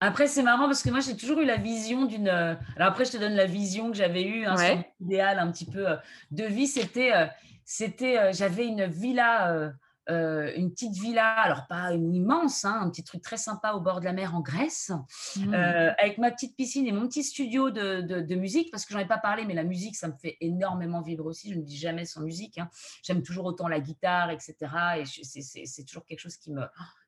après, 0.00 0.26
c'est 0.26 0.42
marrant 0.42 0.64
parce 0.64 0.82
que 0.82 0.88
moi, 0.88 1.00
j'ai 1.00 1.14
toujours 1.14 1.40
eu 1.40 1.44
la 1.44 1.56
vision 1.56 2.06
d'une. 2.06 2.28
Euh, 2.28 2.54
alors 2.76 2.88
après, 2.88 3.04
je 3.04 3.12
te 3.12 3.16
donne 3.18 3.34
la 3.34 3.44
vision 3.44 3.90
que 3.90 3.96
j'avais 3.96 4.24
eue, 4.24 4.46
un 4.46 4.82
idéal 4.98 5.38
un 5.38 5.52
petit 5.52 5.66
peu 5.66 5.90
euh, 5.90 5.96
de 6.30 6.44
vie. 6.44 6.66
C'était, 6.66 7.12
euh, 7.14 7.26
c'était, 7.66 8.32
j'avais 8.32 8.66
une 8.66 8.86
villa, 8.86 9.72
une 10.08 10.70
petite 10.70 10.94
villa, 10.94 11.28
alors 11.28 11.66
pas 11.68 11.92
une 11.92 12.12
immense, 12.14 12.64
hein, 12.64 12.80
un 12.82 12.90
petit 12.90 13.04
truc 13.04 13.22
très 13.22 13.36
sympa 13.36 13.72
au 13.72 13.80
bord 13.80 14.00
de 14.00 14.04
la 14.04 14.12
mer 14.12 14.34
en 14.34 14.40
Grèce, 14.40 14.90
mmh. 15.36 15.54
avec 15.54 16.18
ma 16.18 16.30
petite 16.30 16.56
piscine 16.56 16.86
et 16.86 16.92
mon 16.92 17.06
petit 17.06 17.22
studio 17.22 17.70
de, 17.70 18.00
de, 18.00 18.34
musique, 18.34 18.70
parce 18.70 18.84
que 18.84 18.92
j'en 18.92 19.00
ai 19.00 19.06
pas 19.06 19.18
parlé, 19.18 19.44
mais 19.44 19.54
la 19.54 19.64
musique, 19.64 19.96
ça 19.96 20.08
me 20.08 20.14
fait 20.20 20.36
énormément 20.40 21.00
vivre 21.00 21.26
aussi. 21.26 21.52
Je 21.52 21.58
ne 21.58 21.64
dis 21.64 21.76
jamais 21.76 22.04
sans 22.04 22.22
musique. 22.22 22.58
Hein. 22.58 22.68
J'aime 23.02 23.22
toujours 23.22 23.44
autant 23.44 23.68
la 23.68 23.80
guitare, 23.80 24.30
etc. 24.30 24.54
Et 24.98 25.04
c'est 25.04 25.84
toujours 25.84 26.04
quelque 26.04 26.20
chose 26.20 26.36
qui 26.36 26.52
me 26.52 26.62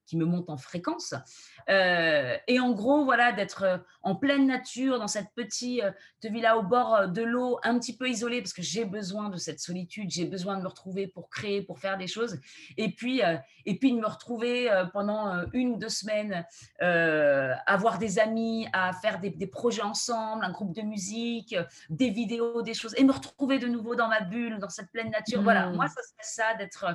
qui 0.07 0.17
me 0.17 0.25
monte 0.25 0.51
en 0.51 0.57
fréquence. 0.57 1.15
Euh, 1.69 2.37
et 2.49 2.61
en 2.61 2.73
gros, 2.73 3.05
voilà, 3.05 3.33
d'être 3.33 3.63
euh, 3.63 3.79
en 4.03 4.17
pleine 4.17 4.47
nature, 4.47 4.99
dans 4.99 5.09
cette 5.09 5.31
petite 5.35 5.83
euh, 5.83 5.91
villa 6.23 6.57
au 6.57 6.63
bord 6.63 7.09
de 7.09 7.23
l'eau, 7.23 7.59
un 7.63 7.79
petit 7.79 7.97
peu 7.97 8.09
isolée, 8.09 8.41
parce 8.41 8.53
que 8.53 8.63
j'ai 8.63 8.85
besoin 8.85 9.29
de 9.29 9.37
cette 9.37 9.61
solitude, 9.61 10.11
j'ai 10.11 10.25
besoin 10.25 10.57
de 10.57 10.63
me 10.63 10.69
retrouver 10.69 11.07
pour 11.07 11.29
créer, 11.29 11.63
pour 11.63 11.79
faire 11.79 11.99
des 11.99 12.07
choses. 12.07 12.39
Et 12.77 12.91
puis, 12.91 13.21
et 13.67 13.79
puis 13.79 13.93
de 13.93 13.99
me 13.99 14.07
retrouver 14.07 14.71
pendant 14.93 15.45
une 15.53 15.73
ou 15.73 15.77
deux 15.77 15.89
semaines, 15.89 16.47
avoir 16.81 17.99
des 17.99 18.19
amis, 18.19 18.67
à 18.73 18.93
faire 18.93 19.21
des, 19.21 19.47
projets 19.47 19.83
ensemble, 19.83 20.45
un 20.45 20.51
groupe 20.51 20.75
de 20.75 20.83
musique, 20.83 21.55
des 21.91 22.11
vidéos, 22.11 22.63
des 22.63 22.75
choses, 22.75 22.95
et 22.97 23.05
me 23.05 23.13
retrouver 23.13 23.59
de 23.59 23.67
nouveau 23.67 23.95
dans 23.95 24.09
ma 24.09 24.21
bulle, 24.21 24.59
dans 24.59 24.71
cette 24.71 24.91
pleine 24.91 25.11
nature. 25.11 25.43
Voilà, 25.43 25.71
moi, 25.71 25.89
ça 25.89 26.03
serait 26.03 26.23
ça, 26.23 26.55
d'être 26.55 26.87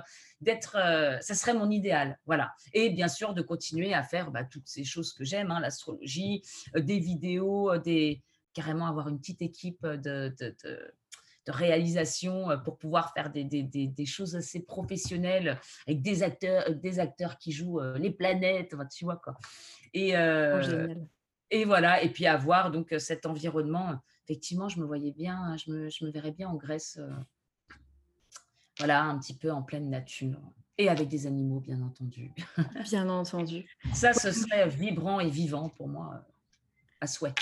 d'être, 0.41 0.78
euh, 0.78 1.19
ça 1.21 1.34
serait 1.34 1.54
mon 1.54 1.69
idéal, 1.69 2.19
voilà. 2.26 2.54
Et 2.73 2.89
bien 2.89 3.08
sûr 3.08 3.34
de 3.34 3.41
continuer 3.41 3.93
à 3.93 4.04
faire 4.04 4.32
bah, 4.32 4.43
toutes 4.43 4.67
ces 4.67 4.84
choses 4.84 5.13
que 5.13 5.23
j'aime, 5.23 5.52
hein, 5.52 5.60
l'astrologie, 5.60 6.43
euh, 6.76 6.82
des 6.82 7.00
vidéos, 7.00 7.71
euh, 7.71 7.80
des 7.80 8.21
carrément 8.54 8.88
avoir 8.88 9.08
une 9.08 9.19
petite 9.19 9.43
équipe 9.43 9.86
de, 9.86 10.36
de, 10.39 10.56
de, 10.63 10.93
réalisation 11.50 12.60
pour 12.65 12.78
pouvoir 12.78 13.13
faire 13.13 13.32
des, 13.32 13.45
des, 13.45 13.63
des, 13.63 14.06
choses 14.06 14.36
assez 14.36 14.65
professionnelles 14.65 15.58
avec 15.88 16.02
des 16.02 16.23
acteurs, 16.23 16.76
des 16.76 17.00
acteurs 17.00 17.38
qui 17.38 17.54
jouent 17.54 17.80
les 17.95 18.10
planètes, 18.10 18.76
tu 18.93 19.06
vois 19.06 19.15
quoi. 19.15 19.38
Et, 19.93 20.17
oh, 20.17 20.60
et 21.52 21.63
voilà, 21.63 22.04
et 22.04 22.10
puis 22.10 22.26
avoir 22.26 22.71
donc 22.71 22.93
cet 22.97 23.26
environnement. 23.28 24.02
Effectivement, 24.26 24.67
je 24.67 24.80
me 24.82 24.86
voyais 24.86 25.12
bien, 25.12 25.56
je 25.56 25.71
me, 25.71 25.89
je 25.89 26.04
me 26.04 26.12
verrais 26.12 26.32
bien 26.32 26.50
en 26.50 26.56
Grèce 26.56 27.00
voilà, 28.77 29.03
un 29.03 29.17
petit 29.17 29.33
peu 29.33 29.51
en 29.51 29.61
pleine 29.61 29.89
nature. 29.89 30.39
Et 30.79 30.89
avec 30.89 31.07
des 31.07 31.25
animaux, 31.25 31.59
bien 31.59 31.81
entendu. 31.81 32.31
Bien 32.83 33.09
entendu. 33.09 33.65
Ça, 33.93 34.13
ce 34.13 34.31
serait 34.31 34.67
vibrant 34.67 35.19
et 35.19 35.29
vivant 35.29 35.69
pour 35.69 35.87
moi, 35.87 36.11
euh, 36.13 36.31
à 37.01 37.07
souhait. 37.07 37.33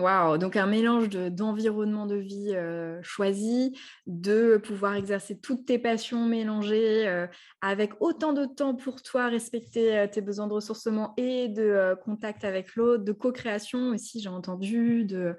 Waouh, 0.00 0.38
donc 0.38 0.56
un 0.56 0.66
mélange 0.66 1.08
d'environnement 1.08 2.06
de, 2.06 2.16
vie 2.16 2.52
euh, 2.52 3.00
choisi, 3.04 3.78
de 4.08 4.56
pouvoir 4.56 4.96
exercer 4.96 5.38
toutes 5.38 5.66
tes 5.66 5.78
passions 5.78 6.26
mélangées 6.26 7.06
euh, 7.06 7.28
avec 7.60 7.92
autant 8.00 8.32
de 8.32 8.44
temps 8.44 8.74
pour 8.74 9.02
toi, 9.02 9.28
respecter 9.28 10.08
tes 10.10 10.20
besoins 10.20 10.48
de 10.48 10.54
ressourcement 10.54 11.14
et 11.16 11.46
de 11.46 11.96
contact 12.04 12.42
avec 12.42 12.74
l'autre, 12.74 13.04
de 13.04 13.12
co-création 13.12 13.90
aussi, 13.90 14.20
j'ai 14.20 14.28
entendu. 14.28 15.04
De... 15.04 15.36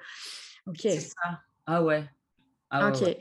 Ok. 0.65 0.77
C'est 0.79 0.99
ça. 1.01 1.41
Ah 1.65 1.83
ouais. 1.83 2.05
Ah 2.69 2.87
ok. 2.87 3.17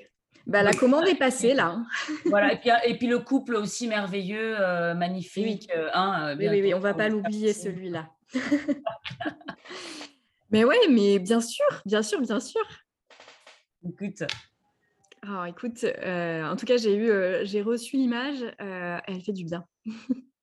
Bah, 0.46 0.62
la 0.62 0.72
commande 0.72 1.08
est 1.08 1.14
passée 1.14 1.54
là. 1.54 1.68
Hein. 1.68 1.86
voilà, 2.26 2.52
et 2.52 2.58
puis, 2.58 2.70
et 2.86 2.98
puis, 2.98 3.06
le 3.06 3.18
couple 3.18 3.54
aussi 3.54 3.88
merveilleux, 3.88 4.56
euh, 4.60 4.94
magnifique. 4.94 5.70
Oui. 5.74 5.82
Hein, 5.94 6.36
oui, 6.38 6.48
oui, 6.48 6.74
on 6.74 6.80
va 6.80 6.94
pas 6.94 7.08
l'oublier 7.08 7.52
celui-là. 7.52 8.10
mais 10.50 10.64
ouais, 10.64 10.76
mais 10.90 11.18
bien 11.18 11.40
sûr, 11.40 11.64
bien 11.86 12.02
sûr, 12.02 12.20
bien 12.20 12.40
sûr. 12.40 12.62
Écoute. 13.88 14.24
Oh, 15.26 15.44
écoute, 15.46 15.84
euh, 15.84 16.44
en 16.44 16.56
tout 16.56 16.66
cas, 16.66 16.76
j'ai 16.76 16.94
eu, 16.94 17.46
j'ai 17.46 17.62
reçu 17.62 17.96
l'image, 17.96 18.44
elle 18.58 19.20
fait 19.22 19.32
du 19.32 19.44
bien. 19.44 19.64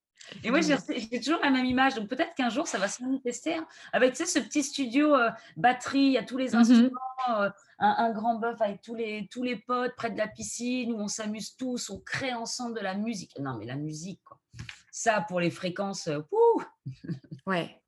Et 0.43 0.49
moi, 0.49 0.61
j'ai 0.61 1.19
toujours 1.19 1.39
la 1.43 1.49
même 1.49 1.65
image. 1.65 1.95
Donc, 1.95 2.07
peut-être 2.07 2.33
qu'un 2.35 2.49
jour, 2.49 2.67
ça 2.67 2.77
va 2.77 2.87
se 2.87 3.03
manifester. 3.03 3.55
Hein. 3.55 3.67
Avec, 3.91 4.13
tu 4.13 4.25
sais, 4.25 4.25
ce 4.25 4.39
petit 4.39 4.63
studio 4.63 5.15
batterie, 5.57 5.99
il 5.99 6.11
y 6.13 6.17
a 6.17 6.23
tous 6.23 6.37
les 6.37 6.51
mmh 6.51 6.55
instruments, 6.55 7.51
un, 7.79 8.11
grand 8.11 8.35
bœuf 8.35 8.61
avec 8.61 8.81
tous 8.81 8.95
les, 8.95 9.27
tous 9.31 9.43
les 9.43 9.57
potes 9.57 9.95
près 9.95 10.09
de 10.09 10.17
la 10.17 10.27
piscine 10.27 10.93
où 10.93 10.99
on 10.99 11.07
s'amuse 11.07 11.55
tous, 11.55 11.89
on 11.89 11.99
crée 11.99 12.33
ensemble 12.33 12.75
de 12.75 12.81
la 12.81 12.95
musique. 12.95 13.37
Non, 13.39 13.57
mais 13.57 13.65
la 13.65 13.75
musique, 13.75 14.21
quoi. 14.23 14.39
Ça, 14.91 15.21
pour 15.21 15.39
les 15.39 15.51
fréquences, 15.51 16.07
euh, 16.07 16.19
Ouais, 17.45 17.81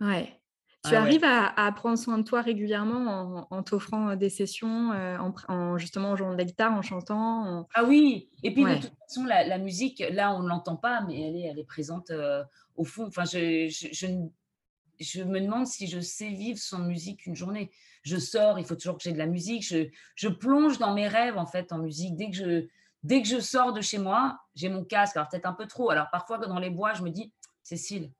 ouais. 0.00 0.40
Tu 0.84 0.94
arrives 0.94 1.24
À, 1.24 1.72
prendre 1.72 1.98
soin 1.98 2.18
de 2.18 2.24
toi 2.24 2.42
régulièrement 2.42 3.46
en, 3.50 3.62
t'offrant 3.62 4.10
euh, 4.10 4.16
des 4.16 4.28
sessions, 4.28 4.92
euh, 4.92 5.16
en, 5.48 5.78
justement 5.78 6.10
en 6.10 6.16
jouant 6.16 6.32
de 6.32 6.38
la 6.38 6.44
guitare, 6.44 6.72
en 6.72 6.82
chantant. 6.82 7.66
Ah 7.74 7.84
oui, 7.84 8.28
et 8.42 8.52
puis 8.52 8.64
de 8.64 8.74
toute 8.74 8.92
façon, 9.08 9.24
la, 9.24 9.58
musique, 9.58 10.02
là, 10.10 10.34
on 10.34 10.42
ne 10.42 10.48
l'entend 10.48 10.76
pas, 10.76 11.02
mais 11.06 11.20
elle 11.20 11.36
est, 11.36 11.46
elle 11.48 11.58
est 11.58 11.64
présente 11.64 12.12
au 12.76 12.84
fond. 12.84 13.06
Enfin, 13.06 13.24
je, 13.24 13.68
je, 13.68 13.88
je, 13.92 14.06
je, 15.00 15.22
me 15.22 15.40
demande 15.40 15.66
si 15.66 15.86
je 15.86 16.00
sais 16.00 16.28
vivre 16.28 16.58
sans 16.58 16.80
musique 16.80 17.26
une 17.26 17.34
journée 17.36 17.70
je 18.04 18.18
sors, 18.18 18.58
il 18.58 18.64
faut 18.64 18.76
toujours 18.76 18.96
que 18.96 19.02
j'ai 19.02 19.12
de 19.12 19.18
la 19.18 19.26
musique. 19.26 19.66
Je, 19.66 19.88
je, 20.14 20.28
plonge 20.28 20.78
dans 20.78 20.94
mes 20.94 21.08
rêves 21.08 21.38
en 21.38 21.46
fait 21.46 21.72
en 21.72 21.78
musique. 21.78 22.16
Dès 22.16 22.30
que 22.30 22.36
je, 22.36 22.66
dès 23.02 23.22
que 23.22 23.28
je 23.28 23.40
sors 23.40 23.72
de 23.72 23.80
chez 23.80 23.98
moi, 23.98 24.38
j'ai 24.54 24.68
mon 24.68 24.84
casque. 24.84 25.16
Alors 25.16 25.28
peut-être 25.28 25.46
un 25.46 25.54
peu 25.54 25.66
trop. 25.66 25.90
Alors 25.90 26.08
parfois 26.12 26.38
dans 26.38 26.58
les 26.58 26.70
bois, 26.70 26.92
je 26.92 27.02
me 27.02 27.10
dis, 27.10 27.32
Cécile, 27.62 28.10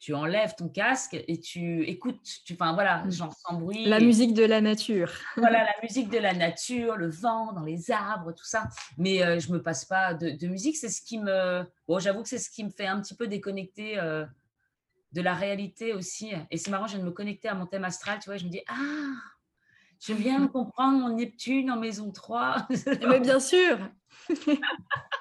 tu 0.00 0.14
enlèves 0.14 0.54
ton 0.56 0.70
casque 0.70 1.22
et 1.28 1.38
tu 1.38 1.84
écoutes, 1.84 2.24
tu, 2.46 2.54
enfin 2.54 2.72
voilà, 2.72 3.04
mmh. 3.04 3.12
genre 3.12 3.34
sans 3.34 3.54
bruit. 3.54 3.84
La 3.84 4.00
musique 4.00 4.32
de 4.32 4.44
la 4.44 4.62
nature. 4.62 5.12
voilà, 5.36 5.62
la 5.62 5.74
musique 5.82 6.08
de 6.08 6.16
la 6.16 6.32
nature, 6.32 6.96
le 6.96 7.10
vent 7.10 7.52
dans 7.52 7.64
les 7.64 7.90
arbres, 7.90 8.32
tout 8.32 8.46
ça. 8.46 8.64
Mais 8.96 9.22
euh, 9.22 9.38
je 9.38 9.52
me 9.52 9.62
passe 9.62 9.84
pas 9.84 10.14
de, 10.14 10.46
musique. 10.46 10.78
C'est 10.78 10.88
ce 10.88 11.02
qui 11.02 11.18
me, 11.18 11.64
bon, 11.86 11.98
j'avoue 11.98 12.22
que 12.22 12.30
c'est 12.30 12.38
ce 12.38 12.48
qui 12.48 12.64
me 12.64 12.70
fait 12.70 12.86
un 12.86 12.98
petit 13.02 13.14
peu 13.14 13.28
déconnecter 13.28 13.98
euh, 13.98 14.24
de 15.12 15.20
la 15.20 15.34
réalité 15.34 15.92
aussi. 15.92 16.32
Et 16.50 16.56
c'est 16.56 16.70
marrant, 16.70 16.86
je 16.86 16.94
viens 16.94 17.04
de 17.04 17.08
me 17.08 17.14
connecter 17.14 17.48
à 17.48 17.54
mon 17.54 17.66
thème 17.66 17.84
astral, 17.84 18.18
tu 18.20 18.30
vois. 18.30 18.38
Je 18.38 18.46
me 18.46 18.50
dis 18.50 18.62
ah, 18.68 19.20
je 20.00 20.14
viens 20.14 20.40
de 20.40 20.46
comprendre 20.46 20.98
mon 20.98 21.14
Neptune 21.14 21.70
en 21.70 21.78
maison 21.78 22.10
3. 22.10 22.68
Mais 23.06 23.20
bien 23.20 23.38
sûr. 23.38 23.78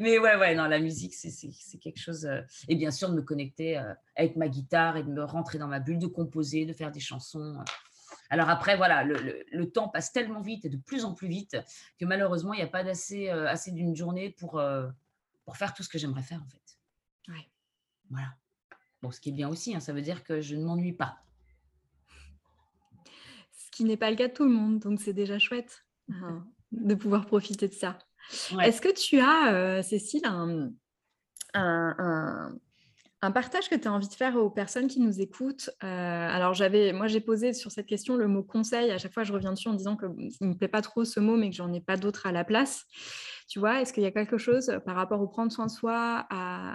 Mais 0.00 0.18
ouais, 0.18 0.36
ouais, 0.36 0.54
non, 0.54 0.66
la 0.66 0.78
musique, 0.78 1.14
c'est 1.14 1.78
quelque 1.78 1.98
chose. 2.00 2.26
Euh, 2.26 2.40
et 2.68 2.76
bien 2.76 2.90
sûr, 2.90 3.10
de 3.10 3.14
me 3.14 3.22
connecter 3.22 3.78
euh, 3.78 3.94
avec 4.16 4.36
ma 4.36 4.48
guitare 4.48 4.96
et 4.96 5.02
de 5.02 5.10
me 5.10 5.24
rentrer 5.24 5.58
dans 5.58 5.68
ma 5.68 5.80
bulle, 5.80 5.98
de 5.98 6.06
composer, 6.06 6.66
de 6.66 6.72
faire 6.72 6.90
des 6.90 7.00
chansons. 7.00 7.56
Euh. 7.58 7.64
Alors 8.28 8.48
après, 8.48 8.76
voilà, 8.76 9.02
le, 9.02 9.70
temps 9.70 9.88
passe 9.88 10.12
tellement 10.12 10.40
vite 10.40 10.64
et 10.64 10.68
de 10.68 10.76
plus 10.76 11.04
en 11.04 11.14
plus 11.14 11.28
vite 11.28 11.56
que 11.98 12.04
malheureusement, 12.04 12.52
il 12.52 12.58
n'y 12.58 12.62
a 12.62 12.68
pas 12.68 12.84
d'assez 12.84 13.28
assez 13.28 13.72
d'une 13.72 13.94
journée 13.96 14.30
pour, 14.30 14.62
pour 15.44 15.56
faire 15.56 15.74
tout 15.74 15.82
ce 15.82 15.88
que 15.88 15.98
j'aimerais 15.98 16.22
faire, 16.22 16.40
en 16.40 16.48
fait. 16.48 16.78
Ouais. 17.28 17.48
Voilà. 18.08 18.28
Bon, 19.02 19.10
ce 19.10 19.20
qui 19.20 19.30
est 19.30 19.32
bien 19.32 19.48
aussi, 19.48 19.74
hein, 19.74 19.80
ça 19.80 19.92
veut 19.92 20.02
dire 20.02 20.22
que 20.22 20.40
je 20.40 20.54
ne 20.54 20.64
m'ennuie 20.64 20.92
pas. 20.92 21.18
Ce 23.52 23.70
qui 23.72 23.84
n'est 23.84 23.96
pas 23.96 24.10
le 24.10 24.16
cas 24.16 24.28
de 24.28 24.32
tout 24.32 24.44
le 24.44 24.50
monde, 24.50 24.78
donc 24.78 25.00
c'est 25.00 25.12
déjà 25.12 25.38
chouette 25.38 25.84
hein, 26.12 26.46
de 26.70 26.94
pouvoir 26.94 27.26
profiter 27.26 27.66
de 27.66 27.74
ça. 27.74 27.98
Est-ce 28.62 28.80
que 28.80 28.92
tu 28.92 29.18
as, 29.18 29.52
euh, 29.52 29.82
Cécile, 29.82 30.24
un, 30.24 30.70
un, 31.54 33.30
partage 33.32 33.68
que 33.68 33.74
tu 33.74 33.88
as 33.88 33.92
envie 33.92 34.08
de 34.08 34.14
faire 34.14 34.36
aux 34.36 34.50
personnes 34.50 34.88
qui 34.88 35.00
nous 35.00 35.20
écoutent? 35.20 35.70
Euh, 35.82 35.86
Alors, 35.86 36.54
j'avais, 36.54 36.92
moi, 36.92 37.06
j'ai 37.06 37.20
posé 37.20 37.52
sur 37.52 37.70
cette 37.70 37.86
question 37.86 38.16
le 38.16 38.28
mot 38.28 38.42
conseil. 38.42 38.90
À 38.90 38.98
chaque 38.98 39.12
fois, 39.12 39.24
je 39.24 39.32
reviens 39.32 39.52
dessus 39.52 39.68
en 39.68 39.74
disant 39.74 39.96
que 39.96 40.06
ne 40.06 40.46
me 40.46 40.54
plaît 40.54 40.68
pas 40.68 40.82
trop 40.82 41.04
ce 41.04 41.20
mot, 41.20 41.36
mais 41.36 41.50
que 41.50 41.56
j'en 41.56 41.72
ai 41.72 41.80
pas 41.80 41.96
d'autre 41.96 42.26
à 42.26 42.32
la 42.32 42.44
place. 42.44 42.84
Tu 43.48 43.58
vois, 43.58 43.80
est-ce 43.80 43.92
qu'il 43.92 44.04
y 44.04 44.06
a 44.06 44.12
quelque 44.12 44.38
chose 44.38 44.80
par 44.86 44.94
rapport 44.94 45.20
au 45.20 45.26
prendre 45.26 45.50
soin 45.50 45.66
de 45.66 45.72
soi, 45.72 46.26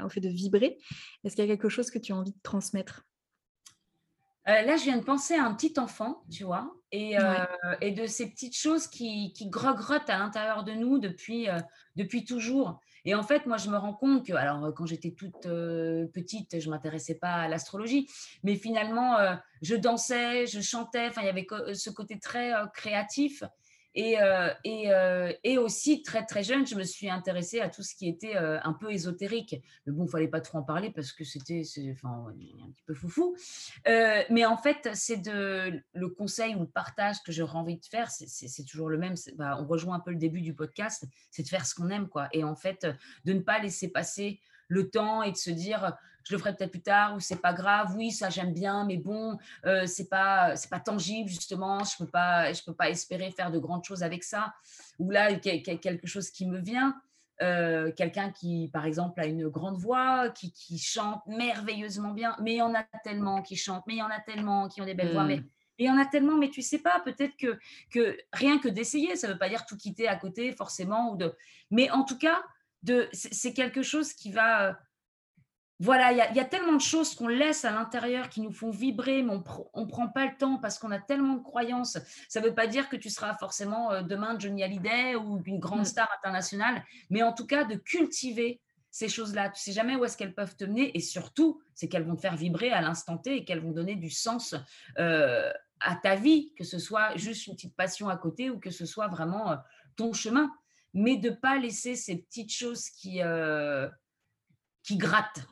au 0.03 0.09
fait 0.09 0.19
de 0.19 0.29
vibrer 0.29 0.77
Est-ce 1.23 1.35
qu'il 1.35 1.45
y 1.45 1.49
a 1.49 1.51
quelque 1.51 1.69
chose 1.69 1.89
que 1.89 1.99
tu 1.99 2.11
as 2.11 2.17
envie 2.17 2.33
de 2.33 2.41
transmettre? 2.43 3.03
Euh, 4.47 4.61
là, 4.61 4.77
je 4.77 4.83
viens 4.83 4.97
de 4.97 5.03
penser 5.03 5.33
à 5.33 5.43
un 5.43 5.53
petit 5.55 5.73
enfant, 5.79 6.23
tu 6.31 6.43
vois, 6.43 6.71
et, 6.95 7.19
euh, 7.19 7.45
et 7.81 7.91
de 7.91 8.05
ces 8.07 8.29
petites 8.29 8.55
choses 8.55 8.87
qui, 8.87 9.33
qui 9.33 9.49
grogottent 9.49 10.09
à 10.09 10.17
l'intérieur 10.17 10.63
de 10.63 10.71
nous 10.71 10.97
depuis, 10.97 11.49
euh, 11.49 11.59
depuis 11.95 12.23
toujours. 12.23 12.79
Et 13.03 13.13
en 13.13 13.21
fait, 13.21 13.45
moi, 13.45 13.57
je 13.57 13.69
me 13.69 13.77
rends 13.77 13.93
compte 13.93 14.25
que, 14.25 14.33
alors, 14.33 14.73
quand 14.73 14.85
j'étais 14.85 15.11
toute 15.11 15.43
petite, 15.43 16.59
je 16.59 16.65
ne 16.65 16.71
m'intéressais 16.71 17.15
pas 17.15 17.33
à 17.33 17.47
l'astrologie, 17.47 18.09
mais 18.43 18.55
finalement, 18.55 19.17
je 19.61 19.75
dansais, 19.75 20.47
je 20.47 20.59
chantais, 20.59 21.09
enfin, 21.09 21.21
il 21.21 21.25
y 21.25 21.29
avait 21.29 21.45
ce 21.75 21.91
côté 21.91 22.17
très 22.17 22.53
créatif. 22.73 23.43
Et, 23.95 24.21
euh, 24.21 24.49
et, 24.65 24.91
euh, 24.91 25.31
et, 25.45 25.57
aussi, 25.57 26.03
très 26.03 26.25
très 26.25 26.43
jeune, 26.43 26.67
je 26.67 26.75
me 26.75 26.83
suis 26.83 27.09
intéressée 27.09 27.61
à 27.61 27.69
tout 27.69 27.81
ce 27.81 27.95
qui 27.95 28.09
était 28.09 28.35
euh, 28.35 28.59
un 28.63 28.73
peu 28.73 28.91
ésotérique. 28.91 29.55
Mais 29.85 29.93
bon, 29.93 30.05
il 30.05 30.09
fallait 30.09 30.27
pas 30.27 30.41
trop 30.41 30.57
en 30.57 30.63
parler 30.63 30.91
parce 30.91 31.13
que 31.13 31.23
c'était 31.23 31.63
enfin, 31.93 32.27
un 32.29 32.71
petit 32.71 32.83
peu 32.85 32.93
foufou. 32.93 33.35
mais 33.85 34.45
en 34.45 34.57
fait, 34.57 34.89
c'est 34.93 35.21
de 35.21 35.81
le 35.93 36.09
conseil 36.09 36.55
ou 36.55 36.61
le 36.61 36.67
partage 36.67 37.23
que 37.23 37.31
j'aurais 37.31 37.57
envie 37.57 37.77
de 37.77 37.85
faire, 37.85 38.11
c'est 38.11 38.65
toujours 38.65 38.89
le 38.89 38.97
même. 38.97 39.15
Bah, 39.37 39.57
on 39.59 39.65
rejoint 39.65 39.95
un 39.95 40.01
peu 40.01 40.11
le 40.11 40.17
début 40.17 40.41
du 40.41 40.53
podcast, 40.53 41.05
c'est 41.31 41.43
de 41.43 41.47
faire 41.47 41.65
ce 41.65 41.73
qu'on 41.73 41.89
aime. 41.89 42.09
quoi. 42.09 42.27
Et 42.33 42.43
en 42.43 42.55
fait, 42.55 42.85
de 43.23 43.33
ne 43.33 43.39
pas 43.39 43.59
laisser 43.59 43.87
passer 43.87 44.41
le 44.67 44.89
temps 44.89 45.23
et 45.23 45.31
de 45.31 45.37
se 45.37 45.51
dire 45.51 45.95
je 46.25 46.33
le 46.33 46.39
ferai 46.39 46.55
peut-être 46.55 46.71
plus 46.71 46.81
tard 46.81 47.15
ou 47.15 47.19
c'est 47.19 47.41
pas 47.41 47.53
grave 47.53 47.93
oui 47.95 48.11
ça 48.11 48.29
j'aime 48.29 48.53
bien 48.53 48.85
mais 48.85 48.97
bon 48.97 49.37
euh, 49.65 49.85
c'est 49.85 50.09
pas 50.09 50.55
c'est 50.55 50.69
pas 50.69 50.79
tangible 50.79 51.29
justement 51.29 51.83
je 51.83 51.97
peux 51.97 52.09
pas 52.09 52.51
je 52.51 52.63
peux 52.63 52.73
pas 52.73 52.89
espérer 52.89 53.31
faire 53.31 53.51
de 53.51 53.59
grandes 53.59 53.83
choses 53.83 54.03
avec 54.03 54.23
ça 54.23 54.53
ou 54.99 55.11
là 55.11 55.33
quelque 55.35 56.07
chose 56.07 56.29
qui 56.29 56.45
me 56.45 56.59
vient 56.59 56.99
euh, 57.41 57.91
quelqu'un 57.91 58.31
qui 58.31 58.69
par 58.71 58.85
exemple 58.85 59.19
a 59.19 59.25
une 59.25 59.49
grande 59.49 59.77
voix 59.77 60.29
qui, 60.29 60.53
qui, 60.53 60.77
chante 60.77 61.21
merveilleusement 61.27 62.11
bien 62.11 62.35
mais 62.41 62.53
il 62.53 62.57
y 62.57 62.61
en 62.61 62.73
a 62.73 62.83
tellement 63.03 63.41
qui 63.41 63.55
chantent 63.57 63.83
mais 63.87 63.95
il 63.95 63.99
y 63.99 64.03
en 64.03 64.09
a 64.09 64.21
tellement 64.21 64.67
qui 64.69 64.81
ont 64.81 64.85
des 64.85 64.93
belles 64.93 65.11
voix 65.11 65.25
mais 65.25 65.37
hmm. 65.37 65.49
il 65.77 65.85
y 65.87 65.89
en 65.89 65.97
a 65.97 66.05
tellement, 66.05 66.37
mais 66.37 66.49
tu 66.49 66.61
sais 66.61 66.79
pas, 66.79 67.01
peut-être 67.01 67.35
que, 67.35 67.59
que 67.91 68.17
rien 68.31 68.59
que 68.59 68.69
d'essayer, 68.69 69.15
ça 69.17 69.27
ne 69.27 69.33
veut 69.33 69.39
pas 69.39 69.49
dire 69.49 69.65
tout 69.65 69.75
quitter 69.75 70.07
à 70.07 70.15
côté 70.15 70.53
forcément. 70.53 71.11
Ou 71.11 71.17
de... 71.17 71.33
Mais 71.69 71.91
en 71.91 72.05
tout 72.05 72.17
cas, 72.17 72.41
c'est 73.11 73.53
quelque 73.53 73.81
chose 73.81 74.13
qui 74.13 74.31
va... 74.31 74.79
Euh, 75.81 75.85
voilà, 75.85 76.11
il 76.11 76.35
y, 76.35 76.39
a 76.39 76.45
tellement 76.45 76.73
de 76.73 76.81
choses 76.81 77.15
qu'on 77.15 77.27
laisse 77.27 77.65
à 77.65 77.71
l'intérieur 77.71 78.29
qui 78.29 78.41
nous 78.41 78.51
font 78.51 78.69
vibrer, 78.69 79.23
mais 79.23 79.33
on 79.73 79.81
ne 79.81 79.89
prend 79.89 80.07
pas 80.07 80.25
le 80.25 80.37
temps 80.37 80.57
parce 80.57 80.79
qu'on 80.79 80.91
a 80.91 80.99
tellement 80.99 81.35
de 81.35 81.43
croyances. 81.43 81.97
Ça 82.29 82.41
ne 82.41 82.45
veut 82.47 82.55
pas 82.55 82.67
dire 82.67 82.89
que 82.89 82.95
tu 82.95 83.09
seras 83.09 83.35
forcément 83.35 83.91
euh, 83.91 84.01
demain 84.01 84.37
Johnny 84.39 84.63
Hallyday 84.63 85.15
ou 85.15 85.41
une 85.45 85.59
grande 85.59 85.81
mm. 85.81 85.85
star 85.85 86.09
internationale, 86.17 86.83
mais 87.09 87.23
en 87.23 87.33
tout 87.33 87.45
cas 87.47 87.63
de 87.63 87.75
cultiver 87.75 88.61
ces 88.91 89.09
choses-là. 89.09 89.49
Tu 89.49 89.61
sais 89.61 89.73
jamais 89.73 89.95
où 89.95 90.05
est-ce 90.05 90.15
qu'elles 90.15 90.35
peuvent 90.35 90.55
te 90.55 90.63
mener 90.63 90.95
et 90.97 91.01
surtout, 91.01 91.61
c'est 91.73 91.89
qu'elles 91.89 92.05
vont 92.05 92.15
te 92.15 92.21
faire 92.21 92.37
vibrer 92.37 92.71
à 92.71 92.81
l'instant 92.81 93.17
T 93.17 93.35
et 93.35 93.43
qu'elles 93.43 93.59
vont 93.59 93.71
donner 93.71 93.95
du 93.95 94.09
sens 94.09 94.55
euh, 94.99 95.51
à 95.81 95.95
ta 95.95 96.15
vie, 96.15 96.53
que 96.57 96.63
ce 96.63 96.79
soit 96.79 97.17
juste 97.17 97.47
une 97.47 97.55
petite 97.55 97.75
passion 97.75 98.07
à 98.07 98.15
côté 98.15 98.49
ou 98.49 98.57
que 98.57 98.71
ce 98.71 98.85
soit 98.85 99.07
vraiment 99.07 99.57
ton 99.97 100.13
chemin 100.13 100.49
mais 100.95 101.17
de 101.17 101.29
ne 101.29 101.35
pas 101.35 101.59
laisser 101.59 101.95
ces 101.95 102.15
petites 102.15 102.53
choses 102.53 102.89
qui, 102.89 103.21
euh, 103.21 103.87
qui 104.81 104.97
grattent. 104.97 105.45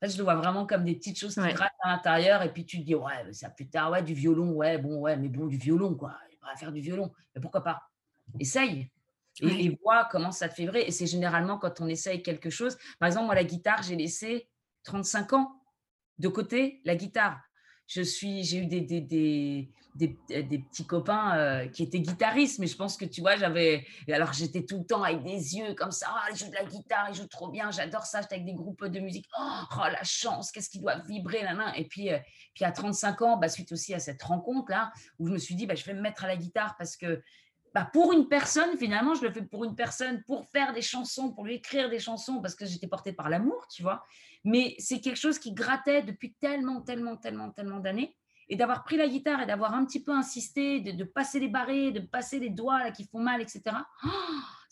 En 0.00 0.06
fait, 0.06 0.12
je 0.12 0.18
le 0.18 0.24
vois 0.24 0.34
vraiment 0.34 0.66
comme 0.66 0.84
des 0.84 0.94
petites 0.94 1.18
choses 1.18 1.34
qui 1.34 1.52
grattent 1.52 1.72
à 1.82 1.90
l'intérieur, 1.90 2.42
et 2.42 2.50
puis 2.50 2.64
tu 2.64 2.78
te 2.78 2.84
dis, 2.84 2.94
ouais, 2.94 3.32
ça 3.32 3.50
plus 3.50 3.68
tard, 3.68 3.90
ouais, 3.90 4.02
du 4.02 4.14
violon, 4.14 4.52
ouais, 4.52 4.78
bon, 4.78 5.00
ouais, 5.00 5.16
mais 5.16 5.28
bon, 5.28 5.46
du 5.46 5.58
violon, 5.58 5.94
quoi. 5.94 6.16
Il 6.32 6.38
va 6.40 6.56
faire 6.56 6.72
du 6.72 6.80
violon. 6.80 7.12
Mais 7.34 7.40
pourquoi 7.40 7.62
pas? 7.62 7.82
Essaye. 8.38 8.90
Et, 9.42 9.78
vois 9.82 10.08
comment 10.10 10.32
ça 10.32 10.48
te 10.48 10.54
fait 10.54 10.66
vrai. 10.66 10.88
Et 10.88 10.90
c'est 10.90 11.06
généralement 11.06 11.58
quand 11.58 11.80
on 11.80 11.86
essaye 11.86 12.22
quelque 12.22 12.50
chose. 12.50 12.78
Par 12.98 13.08
exemple, 13.08 13.26
moi, 13.26 13.34
la 13.34 13.44
guitare, 13.44 13.82
j'ai 13.82 13.96
laissé 13.96 14.48
35 14.84 15.32
ans 15.34 15.52
de 16.18 16.28
côté 16.28 16.80
la 16.84 16.96
guitare. 16.96 17.40
Je 17.92 18.02
suis, 18.02 18.44
j'ai 18.44 18.58
eu 18.58 18.66
des, 18.66 19.68
petits 19.98 20.86
copains 20.86 21.36
euh, 21.36 21.66
qui 21.66 21.82
étaient 21.82 21.98
guitaristes, 21.98 22.60
mais 22.60 22.68
je 22.68 22.76
pense 22.76 22.96
que 22.96 23.04
tu 23.04 23.20
vois, 23.20 23.34
j'avais. 23.34 23.84
Alors 24.08 24.32
j'étais 24.32 24.64
tout 24.64 24.78
le 24.78 24.84
temps 24.84 25.02
avec 25.02 25.24
des 25.24 25.56
yeux 25.56 25.74
comme 25.74 25.90
ça, 25.90 26.06
oh, 26.14 26.28
ils 26.30 26.38
jouent 26.38 26.50
de 26.50 26.54
la 26.54 26.64
guitare, 26.64 27.08
ils 27.08 27.16
jouent 27.16 27.26
trop 27.26 27.48
bien, 27.48 27.72
j'adore 27.72 28.04
ça, 28.04 28.20
j'étais 28.20 28.36
avec 28.36 28.46
des 28.46 28.54
groupes 28.54 28.86
de 28.86 29.00
musique, 29.00 29.26
oh, 29.36 29.62
oh 29.76 29.88
la 29.90 30.04
chance, 30.04 30.52
qu'est-ce 30.52 30.70
qui 30.70 30.78
doit 30.78 31.00
vibrer, 31.00 31.42
là, 31.42 31.52
là. 31.52 31.72
Et 31.76 31.84
puis, 31.84 32.12
euh, 32.12 32.18
puis 32.54 32.64
à 32.64 32.70
35 32.70 33.22
ans, 33.22 33.36
bah, 33.38 33.48
suite 33.48 33.72
aussi 33.72 33.92
à 33.92 33.98
cette 33.98 34.22
rencontre-là, 34.22 34.92
où 35.18 35.26
je 35.26 35.32
me 35.32 35.38
suis 35.38 35.56
dit, 35.56 35.66
bah, 35.66 35.74
je 35.74 35.84
vais 35.84 35.94
me 35.94 36.00
mettre 36.00 36.24
à 36.24 36.28
la 36.28 36.36
guitare 36.36 36.76
parce 36.78 36.96
que 36.96 37.20
bah, 37.74 37.88
pour 37.92 38.12
une 38.12 38.28
personne, 38.28 38.76
finalement, 38.76 39.14
je 39.14 39.22
le 39.22 39.32
fais 39.32 39.42
pour 39.42 39.64
une 39.64 39.76
personne, 39.76 40.22
pour 40.24 40.46
faire 40.50 40.72
des 40.72 40.82
chansons, 40.82 41.32
pour 41.32 41.44
lui 41.44 41.54
écrire 41.54 41.88
des 41.88 41.98
chansons, 41.98 42.40
parce 42.40 42.54
que 42.54 42.66
j'étais 42.66 42.88
portée 42.88 43.12
par 43.12 43.28
l'amour, 43.28 43.66
tu 43.68 43.82
vois. 43.82 44.04
Mais 44.44 44.74
c'est 44.78 45.00
quelque 45.00 45.18
chose 45.18 45.38
qui 45.38 45.52
grattait 45.52 46.02
depuis 46.02 46.34
tellement, 46.40 46.80
tellement, 46.80 47.16
tellement, 47.16 47.50
tellement 47.50 47.78
d'années 47.78 48.16
et 48.48 48.56
d'avoir 48.56 48.82
pris 48.82 48.96
la 48.96 49.06
guitare 49.06 49.42
et 49.42 49.46
d'avoir 49.46 49.74
un 49.74 49.84
petit 49.86 50.02
peu 50.02 50.12
insisté, 50.12 50.80
de, 50.80 51.04
passer 51.04 51.38
les 51.38 51.48
barrés, 51.48 51.92
de 51.92 52.00
passer 52.00 52.40
les 52.40 52.50
doigts 52.50 52.80
là, 52.80 52.90
qui 52.90 53.06
font 53.06 53.20
mal, 53.20 53.40
etc. 53.40 53.62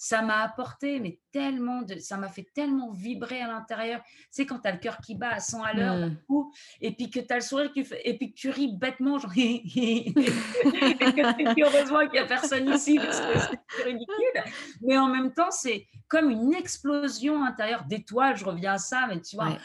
ça 0.01 0.23
m'a 0.23 0.45
apporté, 0.45 1.01
mais 1.01 1.19
tellement 1.33 1.83
de, 1.83 1.99
ça 1.99 2.17
m'a 2.17 2.29
fait 2.29 2.47
tellement 2.55 2.93
vibrer 2.93 3.43
à 3.43 3.49
l'intérieur. 3.49 4.01
C'est 4.31 4.47
quand 4.47 4.61
tu 4.61 4.69
as 4.69 4.73
le 4.73 4.79
cœur 4.79 4.99
qui 4.99 5.17
bat 5.17 5.31
à 5.31 5.41
100 5.41 5.63
à 5.65 5.73
l'heure, 5.73 6.09
mmh. 6.29 6.43
et 6.83 6.95
puis 6.95 7.11
que 7.11 7.19
tu 7.19 7.33
as 7.33 7.35
le 7.35 7.43
sourire, 7.43 7.73
qui 7.73 7.85
fait, 7.85 8.01
et 8.09 8.17
puis 8.17 8.33
que 8.33 8.39
tu 8.39 8.49
ris 8.49 8.77
bêtement, 8.77 9.19
genre, 9.19 9.33
et 9.37 10.15
que 10.15 11.61
heureusement 11.65 12.03
qu'il 12.03 12.13
n'y 12.13 12.19
a 12.21 12.27
personne 12.27 12.69
ici, 12.69 12.97
parce 12.97 13.21
que 13.21 13.57
c'est 13.77 13.83
ridicule. 13.83 14.53
Mais 14.83 14.97
en 14.97 15.09
même 15.09 15.35
temps, 15.35 15.51
c'est 15.51 15.89
comme 16.07 16.31
une 16.31 16.55
explosion 16.55 17.43
intérieure 17.43 17.85
d'étoiles, 17.85 18.37
je 18.37 18.45
reviens 18.45 18.75
à 18.75 18.79
ça, 18.79 19.09
mais 19.09 19.21
tu 19.21 19.35
vois. 19.35 19.59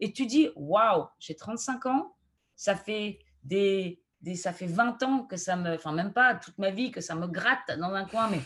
Et 0.00 0.12
tu 0.12 0.26
dis, 0.26 0.50
waouh, 0.54 1.06
j'ai 1.18 1.34
35 1.34 1.86
ans, 1.86 2.14
ça 2.54 2.76
fait 2.76 3.20
des, 3.42 4.02
des, 4.20 4.34
ça 4.34 4.52
fait 4.52 4.66
20 4.66 5.02
ans 5.02 5.22
que 5.22 5.38
ça 5.38 5.56
me, 5.56 5.76
enfin 5.76 5.92
même 5.92 6.12
pas 6.12 6.34
toute 6.34 6.58
ma 6.58 6.70
vie, 6.70 6.90
que 6.90 7.00
ça 7.00 7.14
me 7.14 7.26
gratte 7.26 7.78
dans 7.78 7.94
un 7.94 8.04
coin, 8.04 8.28
mais 8.28 8.40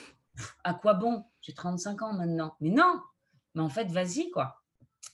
à 0.64 0.74
quoi 0.74 0.94
bon? 0.94 1.24
J'ai 1.40 1.54
35 1.54 2.02
ans 2.02 2.12
maintenant. 2.12 2.56
Mais 2.60 2.70
non, 2.70 3.00
mais 3.54 3.62
en 3.62 3.68
fait, 3.68 3.90
vas-y, 3.90 4.30
quoi. 4.30 4.62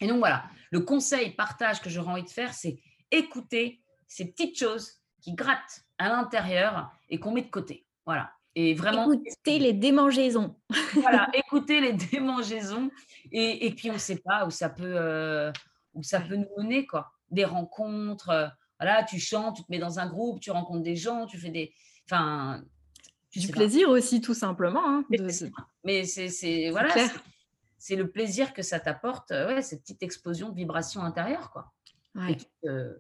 Et 0.01 0.07
donc 0.07 0.19
voilà, 0.19 0.45
le 0.71 0.81
conseil, 0.81 1.31
partage 1.31 1.81
que 1.81 1.89
j'aurais 1.89 2.13
envie 2.13 2.23
de 2.25 2.31
faire, 2.31 2.53
c'est 2.55 2.79
écouter 3.11 3.83
ces 4.09 4.27
petites 4.27 4.59
choses 4.59 5.01
qui 5.21 5.35
grattent 5.35 5.85
à 5.99 6.09
l'intérieur 6.09 6.91
et 7.09 7.21
qu'on 7.21 7.33
met 7.33 7.43
de 7.43 7.51
côté. 7.51 7.87
Voilà. 8.05 8.33
Et 8.55 8.75
vraiment. 8.75 9.11
Écouter 9.13 9.59
les 9.59 9.73
démangeaisons. 9.73 10.57
voilà, 10.95 11.29
écouter 11.35 11.81
les 11.81 11.93
démangeaisons. 11.93 12.91
Et, 13.31 13.67
et 13.67 13.75
puis, 13.75 13.91
on 13.91 13.95
ne 13.95 13.99
sait 13.99 14.19
pas 14.19 14.45
où 14.45 14.51
ça 14.51 14.69
peut, 14.69 14.95
euh, 14.97 15.53
où 15.95 16.03
ça 16.03 16.21
peut 16.21 16.37
nous 16.37 16.49
mener, 16.59 16.87
quoi. 16.87 17.13
Des 17.31 17.45
rencontres. 17.45 18.31
Euh, 18.31 18.49
voilà, 18.79 19.05
tu 19.05 19.21
chantes, 19.21 19.57
tu 19.57 19.63
te 19.63 19.71
mets 19.71 19.79
dans 19.79 20.01
un 20.01 20.07
groupe, 20.09 20.41
tu 20.41 20.51
rencontres 20.51 20.83
des 20.83 20.97
gens, 20.97 21.27
tu 21.27 21.39
fais 21.39 21.51
des. 21.51 21.73
Enfin. 22.11 22.63
Du 23.35 23.49
plaisir 23.49 23.89
aussi, 23.89 24.21
tout 24.21 24.35
simplement. 24.35 24.87
Hein, 24.87 25.05
mais 25.85 26.05
c'est 26.05 26.71
voilà, 26.71 26.95
c'est 27.79 27.97
le 27.97 28.11
plaisir 28.11 28.53
que 28.53 28.63
ça 28.63 28.79
t'apporte, 28.79 29.31
ouais, 29.31 29.63
cette 29.63 29.81
petite 29.81 30.03
explosion 30.03 30.51
de 30.51 30.57
vibrations 30.57 31.03
intérieures, 31.03 31.51
quoi. 31.51 31.73
qui, 32.37 32.47
te, 32.63 32.99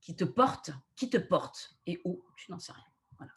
qui, 0.00 0.16
te, 0.16 0.24
porte, 0.24 0.70
qui 0.96 1.08
te 1.08 1.16
porte 1.16 1.76
et 1.86 2.00
où, 2.04 2.22
tu 2.36 2.50
n'en 2.50 2.58
sais 2.58 2.72
rien. 2.72 2.84
Voilà. 3.18 3.32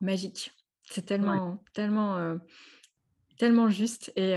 Magique. 0.00 0.52
C'est 0.82 1.06
tellement, 1.06 1.62
tellement 1.72 2.38
tellement 3.38 3.68
juste. 3.68 4.12
Et, 4.16 4.32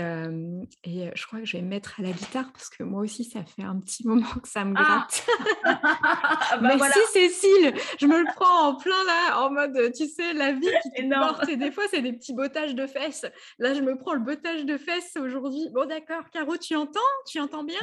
et, 0.84 1.10
je 1.14 1.26
crois 1.26 1.40
que 1.40 1.44
je 1.44 1.56
vais 1.56 1.62
me 1.62 1.68
mettre 1.68 2.00
à 2.00 2.02
la 2.02 2.12
guitare 2.12 2.52
parce 2.52 2.68
que 2.68 2.82
moi 2.82 3.02
aussi, 3.02 3.24
ça 3.24 3.44
fait 3.44 3.62
un 3.62 3.78
petit 3.80 4.06
moment 4.06 4.26
que 4.42 4.48
ça 4.48 4.64
me 4.64 4.74
ah! 4.76 4.82
gratte. 4.82 5.26
bah 6.62 6.76
Merci 6.76 7.00
Cécile, 7.12 7.74
je 7.98 8.06
me 8.06 8.18
le 8.18 8.26
prends 8.34 8.68
en 8.68 8.74
plein 8.76 9.04
là, 9.06 9.40
en 9.40 9.50
mode, 9.50 9.92
tu 9.94 10.06
sais, 10.06 10.32
la 10.32 10.52
vie 10.52 10.68
qui 10.82 10.90
te 10.90 11.14
porte. 11.14 11.48
Et 11.48 11.56
des 11.56 11.70
fois, 11.70 11.84
c'est 11.90 12.02
des 12.02 12.12
petits 12.12 12.34
bottages 12.34 12.74
de 12.74 12.86
fesses. 12.86 13.26
Là, 13.58 13.74
je 13.74 13.80
me 13.80 13.96
prends 13.96 14.14
le 14.14 14.20
bottage 14.20 14.64
de 14.64 14.76
fesses 14.76 15.16
aujourd'hui. 15.16 15.68
Bon, 15.72 15.86
d'accord. 15.86 16.28
Caro, 16.30 16.56
tu 16.56 16.76
entends? 16.76 17.00
Tu 17.26 17.40
entends 17.40 17.64
bien? 17.64 17.80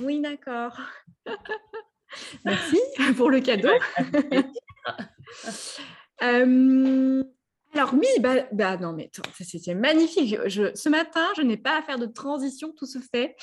Oui, 0.00 0.20
d'accord. 0.20 0.78
Merci 2.44 2.78
pour 3.16 3.30
le 3.30 3.40
cadeau. 3.40 3.68
euh, 6.22 7.22
alors 7.76 7.92
oui, 7.94 8.06
bah, 8.20 8.46
bah, 8.52 8.76
non, 8.78 8.92
mais 8.92 9.10
c'était 9.38 9.74
magnifique. 9.74 10.34
ce 10.48 10.88
matin, 10.88 11.26
je 11.36 11.42
n'ai 11.42 11.58
pas 11.58 11.78
à 11.78 11.82
faire 11.82 11.98
de 11.98 12.06
transition, 12.06 12.72
tout 12.72 12.86
se 12.86 12.98
fait. 12.98 13.36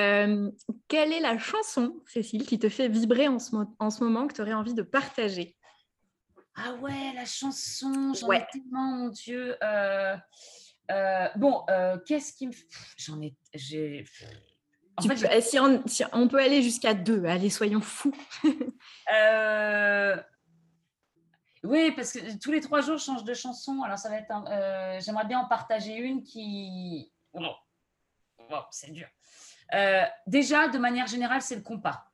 Euh, 0.00 0.50
quelle 0.88 1.12
est 1.12 1.20
la 1.20 1.36
chanson, 1.38 2.00
Cécile, 2.06 2.46
qui 2.46 2.58
te 2.58 2.68
fait 2.68 2.88
vibrer 2.88 3.28
en 3.28 3.38
ce, 3.38 3.54
en 3.78 3.90
ce 3.90 4.02
moment, 4.02 4.26
que 4.26 4.34
tu 4.34 4.40
aurais 4.40 4.54
envie 4.54 4.74
de 4.74 4.82
partager? 4.82 5.56
Ah 6.56 6.74
ouais, 6.80 7.12
la 7.14 7.26
chanson, 7.26 8.12
j'en 8.14 8.32
ai 8.32 8.46
tellement, 8.50 8.96
mon 8.96 9.08
Dieu. 9.08 9.56
Euh, 9.62 10.16
euh, 10.90 11.28
bon, 11.36 11.62
qu'est-ce 12.06 12.32
qui 12.32 12.46
me... 12.46 12.52
J'en 12.96 13.20
ai... 13.20 13.34
J'ai... 13.52 14.04
En 14.96 15.02
fait, 15.02 15.40
si, 15.42 15.58
on, 15.58 15.82
si, 15.86 16.04
on, 16.12 16.28
peut 16.28 16.38
aller 16.38 16.62
jusqu'à 16.62 16.94
deux, 16.94 17.24
allez, 17.24 17.50
soyons 17.50 17.80
fous. 17.80 18.14
euh... 19.12 20.16
Oui, 21.64 21.92
parce 21.92 22.12
que 22.12 22.38
tous 22.38 22.52
les 22.52 22.60
trois 22.60 22.82
jours, 22.82 22.98
je 22.98 23.04
change 23.04 23.24
de 23.24 23.34
chanson. 23.34 23.82
Alors, 23.82 23.98
ça 23.98 24.10
va 24.10 24.16
être. 24.16 24.30
Euh, 24.48 25.00
j'aimerais 25.00 25.24
bien 25.24 25.40
en 25.40 25.46
partager 25.46 25.96
une 25.96 26.22
qui. 26.22 27.10
Oh, 27.32 28.60
c'est 28.70 28.92
dur. 28.92 29.08
Euh, 29.72 30.02
déjà, 30.26 30.68
de 30.68 30.78
manière 30.78 31.06
générale, 31.06 31.40
c'est 31.40 31.56
le 31.56 31.62
compas. 31.62 32.04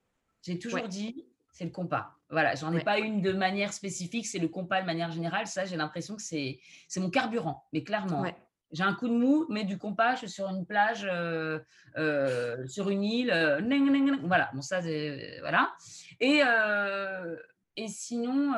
J'ai 0.42 0.58
toujours 0.58 0.86
dit, 0.86 1.26
c'est 1.52 1.64
le 1.64 1.70
compas. 1.70 2.14
Voilà, 2.30 2.54
j'en 2.54 2.72
ai 2.72 2.84
pas 2.84 3.00
une 3.00 3.20
de 3.20 3.32
manière 3.32 3.72
spécifique, 3.72 4.24
c'est 4.26 4.38
le 4.38 4.46
compas 4.46 4.80
de 4.80 4.86
manière 4.86 5.10
générale. 5.10 5.48
Ça, 5.48 5.64
j'ai 5.64 5.76
l'impression 5.76 6.14
que 6.14 6.22
c'est 6.22 6.60
mon 6.96 7.10
carburant, 7.10 7.64
mais 7.72 7.82
clairement. 7.82 8.24
J'ai 8.72 8.84
un 8.84 8.94
coup 8.94 9.08
de 9.08 9.14
mou, 9.14 9.46
mais 9.48 9.64
du 9.64 9.78
compas, 9.78 10.12
je 10.12 10.18
suis 10.18 10.30
sur 10.30 10.48
une 10.48 10.64
plage, 10.64 11.04
euh, 11.04 11.58
sur 12.68 12.88
une 12.88 13.02
île. 13.02 13.30
voilà, 14.22 14.48
bon, 14.54 14.62
ça, 14.62 14.80
voilà. 15.40 15.72
Et, 16.20 16.40
et 17.76 17.88
sinon 17.88 18.54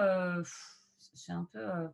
c'est 1.24 1.32
un 1.32 1.48
peu. 1.52 1.58
Euh, 1.58 1.88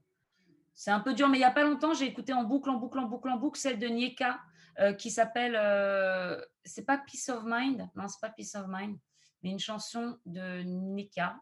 c'est 0.74 0.90
un 0.90 1.00
peu 1.00 1.12
dur, 1.12 1.28
mais 1.28 1.38
il 1.38 1.40
n'y 1.40 1.46
a 1.46 1.50
pas 1.50 1.64
longtemps, 1.64 1.92
j'ai 1.92 2.06
écouté 2.06 2.32
en 2.32 2.44
boucle, 2.44 2.70
en 2.70 2.76
boucle, 2.76 2.98
en 3.00 3.06
boucle, 3.06 3.28
en 3.28 3.36
boucle, 3.36 3.58
celle 3.58 3.80
de 3.80 3.88
Nieka, 3.88 4.38
euh, 4.78 4.92
qui 4.92 5.10
s'appelle. 5.10 5.56
Euh, 5.56 6.40
c'est 6.64 6.86
pas 6.86 6.98
Peace 6.98 7.28
of 7.30 7.42
Mind, 7.44 7.88
non, 7.96 8.06
c'est 8.06 8.20
pas 8.20 8.30
Peace 8.30 8.54
of 8.54 8.66
Mind, 8.68 8.96
mais 9.42 9.50
une 9.50 9.58
chanson 9.58 10.18
de 10.24 10.62
Nieka. 10.62 11.36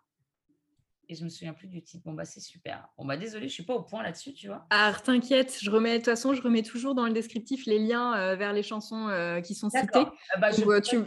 Et 1.08 1.14
je 1.14 1.22
me 1.22 1.28
souviens 1.28 1.52
plus 1.52 1.68
du 1.68 1.84
titre. 1.84 2.02
Bon, 2.04 2.14
bah, 2.14 2.24
c'est 2.24 2.40
super. 2.40 2.88
Bon, 2.98 3.04
bah, 3.04 3.16
désolé, 3.16 3.46
je 3.46 3.52
suis 3.52 3.62
pas 3.62 3.74
au 3.74 3.82
point 3.82 4.02
là-dessus, 4.02 4.32
tu 4.32 4.48
vois. 4.48 4.66
Ah, 4.70 4.92
t'inquiète, 5.04 5.56
je 5.60 5.70
remets, 5.70 5.92
de 5.92 5.96
toute 5.98 6.06
façon, 6.06 6.34
je 6.34 6.42
remets 6.42 6.62
toujours 6.62 6.96
dans 6.96 7.06
le 7.06 7.12
descriptif 7.12 7.66
les 7.66 7.78
liens 7.78 8.34
vers 8.34 8.52
les 8.52 8.64
chansons 8.64 9.40
qui 9.44 9.54
sont 9.54 9.70
citées. 9.70 10.06
Ah 10.34 10.38
bah, 10.40 10.50
tu, 10.50 10.64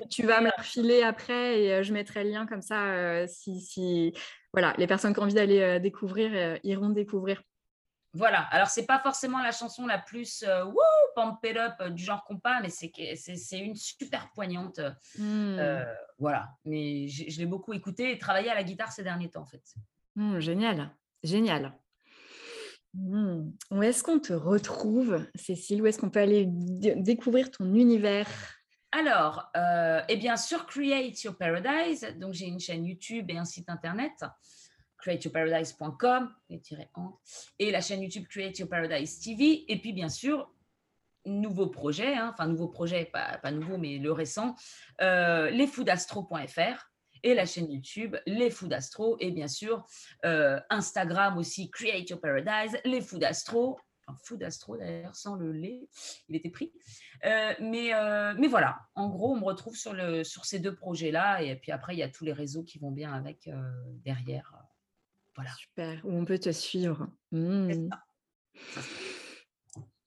tu, 0.09 0.25
vas 0.25 0.39
me 0.39 0.51
refiler 0.57 1.01
après 1.01 1.63
et 1.63 1.83
je 1.83 1.91
mettrai 1.91 2.23
le 2.23 2.29
lien 2.29 2.45
comme 2.45 2.61
ça 2.61 3.27
si, 3.27 3.59
si, 3.59 4.13
voilà, 4.53 4.73
les 4.77 4.87
personnes 4.87 5.13
qui 5.13 5.19
ont 5.19 5.23
envie 5.23 5.33
d'aller 5.33 5.59
euh, 5.59 5.79
découvrir 5.79 6.31
euh, 6.33 6.57
iront 6.63 6.89
découvrir. 6.89 7.41
Voilà, 8.13 8.41
alors 8.51 8.67
c'est 8.67 8.87
pas 8.87 8.97
forcément 8.97 9.37
la 9.39 9.51
chanson 9.51 9.85
la 9.85 9.99
plus 9.99 10.43
euh, 10.47 10.65
pump 11.15 11.37
it 11.43 11.57
up 11.57 11.89
du 11.89 12.03
genre 12.03 12.23
compas, 12.23 12.59
mais 12.61 12.69
c'est 12.69 13.59
une 13.59 13.75
super 13.75 14.31
poignante. 14.33 14.79
Hmm. 15.17 15.57
voilà, 16.17 16.49
mais 16.65 17.07
je, 17.07 17.37
l'ai 17.37 17.45
beaucoup 17.45 17.73
écoutée 17.73 18.11
et 18.11 18.17
travaillé 18.17 18.49
à 18.49 18.55
la 18.55 18.63
guitare 18.63 18.91
ces 18.91 19.03
derniers 19.03 19.29
temps 19.29 19.43
en 19.43 19.45
fait. 19.45 19.63
Hmm, 20.15 20.39
génial, 20.39 20.89
génial. 21.23 21.77
Hmm. 22.95 23.51
Où 23.69 23.83
est-ce 23.83 24.03
qu'on 24.03 24.19
te 24.19 24.33
retrouve, 24.33 25.23
Cécile? 25.35 25.83
Où 25.83 25.85
est-ce 25.85 25.99
qu'on 25.99 26.09
peut 26.09 26.21
aller 26.21 26.45
découvrir 26.47 27.51
ton 27.51 27.75
univers? 27.75 28.27
Alors, 28.91 29.51
euh, 29.55 30.01
eh 30.09 30.17
bien, 30.17 30.35
sur 30.35 30.65
Create 30.65 31.21
Your 31.23 31.37
Paradise, 31.37 32.07
donc 32.17 32.33
j'ai 32.33 32.47
une 32.47 32.59
chaîne 32.59 32.85
YouTube 32.85 33.29
et 33.29 33.37
un 33.37 33.45
site 33.45 33.69
internet, 33.69 34.13
createyourparadise.com, 34.97 36.33
et 37.59 37.71
la 37.71 37.81
chaîne 37.81 38.01
YouTube 38.01 38.25
Create 38.27 38.57
Your 38.57 38.67
Paradise 38.67 39.19
TV, 39.19 39.71
et 39.71 39.79
puis 39.79 39.93
bien 39.93 40.09
sûr, 40.09 40.51
nouveau 41.25 41.67
projet, 41.67 42.15
hein, 42.15 42.31
enfin 42.33 42.47
nouveau 42.47 42.67
projet, 42.67 43.05
pas, 43.05 43.51
nouveau, 43.51 43.77
mais 43.77 43.99
le 43.99 44.11
récent, 44.11 44.55
euh, 45.01 45.51
lesfoodastro.fr 45.51 46.89
et 47.21 47.33
la 47.33 47.45
chaîne 47.45 47.69
YouTube 47.69 48.15
Les 48.25 48.49
Food 48.49 48.71
Astro 48.71 49.17
et 49.19 49.31
bien 49.31 49.49
sûr 49.49 49.85
euh, 50.25 50.59
Instagram 50.69 51.37
aussi 51.37 51.69
Create 51.69 52.09
Your 52.09 52.21
Paradise, 52.21 52.79
Les 52.85 53.01
Food 53.01 53.23
Astro 53.23 53.77
un 54.09 54.15
fou 54.23 54.37
d'astro 54.37 54.77
d'ailleurs, 54.77 55.15
sans 55.15 55.35
le 55.35 55.51
lait, 55.51 55.87
il 56.27 56.35
était 56.35 56.49
pris. 56.49 56.71
Euh, 57.25 57.53
mais, 57.59 57.93
euh, 57.93 58.33
mais 58.37 58.47
voilà, 58.47 58.79
en 58.95 59.09
gros, 59.09 59.33
on 59.33 59.39
me 59.39 59.45
retrouve 59.45 59.75
sur, 59.75 59.93
le, 59.93 60.23
sur 60.23 60.45
ces 60.45 60.59
deux 60.59 60.75
projets-là. 60.75 61.41
Et 61.43 61.55
puis 61.55 61.71
après, 61.71 61.95
il 61.95 61.99
y 61.99 62.03
a 62.03 62.09
tous 62.09 62.25
les 62.25 62.33
réseaux 62.33 62.63
qui 62.63 62.79
vont 62.79 62.91
bien 62.91 63.13
avec 63.13 63.47
euh, 63.47 63.53
derrière. 64.03 64.53
Voilà. 65.35 65.51
Super, 65.51 66.01
où 66.03 66.11
on 66.11 66.25
peut 66.25 66.39
te 66.39 66.51
suivre. 66.51 67.07
Mmh. 67.31 67.89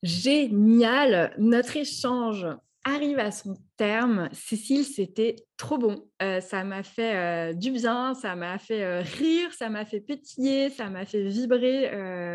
Génial, 0.03 1.35
notre 1.39 1.77
échange 1.77 2.47
arrive 2.85 3.19
à 3.19 3.31
son 3.31 3.57
terme. 3.77 4.29
Cécile, 4.33 4.85
c'était 4.85 5.37
trop 5.57 5.79
bon. 5.79 6.09
Euh, 6.21 6.41
ça 6.41 6.65
m'a 6.65 6.83
fait 6.83 7.17
euh, 7.17 7.53
du 7.53 7.71
bien, 7.71 8.15
ça 8.15 8.35
m'a 8.35 8.59
fait 8.59 8.83
euh, 8.83 9.03
rire, 9.03 9.53
ça 9.55 9.69
m'a 9.69 9.85
fait 9.85 10.01
pétiller, 10.01 10.71
ça 10.71 10.91
m'a 10.91 11.05
fait 11.05 11.23
vibrer 11.23 11.91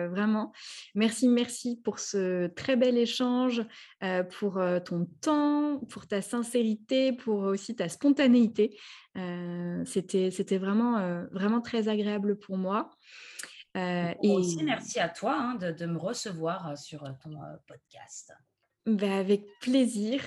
vraiment. 0.09 0.53
Merci, 0.95 1.27
merci 1.27 1.79
pour 1.83 1.99
ce 1.99 2.47
très 2.47 2.75
bel 2.75 2.97
échange, 2.97 3.63
pour 4.37 4.61
ton 4.85 5.05
temps, 5.21 5.79
pour 5.89 6.07
ta 6.07 6.21
sincérité, 6.21 7.13
pour 7.13 7.39
aussi 7.39 7.75
ta 7.75 7.89
spontanéité. 7.89 8.77
c'était, 9.85 10.31
c'était 10.31 10.57
vraiment, 10.57 11.25
vraiment 11.31 11.61
très 11.61 11.89
agréable 11.89 12.37
pour 12.39 12.57
moi. 12.57 12.89
et 13.75 14.15
aussi, 14.23 14.63
merci 14.63 14.99
à 14.99 15.09
toi 15.09 15.35
hein, 15.37 15.55
de, 15.55 15.71
de, 15.71 15.85
me 15.85 15.97
recevoir 15.97 16.77
sur 16.77 17.03
ton 17.21 17.37
podcast. 17.67 18.33
Bah, 18.87 19.17
avec 19.17 19.41
plaisir. 19.59 20.21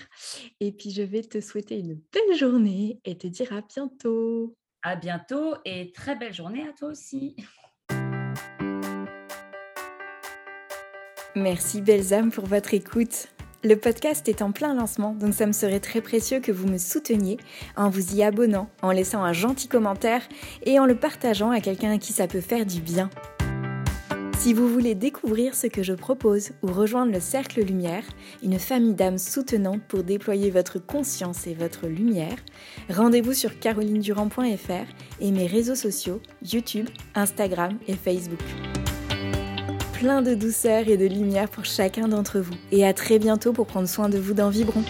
Et 0.61 0.71
puis, 0.71 0.91
je 0.91 1.01
vais 1.01 1.23
te 1.23 1.41
souhaiter 1.41 1.79
une 1.79 1.95
belle 1.95 2.37
journée 2.37 3.01
et 3.07 3.17
te 3.17 3.27
dire 3.27 3.55
à 3.55 3.63
bientôt. 3.63 4.55
À 4.83 4.97
bientôt 4.97 5.55
et 5.65 5.93
très 5.93 6.15
belle 6.15 6.35
journée 6.35 6.69
à 6.69 6.73
toi 6.75 6.91
aussi. 6.91 7.37
Merci, 11.35 11.81
belles 11.81 12.13
âmes, 12.13 12.31
pour 12.31 12.45
votre 12.45 12.75
écoute. 12.75 13.29
Le 13.65 13.77
podcast 13.77 14.29
est 14.29 14.43
en 14.43 14.53
plein 14.53 14.75
lancement, 14.75 15.15
donc 15.15 15.33
ça 15.33 15.47
me 15.47 15.53
serait 15.53 15.81
très 15.81 16.03
précieux 16.03 16.41
que 16.41 16.53
vous 16.53 16.67
me 16.67 16.79
souteniez 16.79 17.39
en 17.77 17.89
vous 17.89 18.15
y 18.15 18.23
abonnant, 18.23 18.69
en 18.83 18.91
laissant 18.91 19.23
un 19.23 19.33
gentil 19.33 19.69
commentaire 19.69 20.23
et 20.65 20.79
en 20.79 20.87
le 20.87 20.97
partageant 20.97 21.51
à 21.51 21.61
quelqu'un 21.61 21.93
à 21.93 21.99
qui 21.99 22.13
ça 22.13 22.27
peut 22.27 22.41
faire 22.41 22.67
du 22.67 22.81
bien. 22.81 23.09
Si 24.41 24.55
vous 24.55 24.69
voulez 24.69 24.95
découvrir 24.95 25.55
ce 25.55 25.67
que 25.67 25.83
je 25.83 25.93
propose 25.93 26.53
ou 26.63 26.69
rejoindre 26.69 27.13
le 27.13 27.21
Cercle 27.21 27.61
Lumière, 27.61 28.05
une 28.43 28.59
famille 28.59 28.95
d'âmes 28.95 29.19
soutenantes 29.19 29.83
pour 29.87 30.03
déployer 30.03 30.51
votre 30.51 30.79
conscience 30.79 31.47
et 31.47 31.53
votre 31.53 31.89
lumière, 31.89 32.37
rendez-vous 32.89 33.35
sur 33.35 33.59
carolinedurand.fr 33.59 34.87
et 35.21 35.31
mes 35.31 35.47
réseaux 35.47 35.75
sociaux 35.75 36.23
YouTube, 36.43 36.89
Instagram 37.15 37.77
et 37.87 37.93
Facebook. 37.93 38.41
Plein 39.93 40.23
de 40.23 40.33
douceur 40.33 40.89
et 40.89 40.97
de 40.97 41.07
lumière 41.07 41.51
pour 41.51 41.67
chacun 41.67 42.09
d'entre 42.09 42.41
vous 42.41 42.55
et 42.73 42.87
à 42.87 42.95
très 42.95 43.19
bientôt 43.19 43.53
pour 43.53 43.67
prendre 43.67 43.89
soin 43.89 44.09
de 44.09 44.17
vous 44.17 44.33
dans 44.33 44.49
Vibron. 44.49 44.85